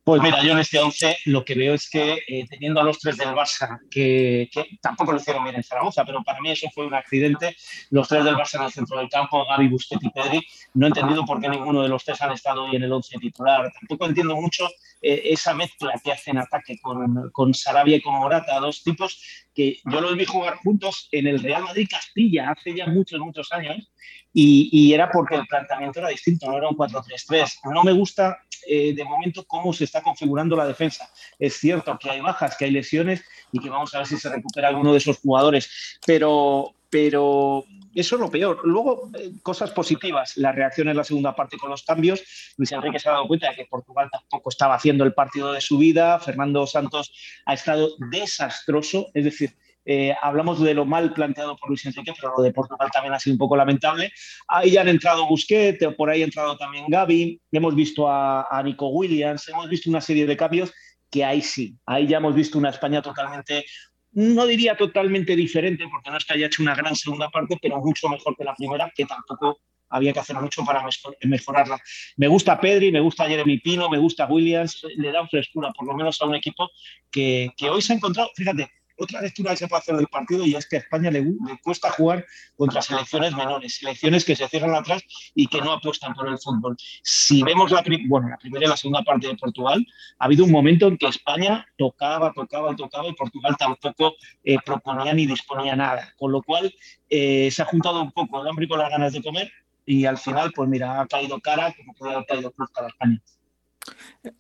Pues 0.09 0.23
mira, 0.23 0.43
yo 0.43 0.53
en 0.53 0.61
este 0.61 0.79
11 0.79 1.19
lo 1.27 1.45
que 1.45 1.55
veo 1.55 1.75
es 1.75 1.91
que 1.91 2.23
eh, 2.27 2.47
teniendo 2.49 2.81
a 2.81 2.83
los 2.83 2.99
tres 2.99 3.19
del 3.19 3.29
Barça, 3.29 3.79
que, 3.91 4.49
tampoco 4.81 5.13
lo 5.13 5.19
hicieron 5.19 5.45
bien 5.45 5.57
en 5.57 5.63
Zaragoza, 5.63 6.03
pero 6.07 6.25
para 6.25 6.41
mí 6.41 6.51
eso 6.51 6.67
fue 6.75 6.87
un 6.87 6.95
accidente, 6.95 7.55
los 7.91 8.09
tres 8.09 8.25
del 8.25 8.35
Barça 8.35 8.55
en 8.55 8.63
el 8.63 8.73
centro 8.73 8.97
del 8.97 9.11
campo, 9.11 9.45
Gaby, 9.45 9.69
Busquets 9.69 10.03
y 10.03 10.09
Pedri, 10.09 10.47
no 10.73 10.87
he 10.87 10.89
entendido 10.89 11.27
por 11.27 11.43
qué 11.43 11.51
ninguno 11.51 11.83
de 11.83 11.91
los 11.91 12.03
tres 12.03 12.23
han 12.23 12.33
estado 12.33 12.65
hoy 12.65 12.77
en 12.77 12.85
el 12.85 12.91
11 12.91 13.19
titular. 13.19 13.71
Tampoco 13.79 14.07
entiendo 14.07 14.35
mucho 14.35 14.67
eh, 15.03 15.21
esa 15.27 15.53
mezcla 15.53 15.93
que 16.03 16.11
hacen 16.11 16.39
ataque 16.39 16.79
con, 16.81 17.31
con 17.31 17.53
Sarabia 17.53 17.99
y 17.99 18.01
con 18.01 18.15
Morata, 18.15 18.59
dos 18.61 18.83
tipos 18.83 19.21
que 19.55 19.79
yo 19.85 20.01
los 20.01 20.17
vi 20.17 20.25
jugar 20.25 20.55
juntos 20.57 21.11
en 21.13 21.27
el 21.27 21.43
Real 21.43 21.65
Madrid 21.65 21.87
Castilla 21.91 22.51
hace 22.51 22.75
ya 22.75 22.87
muchos, 22.87 23.21
muchos 23.21 23.53
años 23.53 23.91
y, 24.33 24.93
era 24.93 25.11
porque 25.11 25.35
el 25.35 25.47
planteamiento 25.47 25.99
era 25.99 26.09
distinto, 26.09 26.47
no 26.47 26.59
era 26.59 26.69
un 26.69 26.77
4-3-3. 26.77 27.73
No 27.73 27.83
me 27.83 27.93
gusta 27.93 28.39
eh, 28.69 28.93
de 28.95 29.05
momento 29.05 29.45
cómo 29.45 29.73
se 29.73 29.85
está 29.85 30.03
configurando 30.03 30.55
la 30.55 30.67
defensa. 30.67 31.11
Es 31.39 31.55
cierto 31.55 31.99
que 31.99 32.11
hay 32.11 32.21
bajas, 32.21 32.57
que 32.57 32.67
hay 32.67 32.71
lesiones 32.71 33.25
y 33.51 33.61
que 33.61 33.71
vamos 33.71 33.95
a 33.95 33.99
ver 33.99 34.07
si 34.07 34.19
se 34.19 34.29
recupera 34.29 34.69
alguno 34.69 34.93
de 34.93 34.99
esos 34.99 35.19
jugadores, 35.19 35.99
pero, 36.07 36.75
pero 36.91 37.65
eso 37.95 38.17
es 38.17 38.21
lo 38.21 38.31
peor. 38.31 38.61
Luego, 38.65 39.11
eh, 39.19 39.33
cosas 39.43 39.71
positivas, 39.71 40.37
la 40.37 40.53
reacción 40.53 40.89
en 40.89 40.97
la 40.97 41.05
segunda 41.05 41.35
parte 41.35 41.57
con 41.57 41.71
los 41.71 41.83
cambios. 41.83 42.23
Luis 42.57 42.71
Enrique 42.73 42.99
se 42.99 43.09
ha 43.09 43.13
dado 43.13 43.27
cuenta 43.27 43.51
de 43.51 43.57
que 43.57 43.65
Portugal 43.65 44.09
tampoco 44.13 44.51
estaba 44.51 44.75
haciendo 44.75 45.05
el 45.05 45.15
partido 45.15 45.53
de 45.53 45.61
su 45.61 45.79
vida. 45.79 46.19
Fernando 46.21 46.67
Santos 46.67 47.13
ha 47.47 47.55
estado 47.55 47.91
desastroso, 48.11 49.09
es 49.15 49.25
decir, 49.25 49.57
eh, 49.91 50.15
hablamos 50.21 50.61
de 50.61 50.75
lo 50.75 50.85
mal 50.85 51.15
planteado 51.15 51.57
por 51.57 51.71
Luis 51.71 51.87
Enrique, 51.87 52.13
pero 52.15 52.35
lo 52.37 52.43
de 52.43 52.53
Portugal 52.53 52.91
también 52.93 53.15
ha 53.15 53.19
sido 53.19 53.33
un 53.33 53.39
poco 53.39 53.57
lamentable. 53.57 54.13
Ahí 54.47 54.73
ya 54.73 54.83
han 54.83 54.89
entrado 54.89 55.27
Busquets, 55.27 55.83
por 55.97 56.11
ahí 56.11 56.21
ha 56.21 56.27
entrado 56.27 56.59
también 56.59 56.85
Gaby, 56.89 57.41
hemos 57.53 57.75
visto 57.75 58.07
a, 58.07 58.63
Nico 58.63 58.89
Williams, 58.89 59.49
hemos 59.49 59.67
visto 59.71 59.89
una 59.89 60.03
serie 60.03 60.27
de 60.27 60.37
cambios 60.37 60.75
que 61.11 61.25
ahí 61.25 61.41
sí, 61.41 61.75
ahí 61.87 62.07
ya 62.07 62.19
hemos 62.19 62.35
visto 62.35 62.59
una 62.59 62.69
España 62.69 63.01
totalmente 63.01 63.65
no 64.13 64.47
diría 64.47 64.77
totalmente 64.77 65.35
diferente, 65.35 65.87
porque 65.91 66.11
no 66.11 66.19
es 66.19 66.25
que 66.27 66.35
haya 66.35 66.47
hecho 66.47 66.63
una 66.63 66.75
gran 66.75 66.95
segunda 66.95 67.31
parte, 67.31 67.57
pero 67.61 67.79
mucho 67.79 68.09
mejor 68.11 68.37
que 68.37 68.45
la 68.45 68.55
primera, 68.55 68.93
que 68.95 69.07
tampoco 69.07 69.61
había 69.89 70.13
que 70.13 70.21
hacer 70.21 70.37
mucho 70.37 70.65
para 70.67 70.85
mejorarla. 71.23 71.79
Me 72.17 72.29
gusta 72.29 72.61
Pedri, 72.61 72.93
me 72.93 73.01
gusta 73.01 73.27
Jeremy 73.27 73.59
Pino, 73.59 73.89
me 73.89 73.97
gusta 73.97 74.27
Williams, 74.27 74.83
le 74.97 75.13
da 75.13 75.27
frescura, 75.27 75.71
por 75.73 75.87
lo 75.87 75.95
menos 75.95 76.21
a 76.21 76.27
un 76.27 76.35
equipo 76.35 76.69
que, 77.11 77.51
que 77.57 77.71
hoy 77.71 77.81
se 77.81 77.95
ha 77.95 77.97
encontrado, 77.97 78.31
fíjate, 78.35 78.69
otra 78.99 79.21
lectura 79.23 79.53
que 79.53 79.59
se 79.59 79.69
puede 79.69 79.97
del 79.97 80.07
partido 80.09 80.45
y 80.45 80.55
es 80.55 80.69
que 80.69 80.77
a 80.77 80.79
España 80.81 81.11
le, 81.11 81.25
cuesta 81.63 81.91
jugar 81.91 82.27
contra 82.57 82.83
selecciones 82.83 83.35
menores, 83.35 83.77
selecciones 83.77 84.25
que 84.25 84.37
se 84.37 84.49
cierran 84.49 84.75
atrás 84.75 85.03
y 85.35 85.47
que 85.47 85.61
no 85.61 85.73
apuestan 85.73 86.15
por 86.15 86.29
el 86.29 86.39
fútbol. 86.39 86.77
Si 87.03 87.43
vemos 87.43 87.71
la 87.71 87.83
primera 87.83 88.67
y 88.67 88.69
la 88.69 88.77
segunda 88.77 89.03
parte 89.03 89.29
de 89.29 89.37
Portugal, 89.37 89.87
ha 90.19 90.25
habido 90.25 90.45
un 90.45 90.51
momento 90.51 90.89
en 90.89 90.99
que 90.99 91.07
España 91.07 91.67
tocaba, 91.77 92.33
tocaba, 92.33 92.75
tocaba 92.75 93.09
y 93.09 93.15
Portugal 93.15 93.57
tampoco 93.59 94.15
eh, 94.45 94.57
proponía 94.65 95.13
ni 95.13 95.27
disponía 95.27 95.77
nada. 95.77 96.13
Con 96.19 96.33
lo 96.33 96.43
cual 96.43 96.75
eh, 97.09 97.51
se 97.51 97.63
ha 97.63 97.67
juntado 97.67 98.03
un 98.03 98.13
poco 98.13 98.43
el 98.43 98.49
hambre 98.49 98.69
con 98.69 98.79
las 98.79 98.91
ganas 98.91 99.13
de 99.13 99.23
comer 99.23 99.51
y 99.87 100.05
al 100.05 100.19
final, 100.19 100.53
pues 100.55 100.69
mira, 100.69 101.01
ha 101.01 101.07
caído 101.07 101.41
cara 101.41 101.73
como 101.75 101.95
puede 101.95 102.15
haber 102.15 102.27
caído 102.27 102.51
cruz 102.51 102.71
para 102.73 102.89
España. 102.89 103.23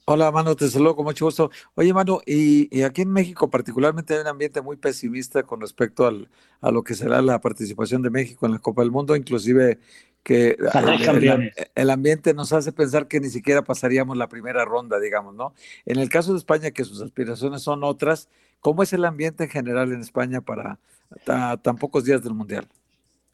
Hola, 0.04 0.30
Manu, 0.30 0.54
te 0.54 0.68
saludo 0.68 0.96
con 0.96 1.04
mucho 1.04 1.26
gusto. 1.26 1.50
Oye, 1.74 1.92
Manu, 1.92 2.20
y, 2.26 2.82
aquí 2.82 3.02
en 3.02 3.12
México 3.12 3.50
particularmente 3.50 4.14
hay 4.14 4.20
un 4.20 4.26
ambiente 4.26 4.60
muy 4.60 4.76
pesimista 4.76 5.42
con 5.42 5.60
respecto 5.60 6.06
al, 6.06 6.28
a 6.60 6.70
lo 6.70 6.82
que 6.82 6.94
será 6.94 7.22
la 7.22 7.40
participación 7.40 8.02
de 8.02 8.10
México 8.10 8.46
en 8.46 8.52
la 8.52 8.58
Copa 8.58 8.82
del 8.82 8.90
Mundo, 8.90 9.16
inclusive 9.16 9.78
que 10.22 10.56
el, 10.74 11.52
el, 11.74 11.90
ambiente 11.90 12.34
nos 12.34 12.52
hace 12.52 12.72
pensar 12.72 13.08
que 13.08 13.20
ni 13.20 13.30
siquiera 13.30 13.62
pasaríamos 13.62 14.16
la 14.16 14.28
primera 14.28 14.64
ronda, 14.64 14.98
digamos, 14.98 15.34
¿no? 15.34 15.54
En 15.86 15.98
el 15.98 16.08
caso 16.08 16.32
de 16.32 16.38
España, 16.38 16.70
que 16.70 16.84
sus 16.84 17.00
aspiraciones 17.00 17.62
son 17.62 17.84
otras, 17.84 18.28
¿cómo 18.60 18.82
es 18.82 18.92
el 18.92 19.04
ambiente 19.04 19.44
en 19.44 19.50
general 19.50 19.92
en 19.92 20.00
España 20.00 20.40
para 20.40 20.78
tan 21.24 21.76
pocos 21.76 22.04
días 22.04 22.22
del 22.22 22.34
Mundial? 22.34 22.68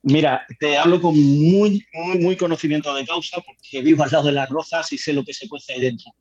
Mira, 0.06 0.44
te 0.60 0.76
hablo 0.76 1.00
con 1.00 1.14
muy, 1.14 1.82
muy, 1.94 2.18
muy 2.18 2.36
conocimiento 2.36 2.94
de 2.94 3.06
causa 3.06 3.40
porque 3.40 3.80
vivo 3.80 4.04
al 4.04 4.10
lado 4.10 4.26
de 4.26 4.32
las 4.32 4.50
rozas 4.50 4.92
y 4.92 4.98
sé 4.98 5.14
lo 5.14 5.24
que 5.24 5.32
se 5.32 5.48
cuece 5.48 5.72
ahí 5.72 5.80
dentro. 5.80 6.12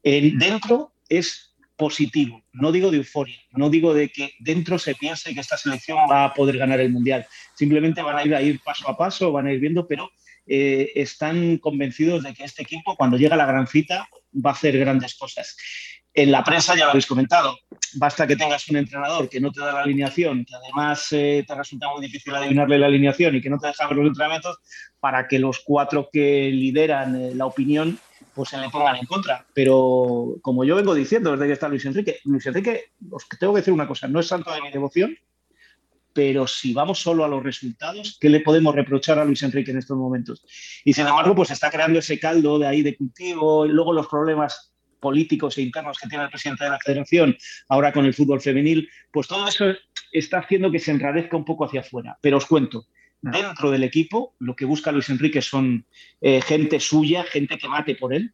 El 0.00 0.38
dentro 0.38 0.94
es 1.08 1.56
positivo, 1.76 2.44
no 2.52 2.70
digo 2.70 2.88
de 2.90 2.98
euforia, 2.98 3.38
no 3.50 3.68
digo 3.68 3.94
de 3.94 4.10
que 4.10 4.34
dentro 4.38 4.78
se 4.78 4.94
piense 4.94 5.34
que 5.34 5.40
esta 5.40 5.56
selección 5.56 5.98
va 6.08 6.26
a 6.26 6.34
poder 6.34 6.56
ganar 6.56 6.78
el 6.78 6.92
Mundial. 6.92 7.26
Simplemente 7.56 8.00
van 8.00 8.16
a 8.16 8.24
ir 8.24 8.32
a 8.32 8.42
ir 8.42 8.60
paso 8.62 8.88
a 8.88 8.96
paso, 8.96 9.32
van 9.32 9.48
a 9.48 9.52
ir 9.52 9.58
viendo, 9.58 9.88
pero 9.88 10.08
eh, 10.46 10.92
están 10.94 11.58
convencidos 11.58 12.22
de 12.22 12.32
que 12.32 12.44
este 12.44 12.62
equipo, 12.62 12.94
cuando 12.94 13.16
llega 13.16 13.34
la 13.34 13.46
gran 13.46 13.66
cita, 13.66 14.08
va 14.34 14.50
a 14.50 14.52
hacer 14.52 14.78
grandes 14.78 15.16
cosas. 15.16 15.56
En 16.12 16.32
la 16.32 16.42
prensa 16.42 16.74
ya 16.74 16.84
lo 16.84 16.90
habéis 16.90 17.06
comentado, 17.06 17.56
basta 17.94 18.26
que 18.26 18.34
tengas 18.34 18.68
un 18.68 18.76
entrenador 18.76 19.28
que 19.28 19.40
no 19.40 19.52
te 19.52 19.60
da 19.60 19.72
la 19.72 19.82
alineación, 19.82 20.44
que 20.44 20.54
además 20.56 21.06
eh, 21.12 21.44
te 21.46 21.54
resulta 21.54 21.88
muy 21.88 22.00
difícil 22.00 22.34
adivinarle 22.34 22.78
la 22.78 22.86
alineación 22.86 23.36
y 23.36 23.40
que 23.40 23.48
no 23.48 23.58
te 23.58 23.68
deja 23.68 23.86
ver 23.86 23.96
los 23.96 24.08
entrenamientos, 24.08 24.58
para 24.98 25.28
que 25.28 25.38
los 25.38 25.60
cuatro 25.60 26.08
que 26.12 26.50
lideran 26.50 27.14
eh, 27.14 27.34
la 27.34 27.46
opinión 27.46 27.98
pues 28.34 28.50
se 28.50 28.58
le 28.58 28.68
pongan 28.70 28.96
en 28.96 29.06
contra. 29.06 29.46
Pero 29.54 30.36
como 30.42 30.64
yo 30.64 30.76
vengo 30.76 30.94
diciendo 30.94 31.32
desde 31.32 31.46
que 31.46 31.52
está 31.52 31.68
Luis 31.68 31.84
Enrique, 31.84 32.18
Luis 32.24 32.46
Enrique, 32.46 32.92
os 33.10 33.28
tengo 33.38 33.52
que 33.54 33.60
decir 33.60 33.72
una 33.72 33.86
cosa, 33.86 34.08
no 34.08 34.20
es 34.20 34.26
santo 34.26 34.52
de 34.52 34.62
mi 34.62 34.70
devoción, 34.70 35.16
pero 36.12 36.46
si 36.46 36.72
vamos 36.72 37.00
solo 37.00 37.24
a 37.24 37.28
los 37.28 37.42
resultados, 37.42 38.18
¿qué 38.20 38.28
le 38.28 38.40
podemos 38.40 38.74
reprochar 38.74 39.18
a 39.18 39.24
Luis 39.24 39.42
Enrique 39.42 39.70
en 39.70 39.78
estos 39.78 39.96
momentos? 39.96 40.44
Y 40.84 40.92
sin 40.92 41.06
embargo, 41.06 41.34
pues 41.34 41.50
está 41.50 41.70
creando 41.70 42.00
ese 42.00 42.18
caldo 42.18 42.58
de 42.58 42.66
ahí 42.66 42.82
de 42.82 42.96
cultivo 42.96 43.64
y 43.64 43.68
luego 43.68 43.92
los 43.92 44.08
problemas 44.08 44.69
políticos 45.00 45.58
e 45.58 45.62
internos 45.62 45.98
que 45.98 46.08
tiene 46.08 46.24
el 46.24 46.30
presidente 46.30 46.64
de 46.64 46.70
la 46.70 46.78
federación, 46.78 47.36
ahora 47.68 47.92
con 47.92 48.04
el 48.04 48.14
fútbol 48.14 48.40
femenil, 48.40 48.88
pues 49.10 49.26
todo 49.26 49.48
eso 49.48 49.72
está 50.12 50.38
haciendo 50.38 50.70
que 50.70 50.78
se 50.78 50.90
enradezca 50.90 51.36
un 51.36 51.44
poco 51.44 51.64
hacia 51.64 51.80
afuera. 51.80 52.18
Pero 52.20 52.36
os 52.36 52.46
cuento, 52.46 52.86
dentro 53.20 53.70
del 53.70 53.84
equipo, 53.84 54.34
lo 54.38 54.54
que 54.54 54.64
busca 54.64 54.92
Luis 54.92 55.10
Enrique 55.10 55.42
son 55.42 55.86
eh, 56.20 56.40
gente 56.42 56.80
suya, 56.80 57.24
gente 57.24 57.58
que 57.58 57.68
mate 57.68 57.94
por 57.94 58.14
él, 58.14 58.32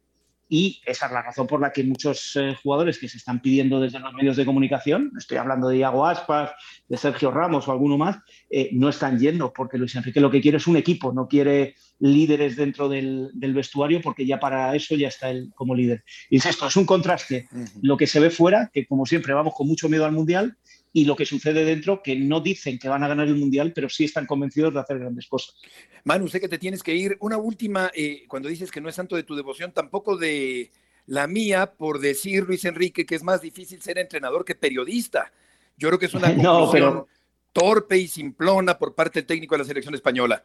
y 0.49 0.81
esa 0.85 1.07
es 1.07 1.11
la 1.11 1.21
razón 1.21 1.45
por 1.47 1.59
la 1.59 1.71
que 1.71 1.83
muchos 1.83 2.35
eh, 2.35 2.55
jugadores 2.61 2.97
que 2.97 3.09
se 3.09 3.17
están 3.17 3.41
pidiendo 3.41 3.79
desde 3.79 3.99
los 3.99 4.13
medios 4.13 4.37
de 4.37 4.45
comunicación, 4.45 5.11
estoy 5.17 5.37
hablando 5.37 5.67
de 5.67 5.77
Iago 5.77 6.05
Aspas, 6.05 6.51
de 6.87 6.97
Sergio 6.97 7.31
Ramos 7.31 7.67
o 7.67 7.71
alguno 7.71 7.97
más, 7.97 8.17
eh, 8.49 8.69
no 8.71 8.89
están 8.89 9.19
yendo, 9.19 9.51
porque 9.51 9.77
Luis 9.77 9.95
Enrique 9.95 10.21
lo 10.21 10.31
que 10.31 10.41
quiere 10.41 10.57
es 10.57 10.67
un 10.67 10.77
equipo, 10.77 11.11
no 11.11 11.27
quiere 11.27 11.75
líderes 11.99 12.55
dentro 12.55 12.87
del, 12.87 13.31
vestuario, 13.33 14.01
porque 14.01 14.25
ya 14.25 14.39
para 14.39 14.75
eso 14.75 14.95
ya 14.95 15.07
está 15.07 15.29
él 15.29 15.51
como 15.55 15.75
líder. 15.75 16.03
Insisto, 16.29 16.67
es 16.67 16.75
un 16.75 16.85
contraste 16.85 17.47
lo 17.81 17.97
que 17.97 18.07
se 18.07 18.19
ve 18.19 18.29
fuera, 18.29 18.69
que 18.71 18.85
como 18.85 19.05
siempre 19.05 19.33
vamos 19.33 19.53
con 19.55 19.67
mucho 19.67 19.89
miedo 19.89 20.05
al 20.05 20.11
Mundial, 20.11 20.57
y 20.93 21.05
lo 21.05 21.15
que 21.15 21.25
sucede 21.25 21.63
dentro, 21.65 22.01
que 22.01 22.15
no 22.15 22.41
dicen 22.41 22.79
que 22.79 22.89
van 22.89 23.03
a 23.03 23.07
ganar 23.07 23.27
el 23.27 23.35
Mundial, 23.35 23.71
pero 23.73 23.89
sí 23.89 24.05
están 24.05 24.25
convencidos 24.25 24.73
de 24.73 24.79
hacer 24.79 24.99
grandes 24.99 25.27
cosas. 25.27 25.55
Manu, 26.03 26.27
sé 26.27 26.39
que 26.39 26.47
te 26.47 26.57
tienes 26.57 26.83
que 26.83 26.95
ir. 26.95 27.17
Una 27.19 27.37
última, 27.37 27.91
eh, 27.93 28.23
cuando 28.27 28.49
dices 28.49 28.71
que 28.71 28.81
no 28.81 28.89
es 28.89 28.95
santo 28.95 29.15
de 29.15 29.23
tu 29.23 29.35
devoción, 29.35 29.71
tampoco 29.71 30.17
de 30.17 30.71
la 31.05 31.27
mía, 31.27 31.73
por 31.77 31.99
decir, 31.99 32.43
Luis 32.43 32.65
Enrique, 32.65 33.05
que 33.05 33.15
es 33.15 33.23
más 33.23 33.41
difícil 33.41 33.81
ser 33.81 33.97
entrenador 33.97 34.45
que 34.45 34.55
periodista. 34.55 35.31
Yo 35.77 35.89
creo 35.89 35.99
que 35.99 36.07
es 36.07 36.13
una 36.13 36.33
conclusión 36.35 37.05
torpe 37.53 37.97
y 37.97 38.07
simplona 38.07 38.77
por 38.77 38.93
parte 38.93 39.19
del 39.19 39.25
técnico 39.25 39.55
de 39.55 39.59
la 39.59 39.65
selección 39.65 39.95
española. 39.95 40.43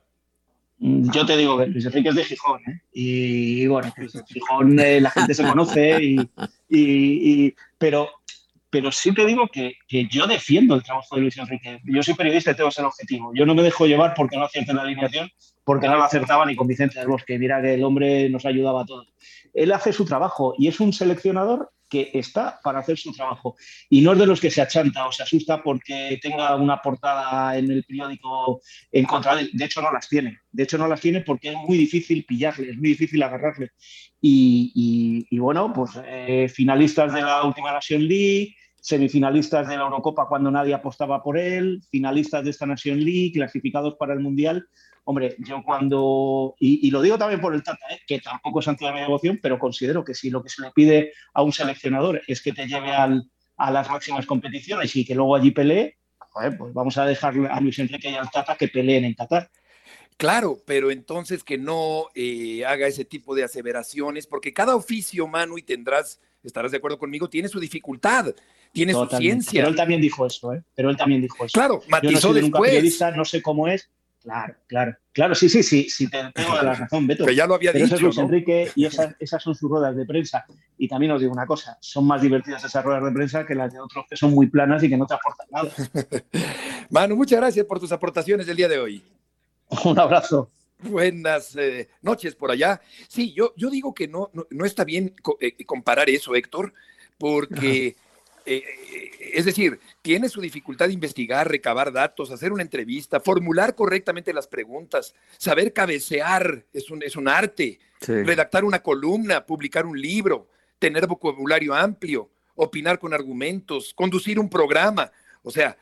Mm, 0.78 1.10
yo 1.12 1.26
te 1.26 1.36
digo 1.36 1.58
que 1.58 1.66
Luis 1.66 1.84
Enrique 1.84 2.08
es 2.08 2.14
de 2.14 2.24
Gijón, 2.24 2.60
¿eh? 2.66 2.80
y, 2.92 3.66
bueno, 3.66 3.92
pues 3.94 4.14
en 4.14 4.24
Gijón 4.24 4.80
eh, 4.80 5.00
la 5.00 5.10
gente 5.10 5.34
se 5.34 5.44
conoce, 5.44 6.02
y, 6.02 6.30
y, 6.68 7.54
pero 7.78 8.08
pero 8.72 8.90
sí 8.90 9.12
te 9.12 9.26
digo 9.26 9.48
que, 9.48 9.74
yo 10.10 10.26
defiendo 10.26 10.74
el 10.74 10.82
trabajo 10.82 11.14
de 11.14 11.20
Luis 11.20 11.36
Enrique. 11.36 11.78
Yo 11.84 12.02
soy 12.02 12.14
periodista 12.14 12.52
y 12.52 12.54
tengo 12.54 12.70
ese 12.70 12.80
objetivo. 12.80 13.30
Yo 13.34 13.44
no 13.44 13.54
me 13.54 13.62
dejo 13.62 13.86
llevar 13.86 14.14
porque 14.16 14.38
no 14.38 14.44
acierte 14.46 14.72
la 14.72 14.80
alineación, 14.80 15.28
porque 15.62 15.88
no 15.88 15.96
lo 15.96 16.04
acertaba 16.04 16.46
ni 16.46 16.56
con 16.56 16.66
Vicente 16.66 16.98
del 16.98 17.08
Bosque. 17.08 17.38
Mira 17.38 17.60
que 17.60 17.74
el 17.74 17.84
hombre 17.84 18.30
nos 18.30 18.46
ayudaba 18.46 18.80
a 18.80 18.86
todos. 18.86 19.12
Él 19.52 19.72
hace 19.72 19.92
su 19.92 20.06
trabajo 20.06 20.54
y 20.56 20.68
es 20.68 20.80
un 20.80 20.94
seleccionador 20.94 21.70
que 21.90 22.10
está 22.14 22.58
para 22.64 22.78
hacer 22.78 22.96
su 22.96 23.12
trabajo. 23.12 23.56
Y 23.90 24.00
no 24.00 24.12
es 24.12 24.18
de 24.18 24.24
los 24.26 24.40
que 24.40 24.50
se 24.50 24.62
achanta 24.62 25.06
o 25.06 25.12
se 25.12 25.22
asusta 25.22 25.62
porque 25.62 26.18
tenga 26.22 26.56
una 26.56 26.80
portada 26.80 27.58
en 27.58 27.70
el 27.70 27.84
periódico 27.84 28.62
en 28.90 29.04
contra 29.04 29.34
de 29.36 29.42
él. 29.42 29.50
De 29.52 29.66
hecho, 29.66 29.82
no 29.82 29.92
las 29.92 30.08
tiene. 30.08 30.38
De 30.50 30.62
hecho, 30.62 30.78
no 30.78 30.88
las 30.88 31.02
tiene 31.02 31.20
porque 31.20 31.50
es 31.50 31.56
muy 31.56 31.76
difícil 31.76 32.24
pillarle, 32.24 32.70
es 32.70 32.78
muy 32.78 32.88
difícil 32.88 33.22
agarrarle. 33.22 33.72
Y, 34.22 35.38
bueno, 35.38 35.70
pues 35.74 35.90
eh, 36.06 36.48
finalistas 36.48 37.12
de 37.12 37.20
la 37.20 37.42
última 37.42 37.72
Nation 37.72 38.08
League, 38.08 38.54
semifinalistas 38.82 39.68
de 39.68 39.76
la 39.76 39.84
Eurocopa 39.84 40.26
cuando 40.26 40.50
nadie 40.50 40.74
apostaba 40.74 41.22
por 41.22 41.38
él, 41.38 41.80
finalistas 41.88 42.42
de 42.42 42.50
esta 42.50 42.66
Nation 42.66 42.98
League, 42.98 43.32
clasificados 43.32 43.94
para 43.94 44.12
el 44.12 44.18
Mundial. 44.18 44.66
Hombre, 45.04 45.36
yo 45.38 45.62
cuando, 45.64 46.56
y, 46.58 46.90
lo 46.90 47.00
digo 47.00 47.16
también 47.16 47.40
por 47.40 47.54
el 47.54 47.62
Tata, 47.62 47.86
¿eh? 47.90 48.00
que 48.06 48.20
tampoco 48.20 48.58
es 48.58 48.66
ante 48.66 48.84
la 48.84 48.92
devoción, 48.92 49.38
pero 49.40 49.58
considero 49.58 50.04
que 50.04 50.14
si 50.14 50.30
lo 50.30 50.42
que 50.42 50.48
se 50.48 50.62
le 50.62 50.72
pide 50.72 51.12
a 51.32 51.42
un 51.42 51.52
seleccionador 51.52 52.22
es 52.26 52.42
que 52.42 52.52
te 52.52 52.66
lleve 52.66 52.90
a 52.90 53.70
las 53.70 53.88
máximas 53.88 54.26
competiciones 54.26 54.94
y 54.96 55.04
que 55.04 55.14
luego 55.14 55.36
allí 55.36 55.52
pelee, 55.52 55.96
pues 56.32 56.72
vamos 56.74 56.98
a 56.98 57.06
dejar 57.06 57.34
a 57.50 57.60
Luis 57.60 57.78
Enrique 57.78 58.10
y 58.10 58.14
al 58.14 58.30
Tata 58.30 58.56
que 58.56 58.68
peleen 58.68 59.04
en 59.04 59.14
Qatar. 59.14 59.48
Claro, 60.16 60.58
pero 60.66 60.90
entonces 60.90 61.44
que 61.44 61.56
no 61.56 62.08
eh, 62.14 62.64
haga 62.64 62.86
ese 62.88 63.04
tipo 63.04 63.34
de 63.34 63.44
aseveraciones, 63.44 64.26
porque 64.26 64.52
cada 64.52 64.74
oficio, 64.74 65.26
Manu, 65.26 65.58
y 65.58 65.62
tendrás, 65.62 66.20
estarás 66.42 66.70
de 66.72 66.78
acuerdo 66.78 66.98
conmigo, 66.98 67.28
tiene 67.28 67.48
su 67.48 67.60
dificultad 67.60 68.34
tiene 68.72 68.92
su 68.92 69.06
ciencia. 69.06 69.60
Pero 69.60 69.68
él 69.68 69.76
también 69.76 70.00
dijo 70.00 70.26
eso, 70.26 70.52
¿eh? 70.52 70.62
Pero 70.74 70.90
él 70.90 70.96
también 70.96 71.22
dijo 71.22 71.44
eso. 71.44 71.52
Claro, 71.52 71.82
matizó 71.88 72.28
Yo 72.28 72.40
no 72.40 72.40
después. 72.40 72.70
periodista, 72.70 73.10
no 73.10 73.24
sé 73.24 73.42
cómo 73.42 73.68
es. 73.68 73.88
Claro, 74.22 74.54
claro, 74.68 74.96
claro, 75.12 75.34
sí, 75.34 75.48
sí, 75.48 75.64
sí, 75.64 75.90
sí, 75.90 76.08
te 76.08 76.18
tengo 76.32 76.54
la 76.54 76.74
razón, 76.74 77.08
Beto. 77.08 77.26
Que 77.26 77.34
ya 77.34 77.44
lo 77.44 77.56
había 77.56 77.72
Pero 77.72 77.84
dicho. 77.84 77.96
Eso 77.96 78.08
es 78.08 78.16
Luis 78.16 78.18
Enrique 78.18 78.70
y 78.76 78.84
esas, 78.84 79.16
esas 79.18 79.42
son 79.42 79.56
sus 79.56 79.68
ruedas 79.68 79.96
de 79.96 80.06
prensa. 80.06 80.44
Y 80.78 80.86
también 80.86 81.10
os 81.10 81.20
digo 81.20 81.32
una 81.32 81.44
cosa, 81.44 81.76
son 81.80 82.06
más 82.06 82.22
divertidas 82.22 82.62
esas 82.62 82.84
ruedas 82.84 83.02
de 83.02 83.10
prensa 83.10 83.44
que 83.44 83.56
las 83.56 83.72
de 83.72 83.80
otros 83.80 84.04
que 84.08 84.16
son 84.16 84.30
muy 84.32 84.46
planas 84.46 84.80
y 84.84 84.88
que 84.88 84.96
no 84.96 85.06
te 85.06 85.14
aportan 85.14 85.48
nada. 85.50 85.70
Manu, 86.90 87.16
muchas 87.16 87.40
gracias 87.40 87.66
por 87.66 87.80
tus 87.80 87.90
aportaciones 87.90 88.46
del 88.46 88.56
día 88.56 88.68
de 88.68 88.78
hoy. 88.78 89.02
Un 89.84 89.98
abrazo. 89.98 90.50
Buenas 90.78 91.56
eh, 91.56 91.88
noches 92.00 92.36
por 92.36 92.52
allá. 92.52 92.80
Sí, 93.08 93.32
yo, 93.32 93.52
yo 93.56 93.70
digo 93.70 93.92
que 93.92 94.06
no, 94.06 94.30
no, 94.50 94.64
está 94.64 94.84
bien 94.84 95.14
eh, 95.40 95.64
comparar 95.64 96.08
eso, 96.10 96.34
Héctor, 96.34 96.72
porque 97.18 97.96
eh, 98.46 98.64
es 99.32 99.44
decir, 99.44 99.78
tiene 100.02 100.28
su 100.28 100.40
dificultad 100.40 100.86
de 100.86 100.92
investigar, 100.92 101.48
recabar 101.48 101.92
datos, 101.92 102.30
hacer 102.30 102.52
una 102.52 102.62
entrevista, 102.62 103.20
formular 103.20 103.74
correctamente 103.74 104.32
las 104.32 104.46
preguntas, 104.46 105.14
saber 105.38 105.72
cabecear 105.72 106.64
es 106.72 106.90
un, 106.90 107.02
es 107.02 107.16
un 107.16 107.28
arte, 107.28 107.78
redactar 108.00 108.64
una 108.64 108.82
columna, 108.82 109.46
publicar 109.46 109.86
un 109.86 110.00
libro, 110.00 110.48
tener 110.78 111.06
vocabulario 111.06 111.74
amplio, 111.74 112.30
opinar 112.54 112.98
con 112.98 113.14
argumentos, 113.14 113.94
conducir 113.94 114.38
un 114.38 114.48
programa. 114.48 115.10
O 115.42 115.50
sea, 115.50 115.76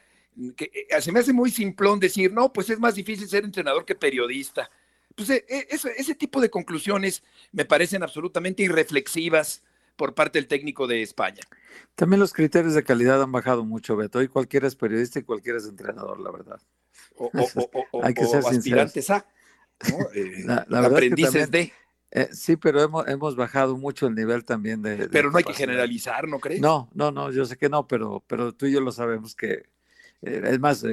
que, 0.57 0.71
eh, 0.89 1.01
se 1.01 1.13
me 1.13 1.21
hace 1.21 1.33
muy 1.33 1.51
simplón 1.51 1.99
decir, 1.99 2.33
no, 2.33 2.53
pues 2.53 2.71
es 2.71 2.79
más 2.79 2.95
difícil 2.95 3.29
ser 3.29 3.45
entrenador 3.45 3.85
que 3.85 3.95
periodista. 3.95 4.71
Pues 5.15 5.31
eh, 5.31 5.45
ese, 5.69 5.93
ese 5.97 6.15
tipo 6.15 6.41
de 6.41 6.51
conclusiones 6.51 7.23
me 7.53 7.65
parecen 7.65 8.03
absolutamente 8.03 8.63
irreflexivas 8.63 9.63
por 9.97 10.15
parte 10.15 10.39
del 10.39 10.49
técnico 10.49 10.87
de 10.87 11.03
España. 11.03 11.43
También 11.95 12.21
los 12.21 12.33
criterios 12.33 12.75
de 12.75 12.83
calidad 12.83 13.23
han 13.23 13.33
bajado 13.33 13.65
mucho, 13.65 13.97
Beto. 13.97 14.19
Hoy 14.19 14.29
cualquiera 14.29 14.67
es 14.67 14.77
periodista 14.77 15.19
y 15.19 15.23
cualquiera 15.23 15.59
es 15.59 15.67
entrenador, 15.67 16.21
la 16.21 16.31
verdad. 16.31 16.61
O, 17.17 17.31
Hay 18.03 18.15
que 18.15 18.25
ser 18.25 18.45
aspirantes 18.45 19.11
a, 19.11 19.27
eh, 20.15 20.45
la, 20.45 20.65
aprendices 20.81 21.51
de. 21.51 21.73
Eh, 22.13 22.29
sí, 22.33 22.57
pero 22.57 22.83
hemos, 22.83 23.07
hemos 23.07 23.37
bajado 23.37 23.77
mucho 23.77 24.07
el 24.07 24.15
nivel 24.15 24.45
también 24.45 24.83
de. 24.83 25.09
pero 25.09 25.31
no 25.31 25.39
hay 25.39 25.45
que 25.45 25.55
generalizar, 25.55 26.27
¿no 26.27 26.41
crees? 26.41 26.61
No, 26.61 26.91
no, 26.93 27.13
no, 27.13 27.31
yo 27.31 27.45
sé 27.45 27.57
que 27.57 27.69
no, 27.69 27.87
pero, 27.87 28.25
pero 28.27 28.53
tú 28.53 28.67
y 28.67 28.73
yo 28.73 28.81
lo 28.81 28.93
sabemos 28.93 29.35
que. 29.35 29.69
Eh, 30.23 30.43
es 30.45 30.59
más, 30.59 30.85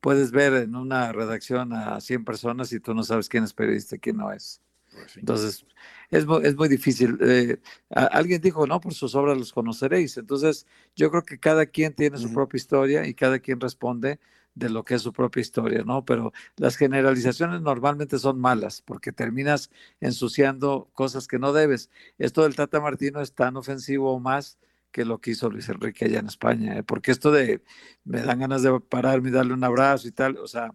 puedes 0.00 0.30
ver 0.30 0.54
en 0.54 0.76
una 0.76 1.12
redacción 1.12 1.72
a 1.72 2.00
100 2.00 2.24
personas 2.24 2.72
y 2.72 2.80
tú 2.80 2.94
no 2.94 3.02
sabes 3.02 3.28
quién 3.28 3.44
es 3.44 3.52
periodista 3.52 3.96
y 3.96 3.98
quién 3.98 4.16
no 4.16 4.32
es. 4.32 4.60
Pues 5.00 5.16
Entonces, 5.16 5.64
es, 6.10 6.26
es 6.42 6.56
muy 6.56 6.68
difícil. 6.68 7.18
Eh, 7.20 7.58
alguien 7.90 8.40
dijo, 8.40 8.66
no, 8.66 8.80
por 8.80 8.94
sus 8.94 9.14
obras 9.14 9.38
los 9.38 9.52
conoceréis. 9.52 10.16
Entonces, 10.16 10.66
yo 10.96 11.10
creo 11.10 11.24
que 11.24 11.38
cada 11.38 11.66
quien 11.66 11.94
tiene 11.94 12.18
su 12.18 12.32
propia 12.32 12.58
historia 12.58 13.06
y 13.06 13.14
cada 13.14 13.38
quien 13.38 13.60
responde 13.60 14.18
de 14.54 14.68
lo 14.68 14.84
que 14.84 14.94
es 14.94 15.02
su 15.02 15.12
propia 15.12 15.40
historia, 15.40 15.82
¿no? 15.84 16.04
Pero 16.04 16.32
las 16.56 16.76
generalizaciones 16.76 17.60
normalmente 17.60 18.18
son 18.18 18.40
malas 18.40 18.82
porque 18.82 19.12
terminas 19.12 19.70
ensuciando 20.00 20.90
cosas 20.92 21.28
que 21.28 21.38
no 21.38 21.52
debes. 21.52 21.90
Esto 22.18 22.42
del 22.42 22.56
Tata 22.56 22.80
Martino 22.80 23.20
es 23.20 23.32
tan 23.32 23.56
ofensivo 23.56 24.12
o 24.12 24.20
más 24.20 24.58
que 24.90 25.04
lo 25.04 25.20
que 25.20 25.32
hizo 25.32 25.50
Luis 25.50 25.68
Enrique 25.68 26.04
allá 26.04 26.18
en 26.18 26.26
España, 26.26 26.78
¿eh? 26.78 26.82
porque 26.82 27.12
esto 27.12 27.30
de 27.30 27.62
me 28.04 28.22
dan 28.22 28.40
ganas 28.40 28.62
de 28.62 28.80
pararme 28.80 29.28
y 29.28 29.32
darle 29.32 29.54
un 29.54 29.62
abrazo 29.62 30.08
y 30.08 30.10
tal, 30.10 30.36
o 30.38 30.48
sea, 30.48 30.74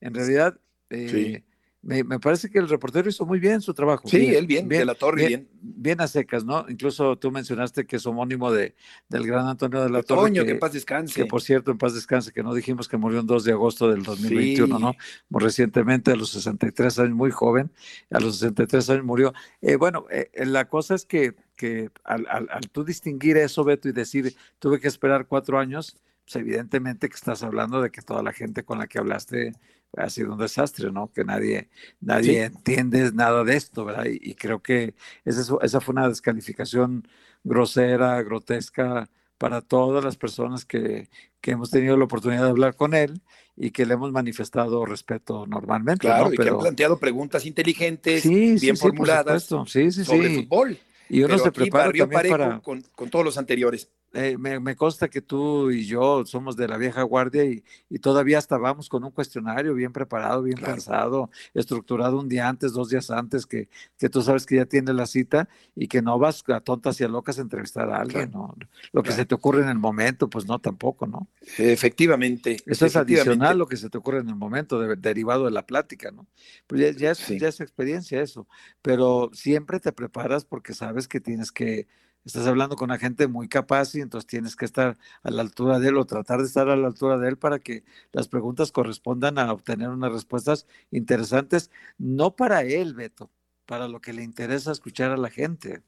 en 0.00 0.14
realidad 0.14 0.60
eh, 0.90 1.42
me, 1.84 2.18
parece 2.18 2.48
que 2.48 2.58
el 2.58 2.68
reportero 2.68 3.08
hizo 3.08 3.26
muy 3.26 3.38
bien 3.38 3.60
su 3.60 3.74
trabajo. 3.74 4.08
Sí, 4.08 4.34
él 4.34 4.46
bien, 4.46 4.68
de 4.68 4.84
la 4.86 4.94
Torre, 4.94 5.26
bien, 5.26 5.48
bien. 5.60 6.00
a 6.00 6.08
secas, 6.08 6.44
¿no? 6.44 6.64
Incluso 6.68 7.16
tú 7.16 7.30
mencionaste 7.30 7.86
que 7.86 7.96
es 7.96 8.06
homónimo 8.06 8.50
de, 8.50 8.74
del 9.08 9.26
gran 9.26 9.46
Antonio 9.46 9.82
de 9.82 9.90
la 9.90 10.02
Torre. 10.02 10.30
Torre. 10.30 10.46
Que, 10.46 10.52
en 10.52 10.58
paz 10.58 10.72
descanse. 10.72 11.14
Que 11.14 11.26
por 11.26 11.42
cierto, 11.42 11.70
en 11.70 11.78
paz 11.78 11.94
descanse, 11.94 12.32
que 12.32 12.42
no 12.42 12.54
dijimos 12.54 12.88
que 12.88 12.96
murió 12.96 13.20
el 13.20 13.26
2 13.26 13.44
de 13.44 13.52
agosto 13.52 13.90
del 13.90 14.02
2021, 14.02 14.78
¿no? 14.78 14.94
Muy 15.28 15.42
recientemente, 15.42 16.10
a 16.12 16.16
los 16.16 16.30
63 16.30 16.98
años, 17.00 17.14
muy 17.14 17.30
joven, 17.30 17.70
a 18.10 18.18
los 18.18 18.38
63 18.38 18.90
años 18.90 19.04
murió. 19.04 19.34
Eh, 19.60 19.76
bueno, 19.76 20.06
eh, 20.10 20.30
la 20.46 20.66
cosa 20.66 20.94
es 20.94 21.04
que, 21.04 21.34
que 21.54 21.90
al, 22.02 22.26
al, 22.30 22.48
al 22.50 22.70
tú 22.70 22.84
distinguir 22.84 23.36
eso, 23.36 23.62
Beto, 23.62 23.90
y 23.90 23.92
decir, 23.92 24.34
tuve 24.58 24.80
que 24.80 24.88
esperar 24.88 25.26
cuatro 25.26 25.58
años, 25.58 25.98
pues 26.24 26.36
evidentemente 26.36 27.10
que 27.10 27.14
estás 27.14 27.42
hablando 27.42 27.82
de 27.82 27.90
que 27.90 28.00
toda 28.00 28.22
la 28.22 28.32
gente 28.32 28.64
con 28.64 28.78
la 28.78 28.86
que 28.86 28.98
hablaste 28.98 29.52
ha 29.96 30.10
sido 30.10 30.32
un 30.32 30.38
desastre, 30.38 30.90
¿no? 30.90 31.10
Que 31.12 31.24
nadie, 31.24 31.68
nadie 32.00 32.44
entiende 32.44 33.10
nada 33.12 33.44
de 33.44 33.56
esto, 33.56 33.84
¿verdad? 33.84 34.06
Y, 34.06 34.34
creo 34.34 34.62
que 34.62 34.94
esa, 35.24 35.56
esa 35.62 35.80
fue 35.80 35.92
una 35.92 36.08
descalificación 36.08 37.06
grosera, 37.42 38.22
grotesca 38.22 39.08
para 39.38 39.60
todas 39.60 40.04
las 40.04 40.16
personas 40.16 40.64
que, 40.64 41.08
que, 41.40 41.52
hemos 41.52 41.70
tenido 41.70 41.96
la 41.96 42.04
oportunidad 42.04 42.44
de 42.44 42.50
hablar 42.50 42.76
con 42.76 42.94
él 42.94 43.20
y 43.56 43.70
que 43.70 43.86
le 43.86 43.94
hemos 43.94 44.10
manifestado 44.12 44.84
respeto 44.84 45.46
normalmente. 45.46 46.06
Claro, 46.06 46.32
y 46.32 46.36
que 46.36 46.48
han 46.48 46.58
planteado 46.58 46.98
preguntas 46.98 47.44
inteligentes, 47.46 48.26
bien 48.26 48.76
formuladas 48.76 49.48
sí, 49.66 49.90
sí, 49.92 50.04
sobre 50.04 50.44
fútbol. 50.44 50.78
Y 51.08 51.22
uno 51.22 51.38
se 51.38 51.52
prepara 51.52 51.92
también 51.92 52.08
para... 52.08 52.60
Con, 52.60 52.82
con, 52.94 53.10
todos 53.10 53.24
los 53.24 53.36
anteriores. 53.36 53.90
Eh, 54.14 54.38
me, 54.38 54.76
consta 54.76 55.08
que 55.08 55.20
tú 55.20 55.72
y 55.72 55.86
yo 55.86 56.24
somos 56.24 56.56
de 56.56 56.68
la 56.68 56.76
vieja 56.76 57.02
guardia 57.02 57.44
y, 57.44 57.64
todavía 58.00 58.38
hasta 58.38 58.58
vamos 58.58 58.88
con 58.88 59.02
un 59.02 59.10
cuestionario 59.10 59.74
bien 59.74 59.92
preparado, 59.92 60.42
bien 60.42 60.58
pensado, 60.58 61.30
estructurado 61.52 62.20
un 62.20 62.28
día 62.28 62.48
antes, 62.48 62.72
dos 62.72 62.90
días 62.90 63.10
antes, 63.10 63.44
que, 63.46 63.68
que 63.98 64.08
tú 64.08 64.22
sabes 64.22 64.46
que 64.46 64.56
ya 64.56 64.66
tienes 64.66 64.94
la 64.94 65.06
cita 65.06 65.48
y 65.74 65.88
que 65.88 66.00
no 66.00 66.18
vas 66.18 66.44
a 66.48 66.60
tontas 66.60 67.00
y 67.00 67.04
a 67.04 67.08
locas 67.08 67.38
a 67.38 67.42
entrevistar 67.42 67.90
a 67.90 68.00
alguien, 68.00 68.30
¿no? 68.30 68.54
Lo 68.92 69.02
que 69.02 69.12
se 69.12 69.24
te 69.24 69.34
ocurre 69.34 69.62
en 69.62 69.68
el 69.68 69.78
momento, 69.78 70.28
pues 70.28 70.46
no 70.46 70.58
tampoco, 70.60 71.06
¿no? 71.06 71.28
Efectivamente. 71.58 72.58
Eso 72.66 72.86
es 72.86 72.96
adicional 72.96 73.58
lo 73.58 73.66
que 73.66 73.76
se 73.76 73.90
te 73.90 73.98
ocurre 73.98 74.20
en 74.20 74.28
el 74.28 74.36
momento, 74.36 74.78
derivado 74.96 75.46
de 75.46 75.50
la 75.50 75.66
plática, 75.66 76.10
¿no? 76.10 76.26
Pues 76.66 76.96
ya, 76.96 77.10
es, 77.10 77.26
ya 77.28 77.48
es 77.48 77.60
experiencia 77.60 78.22
eso, 78.22 78.46
pero 78.80 79.30
siempre 79.32 79.80
te 79.80 79.92
preparas 79.92 80.44
porque 80.44 80.72
sabes 80.72 81.08
que 81.08 81.20
tienes 81.20 81.50
que 81.50 81.88
estás 82.24 82.46
hablando 82.46 82.76
con 82.76 82.90
una 82.90 82.98
gente 82.98 83.26
muy 83.26 83.48
capaz 83.48 83.94
y 83.94 84.00
entonces 84.00 84.26
tienes 84.26 84.56
que 84.56 84.64
estar 84.64 84.96
a 85.22 85.30
la 85.30 85.42
altura 85.42 85.78
de 85.78 85.88
él 85.88 85.96
o 85.96 86.04
tratar 86.06 86.40
de 86.40 86.46
estar 86.46 86.68
a 86.68 86.76
la 86.76 86.86
altura 86.86 87.18
de 87.18 87.28
él 87.28 87.36
para 87.36 87.58
que 87.58 87.84
las 88.12 88.28
preguntas 88.28 88.72
correspondan 88.72 89.38
a 89.38 89.52
obtener 89.52 89.90
unas 89.90 90.12
respuestas 90.12 90.66
interesantes, 90.90 91.70
no 91.98 92.34
para 92.34 92.62
él, 92.62 92.94
Beto, 92.94 93.30
para 93.66 93.88
lo 93.88 94.00
que 94.00 94.12
le 94.12 94.22
interesa 94.22 94.72
escuchar 94.72 95.10
a 95.10 95.16
la 95.16 95.30
gente. 95.30 95.82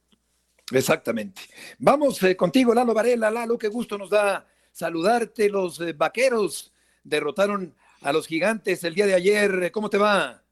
Exactamente. 0.72 1.43
Vamos 1.78 2.22
eh, 2.22 2.37
contigo, 2.37 2.74
Lalo 2.74 2.93
Varela. 2.93 3.30
Lalo, 3.30 3.57
qué 3.57 3.68
gusto 3.68 3.97
nos 3.97 4.11
da 4.11 4.47
saludarte. 4.72 5.49
Los 5.49 5.80
eh, 5.80 5.93
vaqueros 5.93 6.72
derrotaron 7.05 7.74
a 8.03 8.12
los 8.12 8.26
gigantes 8.26 8.82
el 8.84 8.95
día 8.95 9.07
de 9.07 9.14
ayer. 9.14 9.70
¿Cómo 9.70 9.89
te 9.89 9.99
va? 9.99 10.43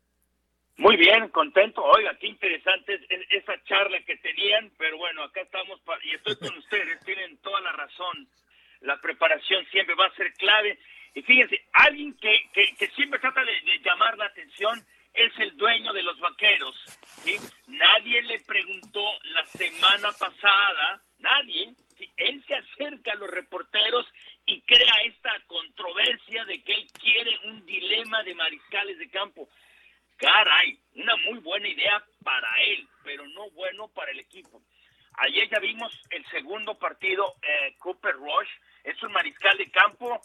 Muy 0.77 0.97
bien, 0.97 1.29
contento. 1.29 1.83
Oiga, 1.85 2.17
qué 2.19 2.27
interesante 2.27 3.01
esa 3.31 3.63
charla 3.65 4.01
que 4.01 4.17
tenían, 4.17 4.73
pero 4.77 4.99
bueno, 4.99 5.23
acá 5.23 5.43
estamos 5.43 5.81
y 6.03 6.15
estoy 6.15 6.37
con 6.37 6.59
ustedes, 6.59 7.05
tienen 7.05 7.37
toda 7.39 7.61
la 7.61 7.73
razón. 7.73 8.29
La 8.81 9.01
preparación 9.01 9.65
siempre 9.71 9.95
va 9.95 10.07
a 10.07 10.15
ser 10.15 10.33
clave. 10.35 10.79
Y 11.15 11.23
fíjense, 11.23 11.65
alguien 11.73 12.15
que, 12.15 12.51
que, 12.53 12.87
siempre 12.89 13.21
trata 13.21 13.45
de, 13.45 13.79
llamar 13.85 14.19
la 14.19 14.27
atención 14.27 14.85
es 15.15 15.33
el 15.39 15.57
dueño 15.57 15.93
de 15.93 16.03
los 16.03 16.19
vaqueros. 16.19 16.75
¿sí? 17.23 17.37
Nadie 17.69 18.23
le 18.23 18.41
preguntó 18.41 19.05
la 19.23 19.47
semana 19.47 20.11
pasada, 20.19 21.01
nadie, 21.21 21.73
él 22.17 22.45
se 22.49 22.55
acerca 22.57 23.13
a 23.13 23.17
los 23.17 23.31
reporteros 23.31 24.07
y 24.45 24.61
crea 24.63 24.95
esta 25.05 25.39
controversia 25.47 26.45
de 26.47 26.63
que 26.65 26.73
él 26.75 26.87
quiere 27.01 27.39
un 27.45 27.65
dilema 27.65 28.25
de 28.25 28.35
mariscales 28.35 28.99
de 28.99 29.09
campo. 29.09 29.49
Caray, 30.17 30.79
una 30.95 31.17
muy 31.17 31.39
buena 31.41 31.69
idea 31.69 32.05
para 32.23 32.49
él, 32.63 32.89
pero 33.03 33.27
no 33.29 33.51
bueno 33.51 33.89
para 33.89 34.13
el 34.13 34.21
equipo. 34.21 34.63
Ayer 35.19 35.49
ya 35.49 35.59
vimos 35.61 35.93
el 36.11 36.25
segundo 36.31 36.79
partido, 36.79 37.35
eh, 37.43 37.75
Cooper 37.79 38.15
Rush, 38.15 38.49
es 38.83 39.01
un 39.03 39.13
mariscal 39.13 39.57
de 39.59 39.71
campo. 39.71 40.21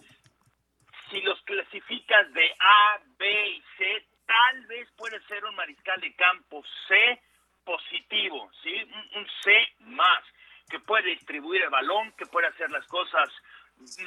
Si 1.09 1.21
los 1.21 1.41
clasificas 1.43 2.31
de 2.33 2.51
A, 2.59 2.99
B 3.17 3.49
y 3.49 3.63
C, 3.77 4.07
tal 4.25 4.65
vez 4.67 4.87
puede 4.95 5.19
ser 5.27 5.43
un 5.45 5.55
mariscal 5.55 5.99
de 6.01 6.13
campo 6.15 6.63
C 6.87 7.21
positivo, 7.63 8.51
¿sí? 8.63 8.73
Un, 9.15 9.27
C 9.43 9.51
más, 9.79 10.23
que 10.69 10.79
puede 10.79 11.09
distribuir 11.11 11.61
el 11.61 11.69
balón, 11.69 12.11
que 12.13 12.25
puede 12.25 12.47
hacer 12.47 12.69
las 12.71 12.85
cosas 12.87 13.29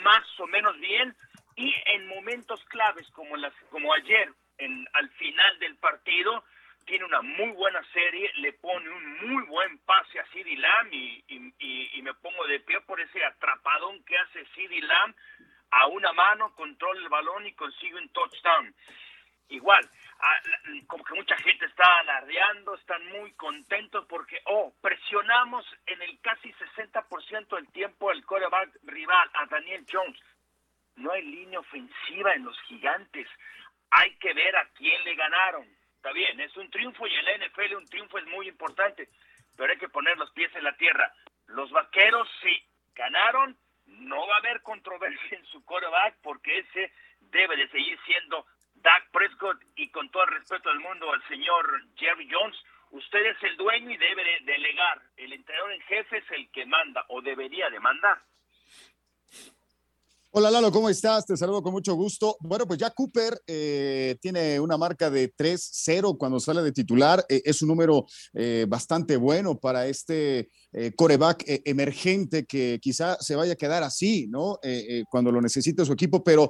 más 0.02 0.40
o 0.40 0.46
menos 0.46 0.78
bien 0.78 1.16
y 1.56 1.74
en 1.86 2.08
momentos 2.08 2.62
claves 2.66 3.08
como, 3.12 3.36
las, 3.36 3.54
como 3.70 3.92
ayer 3.94 4.32
al 4.92 5.10
final 5.10 5.58
del 5.58 5.76
partido, 5.76 6.44
tiene 6.84 7.04
una 7.04 7.22
muy 7.22 7.50
buena 7.52 7.82
serie, 7.92 8.30
le 8.36 8.52
pone 8.54 8.88
un 8.88 9.28
muy 9.28 9.42
buen 9.44 9.78
pase 9.78 10.18
a 10.18 10.26
CD 10.26 10.56
Lamb 10.56 10.92
y, 10.92 11.24
y, 11.28 12.02
me 12.02 12.14
pongo 12.14 12.44
de 12.46 12.60
pie 12.60 12.80
por 12.80 13.00
ese 13.00 13.24
atrapadón 13.24 14.02
que 14.04 14.18
hace 14.18 14.44
CD 14.54 14.80
Lamb 14.80 15.14
a 15.70 15.86
una 15.86 16.12
mano, 16.12 16.54
controla 16.54 17.00
el 17.00 17.08
balón 17.08 17.46
y 17.46 17.52
consigue 17.52 17.94
un 17.94 18.08
touchdown. 18.08 18.74
Igual, 19.48 19.88
como 20.86 21.04
que 21.04 21.14
mucha 21.14 21.36
gente 21.36 21.66
está 21.66 21.84
alardeando, 22.00 22.74
están 22.74 23.06
muy 23.08 23.32
contentos 23.32 24.06
porque, 24.08 24.40
oh, 24.46 24.72
presionamos 24.80 25.64
en 25.86 26.00
el 26.02 26.20
casi 26.20 26.52
60% 26.52 27.56
del 27.56 27.68
tiempo 27.68 28.10
el 28.10 28.24
coreback 28.24 28.70
rival, 28.84 29.30
a 29.34 29.46
Daniel 29.46 29.84
Jones. 29.90 30.18
No 30.96 31.12
hay 31.12 31.22
línea 31.22 31.60
ofensiva 31.60 32.34
en 32.34 32.44
los 32.44 32.58
gigantes 32.62 33.28
hay 33.92 34.16
que 34.16 34.32
ver 34.32 34.56
a 34.56 34.68
quién 34.74 35.04
le 35.04 35.14
ganaron. 35.14 35.66
Está 35.96 36.12
bien, 36.12 36.40
es 36.40 36.56
un 36.56 36.70
triunfo 36.70 37.06
y 37.06 37.14
el 37.14 37.46
NFL 37.46 37.76
un 37.76 37.86
triunfo 37.86 38.18
es 38.18 38.26
muy 38.26 38.48
importante, 38.48 39.08
pero 39.56 39.72
hay 39.72 39.78
que 39.78 39.88
poner 39.88 40.16
los 40.18 40.30
pies 40.32 40.50
en 40.56 40.64
la 40.64 40.76
tierra. 40.76 41.12
Los 41.48 41.70
vaqueros 41.70 42.28
sí 42.42 42.64
ganaron, 42.94 43.56
no 43.86 44.26
va 44.26 44.36
a 44.36 44.38
haber 44.38 44.62
controversia 44.62 45.38
en 45.38 45.44
su 45.46 45.64
coreback 45.64 46.16
porque 46.22 46.58
ese 46.58 46.92
debe 47.20 47.56
de 47.56 47.68
seguir 47.68 47.98
siendo 48.04 48.46
Dak 48.76 49.10
Prescott 49.12 49.62
y 49.76 49.90
con 49.90 50.10
todo 50.10 50.24
el 50.24 50.38
respeto 50.38 50.70
del 50.70 50.80
mundo 50.80 51.12
al 51.12 51.22
señor 51.28 51.84
Jerry 51.96 52.28
Jones, 52.30 52.56
usted 52.90 53.26
es 53.26 53.42
el 53.42 53.56
dueño 53.58 53.90
y 53.90 53.96
debe 53.98 54.24
de 54.24 54.52
delegar. 54.52 55.02
El 55.16 55.34
entrenador 55.34 55.72
en 55.72 55.82
jefe 55.82 56.16
es 56.18 56.30
el 56.30 56.50
que 56.50 56.64
manda 56.64 57.04
o 57.08 57.20
debería 57.20 57.68
de 57.68 57.78
mandar. 57.78 58.20
Hola 60.34 60.50
Lalo, 60.50 60.72
¿cómo 60.72 60.88
estás? 60.88 61.26
Te 61.26 61.36
saludo 61.36 61.62
con 61.62 61.72
mucho 61.72 61.92
gusto. 61.94 62.38
Bueno, 62.40 62.66
pues 62.66 62.78
ya 62.78 62.88
Cooper 62.88 63.38
eh, 63.46 64.16
tiene 64.22 64.58
una 64.58 64.78
marca 64.78 65.10
de 65.10 65.30
3-0 65.30 66.16
cuando 66.16 66.40
sale 66.40 66.62
de 66.62 66.72
titular. 66.72 67.22
Eh, 67.28 67.42
es 67.44 67.60
un 67.60 67.68
número 67.68 68.06
eh, 68.32 68.64
bastante 68.66 69.18
bueno 69.18 69.60
para 69.60 69.86
este 69.86 70.48
coreback 70.96 71.44
emergente 71.66 72.46
que 72.46 72.78
quizá 72.80 73.18
se 73.20 73.36
vaya 73.36 73.52
a 73.52 73.56
quedar 73.56 73.82
así, 73.82 74.26
¿no? 74.26 74.58
cuando 75.10 75.30
lo 75.30 75.42
necesite 75.42 75.84
su 75.84 75.92
equipo. 75.92 76.24
Pero 76.24 76.48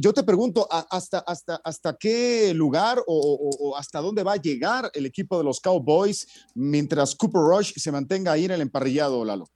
yo 0.00 0.14
te 0.14 0.22
pregunto, 0.22 0.66
¿hasta, 0.70 1.18
hasta, 1.18 1.60
¿hasta 1.62 1.96
qué 1.98 2.54
lugar 2.54 2.98
o, 3.06 3.50
o, 3.60 3.76
hasta 3.76 4.00
dónde 4.00 4.22
va 4.22 4.32
a 4.32 4.36
llegar 4.36 4.90
el 4.94 5.04
equipo 5.04 5.36
de 5.36 5.44
los 5.44 5.60
Cowboys 5.60 6.26
mientras 6.54 7.14
Cooper 7.14 7.42
Rush 7.42 7.72
se 7.76 7.92
mantenga 7.92 8.32
ahí 8.32 8.46
en 8.46 8.52
el 8.52 8.62
emparrillado, 8.62 9.22
Lalo? 9.22 9.50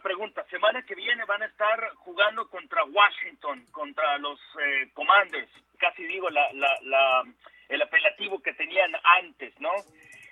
Pregunta. 0.00 0.44
Semana 0.50 0.82
que 0.82 0.94
viene 0.94 1.24
van 1.24 1.42
a 1.42 1.46
estar 1.46 1.90
jugando 1.96 2.48
contra 2.48 2.84
Washington, 2.84 3.66
contra 3.70 4.18
los 4.18 4.40
eh, 4.60 4.90
Commanders. 4.94 5.50
Casi 5.78 6.04
digo 6.04 6.30
la, 6.30 6.52
la, 6.52 7.22
el 7.68 7.82
apelativo 7.82 8.40
que 8.42 8.54
tenían 8.54 8.92
antes, 9.02 9.58
¿no? 9.60 9.70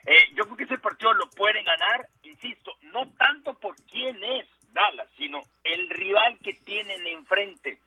Eh, 0.06 0.30
yo 0.34 0.44
creo 0.44 0.56
que 0.56 0.64
ese 0.64 0.78
partido 0.78 1.12
lo 1.14 1.28
pueden 1.30 1.64
ganar, 1.64 2.06
insisto, 2.22 2.76
no 2.82 3.10
tanto 3.18 3.54
por 3.54 3.74
quién 3.90 4.22
es 4.22 4.46
Dallas, 4.72 5.08
sino 5.16 5.42
el 5.64 5.88
rival 5.90 6.38
que 6.42 6.54
tienen 6.54 7.06
enfrente. 7.06 7.78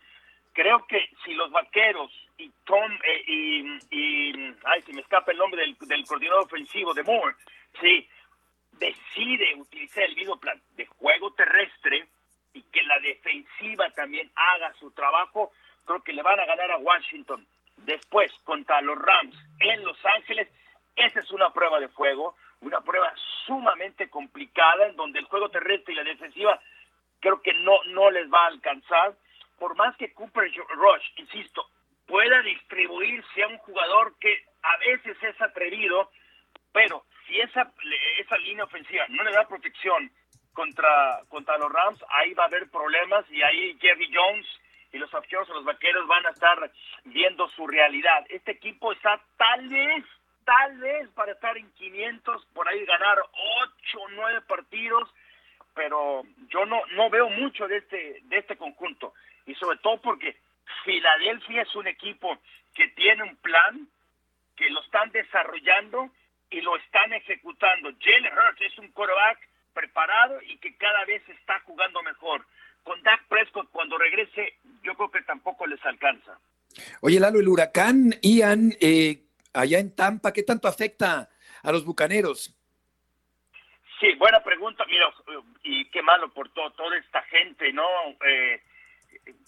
Creo 0.53 0.85
que 0.87 1.09
si 1.23 1.33
los 1.33 1.49
vaqueros 1.51 2.11
y 2.37 2.49
Tom 2.65 2.91
eh, 2.91 3.23
y, 3.27 3.79
y, 3.91 4.55
ay, 4.65 4.81
se 4.83 4.93
me 4.93 5.01
escapa 5.01 5.31
el 5.31 5.37
nombre 5.37 5.61
del, 5.61 5.77
del 5.79 6.05
coordinador 6.05 6.45
ofensivo 6.45 6.93
de 6.93 7.03
Moore, 7.03 7.35
sí, 7.79 8.09
decide 8.79 9.55
utilizar 9.55 10.03
el 10.03 10.15
mismo 10.15 10.39
plan 10.39 10.59
de 10.75 10.85
juego 10.85 11.31
terrestre 11.33 12.07
y 12.53 12.63
que 12.63 12.81
la 12.83 12.99
defensiva 12.99 13.89
también 13.91 14.31
haga 14.35 14.73
su 14.79 14.91
trabajo, 14.91 15.51
creo 15.85 16.03
que 16.03 16.13
le 16.13 16.23
van 16.23 16.39
a 16.39 16.45
ganar 16.45 16.71
a 16.71 16.77
Washington. 16.77 17.45
Después, 17.77 18.31
contra 18.43 18.81
los 18.81 18.97
Rams 18.97 19.35
en 19.59 19.83
Los 19.83 19.97
Ángeles, 20.05 20.47
esa 20.95 21.19
es 21.19 21.31
una 21.31 21.51
prueba 21.51 21.79
de 21.79 21.87
fuego, 21.89 22.35
una 22.61 22.81
prueba 22.81 23.13
sumamente 23.45 24.09
complicada 24.09 24.87
en 24.87 24.95
donde 24.95 25.19
el 25.19 25.25
juego 25.25 25.49
terrestre 25.49 25.93
y 25.93 25.97
la 25.97 26.03
defensiva 26.03 26.59
creo 27.19 27.41
que 27.41 27.53
no, 27.53 27.83
no 27.87 28.11
les 28.11 28.29
va 28.31 28.43
a 28.45 28.47
alcanzar. 28.47 29.15
Por 29.57 29.75
más 29.75 29.95
que 29.97 30.13
Cooper 30.13 30.51
Rush, 30.69 31.05
insisto, 31.17 31.67
pueda 32.05 32.41
distribuirse 32.41 33.43
a 33.43 33.47
un 33.47 33.57
jugador 33.59 34.17
que 34.19 34.43
a 34.63 34.77
veces 34.77 35.17
es 35.21 35.41
atrevido, 35.41 36.09
pero 36.71 37.03
si 37.29 37.39
esa, 37.39 37.71
esa 38.17 38.37
línea 38.39 38.65
ofensiva 38.65 39.05
no 39.09 39.23
le 39.23 39.31
da 39.31 39.47
protección 39.47 40.11
contra, 40.53 41.21
contra 41.29 41.57
los 41.57 41.71
Rams, 41.71 42.03
ahí 42.09 42.33
va 42.33 42.43
a 42.43 42.47
haber 42.47 42.69
problemas 42.69 43.23
y 43.29 43.41
ahí 43.41 43.77
Jerry 43.79 44.11
Jones 44.13 44.45
y 44.91 44.97
los 44.97 45.13
aficionados 45.13 45.49
los 45.49 45.63
vaqueros 45.63 46.07
van 46.07 46.25
a 46.25 46.31
estar 46.31 46.71
viendo 47.05 47.47
su 47.49 47.67
realidad. 47.67 48.25
Este 48.29 48.51
equipo 48.51 48.91
está 48.91 49.21
tal 49.37 49.69
vez, 49.69 50.03
tal 50.43 50.77
vez 50.79 51.07
para 51.11 51.33
estar 51.33 51.55
en 51.55 51.71
500, 51.73 52.45
por 52.47 52.67
ahí 52.67 52.83
ganar 52.85 53.19
8 53.19 53.99
o 53.99 54.07
9 54.09 54.41
partidos, 54.47 55.07
pero 55.75 56.23
yo 56.49 56.65
no, 56.65 56.81
no 56.93 57.09
veo 57.11 57.29
mucho 57.29 57.67
de 57.67 57.77
este, 57.77 58.19
de 58.23 58.37
este 58.39 58.57
conjunto. 58.57 59.13
Y 59.45 59.53
sobre 59.55 59.77
todo 59.77 60.01
porque 60.01 60.37
Filadelfia 60.83 61.61
es 61.61 61.75
un 61.75 61.87
equipo 61.87 62.39
que 62.73 62.87
tiene 62.89 63.23
un 63.23 63.35
plan, 63.37 63.87
que 64.55 64.69
lo 64.71 64.81
están 64.81 65.11
desarrollando 65.11 66.09
y 66.51 66.61
lo 66.61 66.75
están 66.77 67.13
ejecutando. 67.13 67.89
Jalen 67.99 68.33
Hurts 68.33 68.61
es 68.61 68.77
un 68.79 68.91
quarterback 68.91 69.39
preparado 69.73 70.41
y 70.41 70.57
que 70.57 70.75
cada 70.75 71.05
vez 71.05 71.21
está 71.29 71.59
jugando 71.61 72.01
mejor. 72.03 72.45
Con 72.83 73.01
Dak 73.03 73.27
Prescott 73.27 73.69
cuando 73.71 73.97
regrese, 73.97 74.55
yo 74.81 74.95
creo 74.95 75.11
que 75.11 75.21
tampoco 75.21 75.67
les 75.67 75.83
alcanza. 75.85 76.39
Oye, 77.01 77.19
Lalo, 77.19 77.39
el 77.39 77.47
huracán 77.47 78.15
Ian 78.21 78.73
eh, 78.79 79.23
allá 79.53 79.79
en 79.79 79.95
Tampa, 79.95 80.33
¿qué 80.33 80.43
tanto 80.43 80.67
afecta 80.67 81.29
a 81.61 81.71
los 81.71 81.85
bucaneros? 81.85 82.55
Sí, 83.99 84.13
buena 84.15 84.41
pregunta. 84.41 84.85
Mira, 84.87 85.13
y 85.63 85.85
qué 85.89 86.01
malo 86.01 86.29
por 86.33 86.49
todo, 86.53 86.71
toda 86.71 86.97
esta 86.97 87.21
gente, 87.23 87.73
¿no? 87.73 87.85
Eh, 88.25 88.61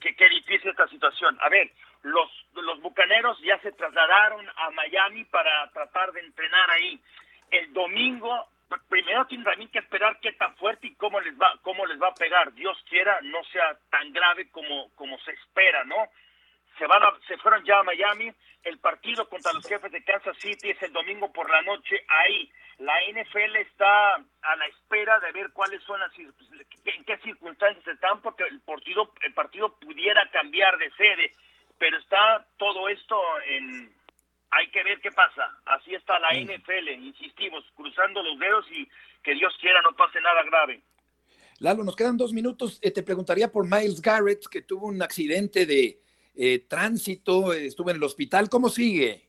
qué, 0.01 0.15
qué 0.15 0.29
difícil 0.29 0.71
esta 0.71 0.87
situación. 0.89 1.37
A 1.41 1.49
ver, 1.49 1.71
los, 2.03 2.29
los 2.53 2.81
bucaneros 2.81 3.39
ya 3.41 3.59
se 3.59 3.71
trasladaron 3.71 4.47
a 4.55 4.69
Miami 4.71 5.25
para 5.25 5.69
tratar 5.71 6.11
de 6.11 6.21
entrenar 6.21 6.69
ahí. 6.71 6.99
El 7.51 7.73
domingo, 7.73 8.47
primero 8.89 9.25
también 9.27 9.69
que 9.69 9.79
esperar 9.79 10.19
qué 10.21 10.33
tan 10.33 10.55
fuerte 10.57 10.87
y 10.87 10.95
cómo 10.95 11.19
les 11.19 11.35
va, 11.35 11.59
cómo 11.61 11.85
les 11.85 12.01
va 12.01 12.09
a 12.09 12.15
pegar. 12.15 12.53
Dios 12.53 12.77
quiera 12.89 13.19
no 13.23 13.43
sea 13.45 13.77
tan 13.89 14.11
grave 14.13 14.49
como, 14.49 14.89
como 14.95 15.19
se 15.19 15.31
espera, 15.31 15.83
¿no? 15.83 16.07
Se 16.77 16.87
van 16.87 17.03
a, 17.03 17.13
se 17.27 17.37
fueron 17.37 17.63
ya 17.65 17.79
a 17.79 17.83
Miami. 17.83 18.31
El 18.63 18.79
partido 18.79 19.27
contra 19.27 19.53
los 19.53 19.67
jefes 19.67 19.91
de 19.91 20.03
Kansas 20.03 20.37
City 20.37 20.69
es 20.69 20.81
el 20.83 20.93
domingo 20.93 21.31
por 21.31 21.49
la 21.49 21.61
noche 21.63 22.03
ahí. 22.07 22.51
La 22.77 22.93
NFL 23.11 23.57
está 23.57 24.15
a 24.15 24.55
la 24.55 24.65
espera 24.65 25.19
de 25.19 25.31
ver 25.31 25.51
cuáles 25.51 25.83
son 25.83 25.99
las 25.99 26.11
en 26.17 27.03
qué 27.05 27.17
circunstancias 27.17 27.87
están 27.87 28.21
porque 28.21 28.43
el 28.43 28.59
partido 28.61 29.13
el 29.21 29.33
partido 29.33 29.77
pudiera 29.79 30.27
cambiar 30.31 30.77
de 30.77 30.89
sede, 30.91 31.31
pero 31.81 31.97
está 31.97 32.45
todo 32.57 32.87
esto 32.89 33.19
en 33.47 33.91
hay 34.51 34.69
que 34.69 34.83
ver 34.83 35.01
qué 35.01 35.09
pasa. 35.11 35.49
Así 35.65 35.95
está 35.95 36.19
la 36.19 36.29
NFL, 36.29 36.89
insistimos, 36.89 37.63
cruzando 37.73 38.21
los 38.21 38.37
dedos 38.37 38.65
y 38.69 38.87
que 39.23 39.33
Dios 39.33 39.51
quiera 39.59 39.81
no 39.81 39.95
pase 39.95 40.21
nada 40.21 40.43
grave. 40.43 40.83
Lalo, 41.57 41.83
nos 41.83 41.95
quedan 41.95 42.17
dos 42.17 42.33
minutos. 42.33 42.77
Eh, 42.83 42.91
te 42.91 43.01
preguntaría 43.01 43.51
por 43.51 43.63
Miles 43.65 43.99
Garrett, 43.99 44.45
que 44.47 44.61
tuvo 44.61 44.87
un 44.87 45.01
accidente 45.01 45.65
de 45.65 45.99
eh, 46.35 46.59
tránsito, 46.69 47.51
eh, 47.51 47.65
estuvo 47.65 47.89
en 47.89 47.95
el 47.95 48.03
hospital. 48.03 48.47
¿Cómo 48.47 48.69
sigue? 48.69 49.27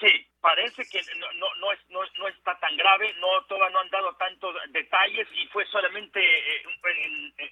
Sí, 0.00 0.08
parece 0.40 0.88
que 0.88 1.00
no, 1.18 1.30
no, 1.34 1.46
no, 1.60 1.72
es, 1.72 1.80
no, 1.90 2.00
no 2.20 2.28
está 2.28 2.58
tan 2.58 2.74
grave, 2.74 3.12
no 3.20 3.44
todavía 3.48 3.68
no 3.70 3.80
han 3.80 3.90
dado 3.90 4.16
tantos 4.16 4.54
detalles 4.70 5.28
y 5.34 5.46
fue 5.48 5.66
solamente 5.66 6.20
eh, 6.20 6.62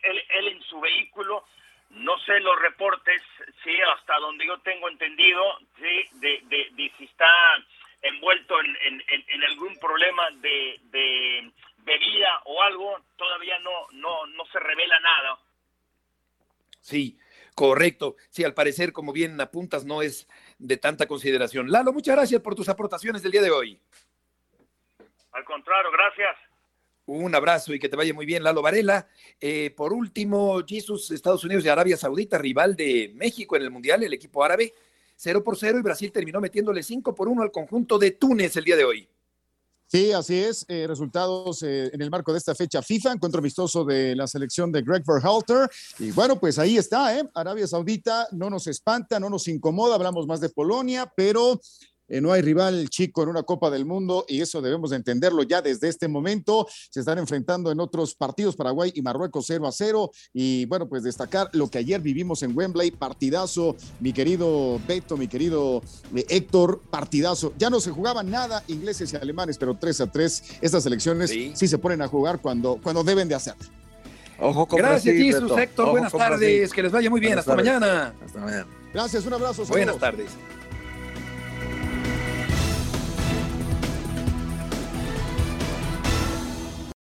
él, 0.03 0.23
él 0.31 0.49
en 0.49 0.63
su 0.63 0.81
vehículo. 0.81 1.45
No 1.91 2.19
sé 2.21 2.41
los 2.41 2.61
reportes, 2.61 3.23
sí, 3.65 3.73
hasta 3.97 4.19
donde 4.19 4.47
yo 4.47 4.59
tengo 4.61 4.89
entendido, 4.89 5.59
sí, 5.77 6.09
de, 6.19 6.41
de, 6.45 6.69
de 6.73 6.93
si 6.99 7.05
está 7.05 7.27
envuelto 8.03 8.61
en, 8.61 8.77
en, 8.85 9.05
en- 9.09 9.25
en 9.29 9.45
algún 9.45 9.79
problema 9.79 10.29
de, 10.33 10.79
de 10.85 11.51
bebida 11.79 12.41
o 12.45 12.63
algo, 12.63 13.01
todavía 13.17 13.59
no, 13.61 13.71
no, 13.93 14.27
no 14.27 14.45
se 14.47 14.59
revela 14.61 14.99
nada. 15.01 15.39
Sí, 16.81 17.19
correcto. 17.55 18.17
Sí, 18.29 18.45
al 18.45 18.55
parecer, 18.55 18.93
como 18.93 19.13
bien 19.13 19.41
apuntas, 19.41 19.85
no 19.85 20.03
es 20.03 20.29
de 20.59 20.77
tanta 20.77 21.07
consideración. 21.07 21.71
Lalo, 21.71 21.93
muchas 21.93 22.17
gracias 22.17 22.43
por 22.43 22.55
tus 22.55 22.69
aportaciones 22.69 23.23
del 23.23 23.33
día 23.33 23.43
de 23.43 23.51
hoy. 23.51 23.81
Al 25.33 25.45
contrario, 25.45 25.91
gracias. 25.91 26.37
Un 27.07 27.35
abrazo 27.37 27.73
y 27.73 27.79
que 27.79 27.89
te 27.89 27.97
vaya 27.97 28.13
muy 28.13 28.27
bien, 28.27 28.43
Lalo 28.43 28.63
Varela. 28.63 29.07
Eh, 29.41 29.73
por 29.77 29.93
último, 29.93 30.61
Jesus, 30.67 31.13
Estados 31.13 31.45
Unidos 31.45 31.65
y 31.65 31.69
Arabia 31.69 31.97
Saudita, 31.97 32.37
rival 32.37 32.75
de 32.75 33.13
México 33.15 33.57
en 33.57 33.63
el 33.63 33.71
Mundial, 33.71 34.03
el 34.03 34.13
equipo 34.13 34.43
árabe, 34.43 34.75
0 35.15 35.45
por 35.45 35.57
0 35.57 35.79
y 35.79 35.83
Brasil 35.83 36.11
terminó 36.11 36.41
metiéndole 36.41 36.83
5 36.83 37.15
por 37.15 37.29
1 37.29 37.43
al 37.43 37.53
conjunto 37.53 37.97
de 37.97 38.11
Túnez 38.11 38.57
el 38.57 38.65
día 38.65 38.77
de 38.77 38.85
hoy. 38.85 39.09
Sí, 39.89 40.11
así 40.11 40.37
es. 40.37 40.65
Eh, 40.69 40.85
resultados 40.89 41.63
eh, 41.63 41.91
en 41.93 42.03
el 42.03 42.11
marco 42.11 42.33
de 42.33 42.39
esta 42.39 42.57
fecha 42.57 42.83
FIFA, 42.83 43.13
encuentro 43.13 43.39
amistoso 43.39 43.85
de 43.85 44.17
la 44.17 44.27
selección 44.27 44.73
de 44.73 44.83
Greg 44.83 45.05
Berhalter. 45.07 45.71
Y 46.01 46.11
bueno, 46.11 46.41
pues 46.41 46.59
ahí 46.59 46.77
está, 46.77 47.17
¿eh? 47.17 47.23
Arabia 47.35 47.69
Saudita 47.69 48.27
no 48.33 48.51
nos 48.51 48.67
espanta, 48.67 49.21
no 49.21 49.31
nos 49.31 49.47
incomoda. 49.47 49.95
Hablamos 49.95 50.27
más 50.27 50.41
de 50.41 50.49
Polonia, 50.49 51.13
pero 51.17 51.61
eh, 52.09 52.21
no 52.21 52.33
hay 52.33 52.43
rival 52.43 52.89
chico 52.89 53.23
en 53.23 53.29
una 53.29 53.43
Copa 53.43 53.71
del 53.71 53.85
Mundo 53.85 54.25
y 54.29 54.41
eso 54.41 54.61
debemos 54.61 54.91
de 54.91 54.97
entenderlo 54.97 55.43
ya 55.43 55.63
desde 55.63 55.89
este 55.89 56.09
momento. 56.09 56.67
Se 56.91 57.01
están 57.01 57.19
enfrentando 57.19 57.71
en 57.71 57.81
otros 57.81 58.15
partidos 58.15 58.57
Paraguay 58.57 58.93
y 58.95 59.03
Marruecos 59.03 59.45
0 59.49 59.67
a 59.67 59.73
0. 59.73 60.11
Y 60.33 60.67
bueno, 60.67 60.89
pues 60.89 61.03
destacar 61.03 61.49
lo 61.53 61.69
que 61.69 61.79
ayer 61.79 62.01
vivimos 62.01 62.43
en 62.43 62.57
Wembley, 62.57 62.91
partidazo, 62.91 63.77
mi 64.01 64.13
querido 64.13 64.81
Beto, 64.87 65.17
mi 65.17 65.29
querido 65.29 65.83
eh, 66.15 66.25
Héctor, 66.29 66.83
partidazo. 66.91 67.53
Ya 67.59 67.71
no 67.71 67.81
se 67.81 67.91
jugaban 67.91 68.31
nada 68.31 68.63
ingleses 68.69 69.13
y 69.13 69.17
alemanes, 69.17 69.59
pero 69.59 69.77
3 69.77 70.01
a 70.03 70.11
3. 70.11 70.43
Estas 70.61 70.87
elecciones 70.87 71.31
sí, 71.31 71.55
se 71.55 71.79
ponen 71.79 72.03
a 72.03 72.09
jugar 72.09 72.41
cuando, 72.41 72.79
cuando 72.83 73.03
deben 73.03 73.29
de 73.29 73.35
hacer. 73.35 73.55
Ojo 74.39 74.67
con 74.67 74.79
Gracias, 74.79 75.15
Brasil, 75.15 75.33
Beto. 75.33 75.59
Héctor. 75.59 75.85
Ojo 75.87 75.93
Buenas 75.93 76.13
tardes. 76.13 76.39
Brasil. 76.39 76.75
Que 76.75 76.83
les 76.83 76.93
vaya 76.93 77.11
muy 77.11 77.21
bien. 77.21 77.31
Buenas 77.31 77.49
Hasta 77.49 77.57
tardes. 77.57 77.81
mañana. 77.81 78.15
Hasta 78.25 78.39
mañana. 78.39 78.67
Gracias, 78.93 79.27
un 79.27 79.33
abrazo. 79.33 79.65
Buenas 79.67 79.99
tardes. 79.99 80.31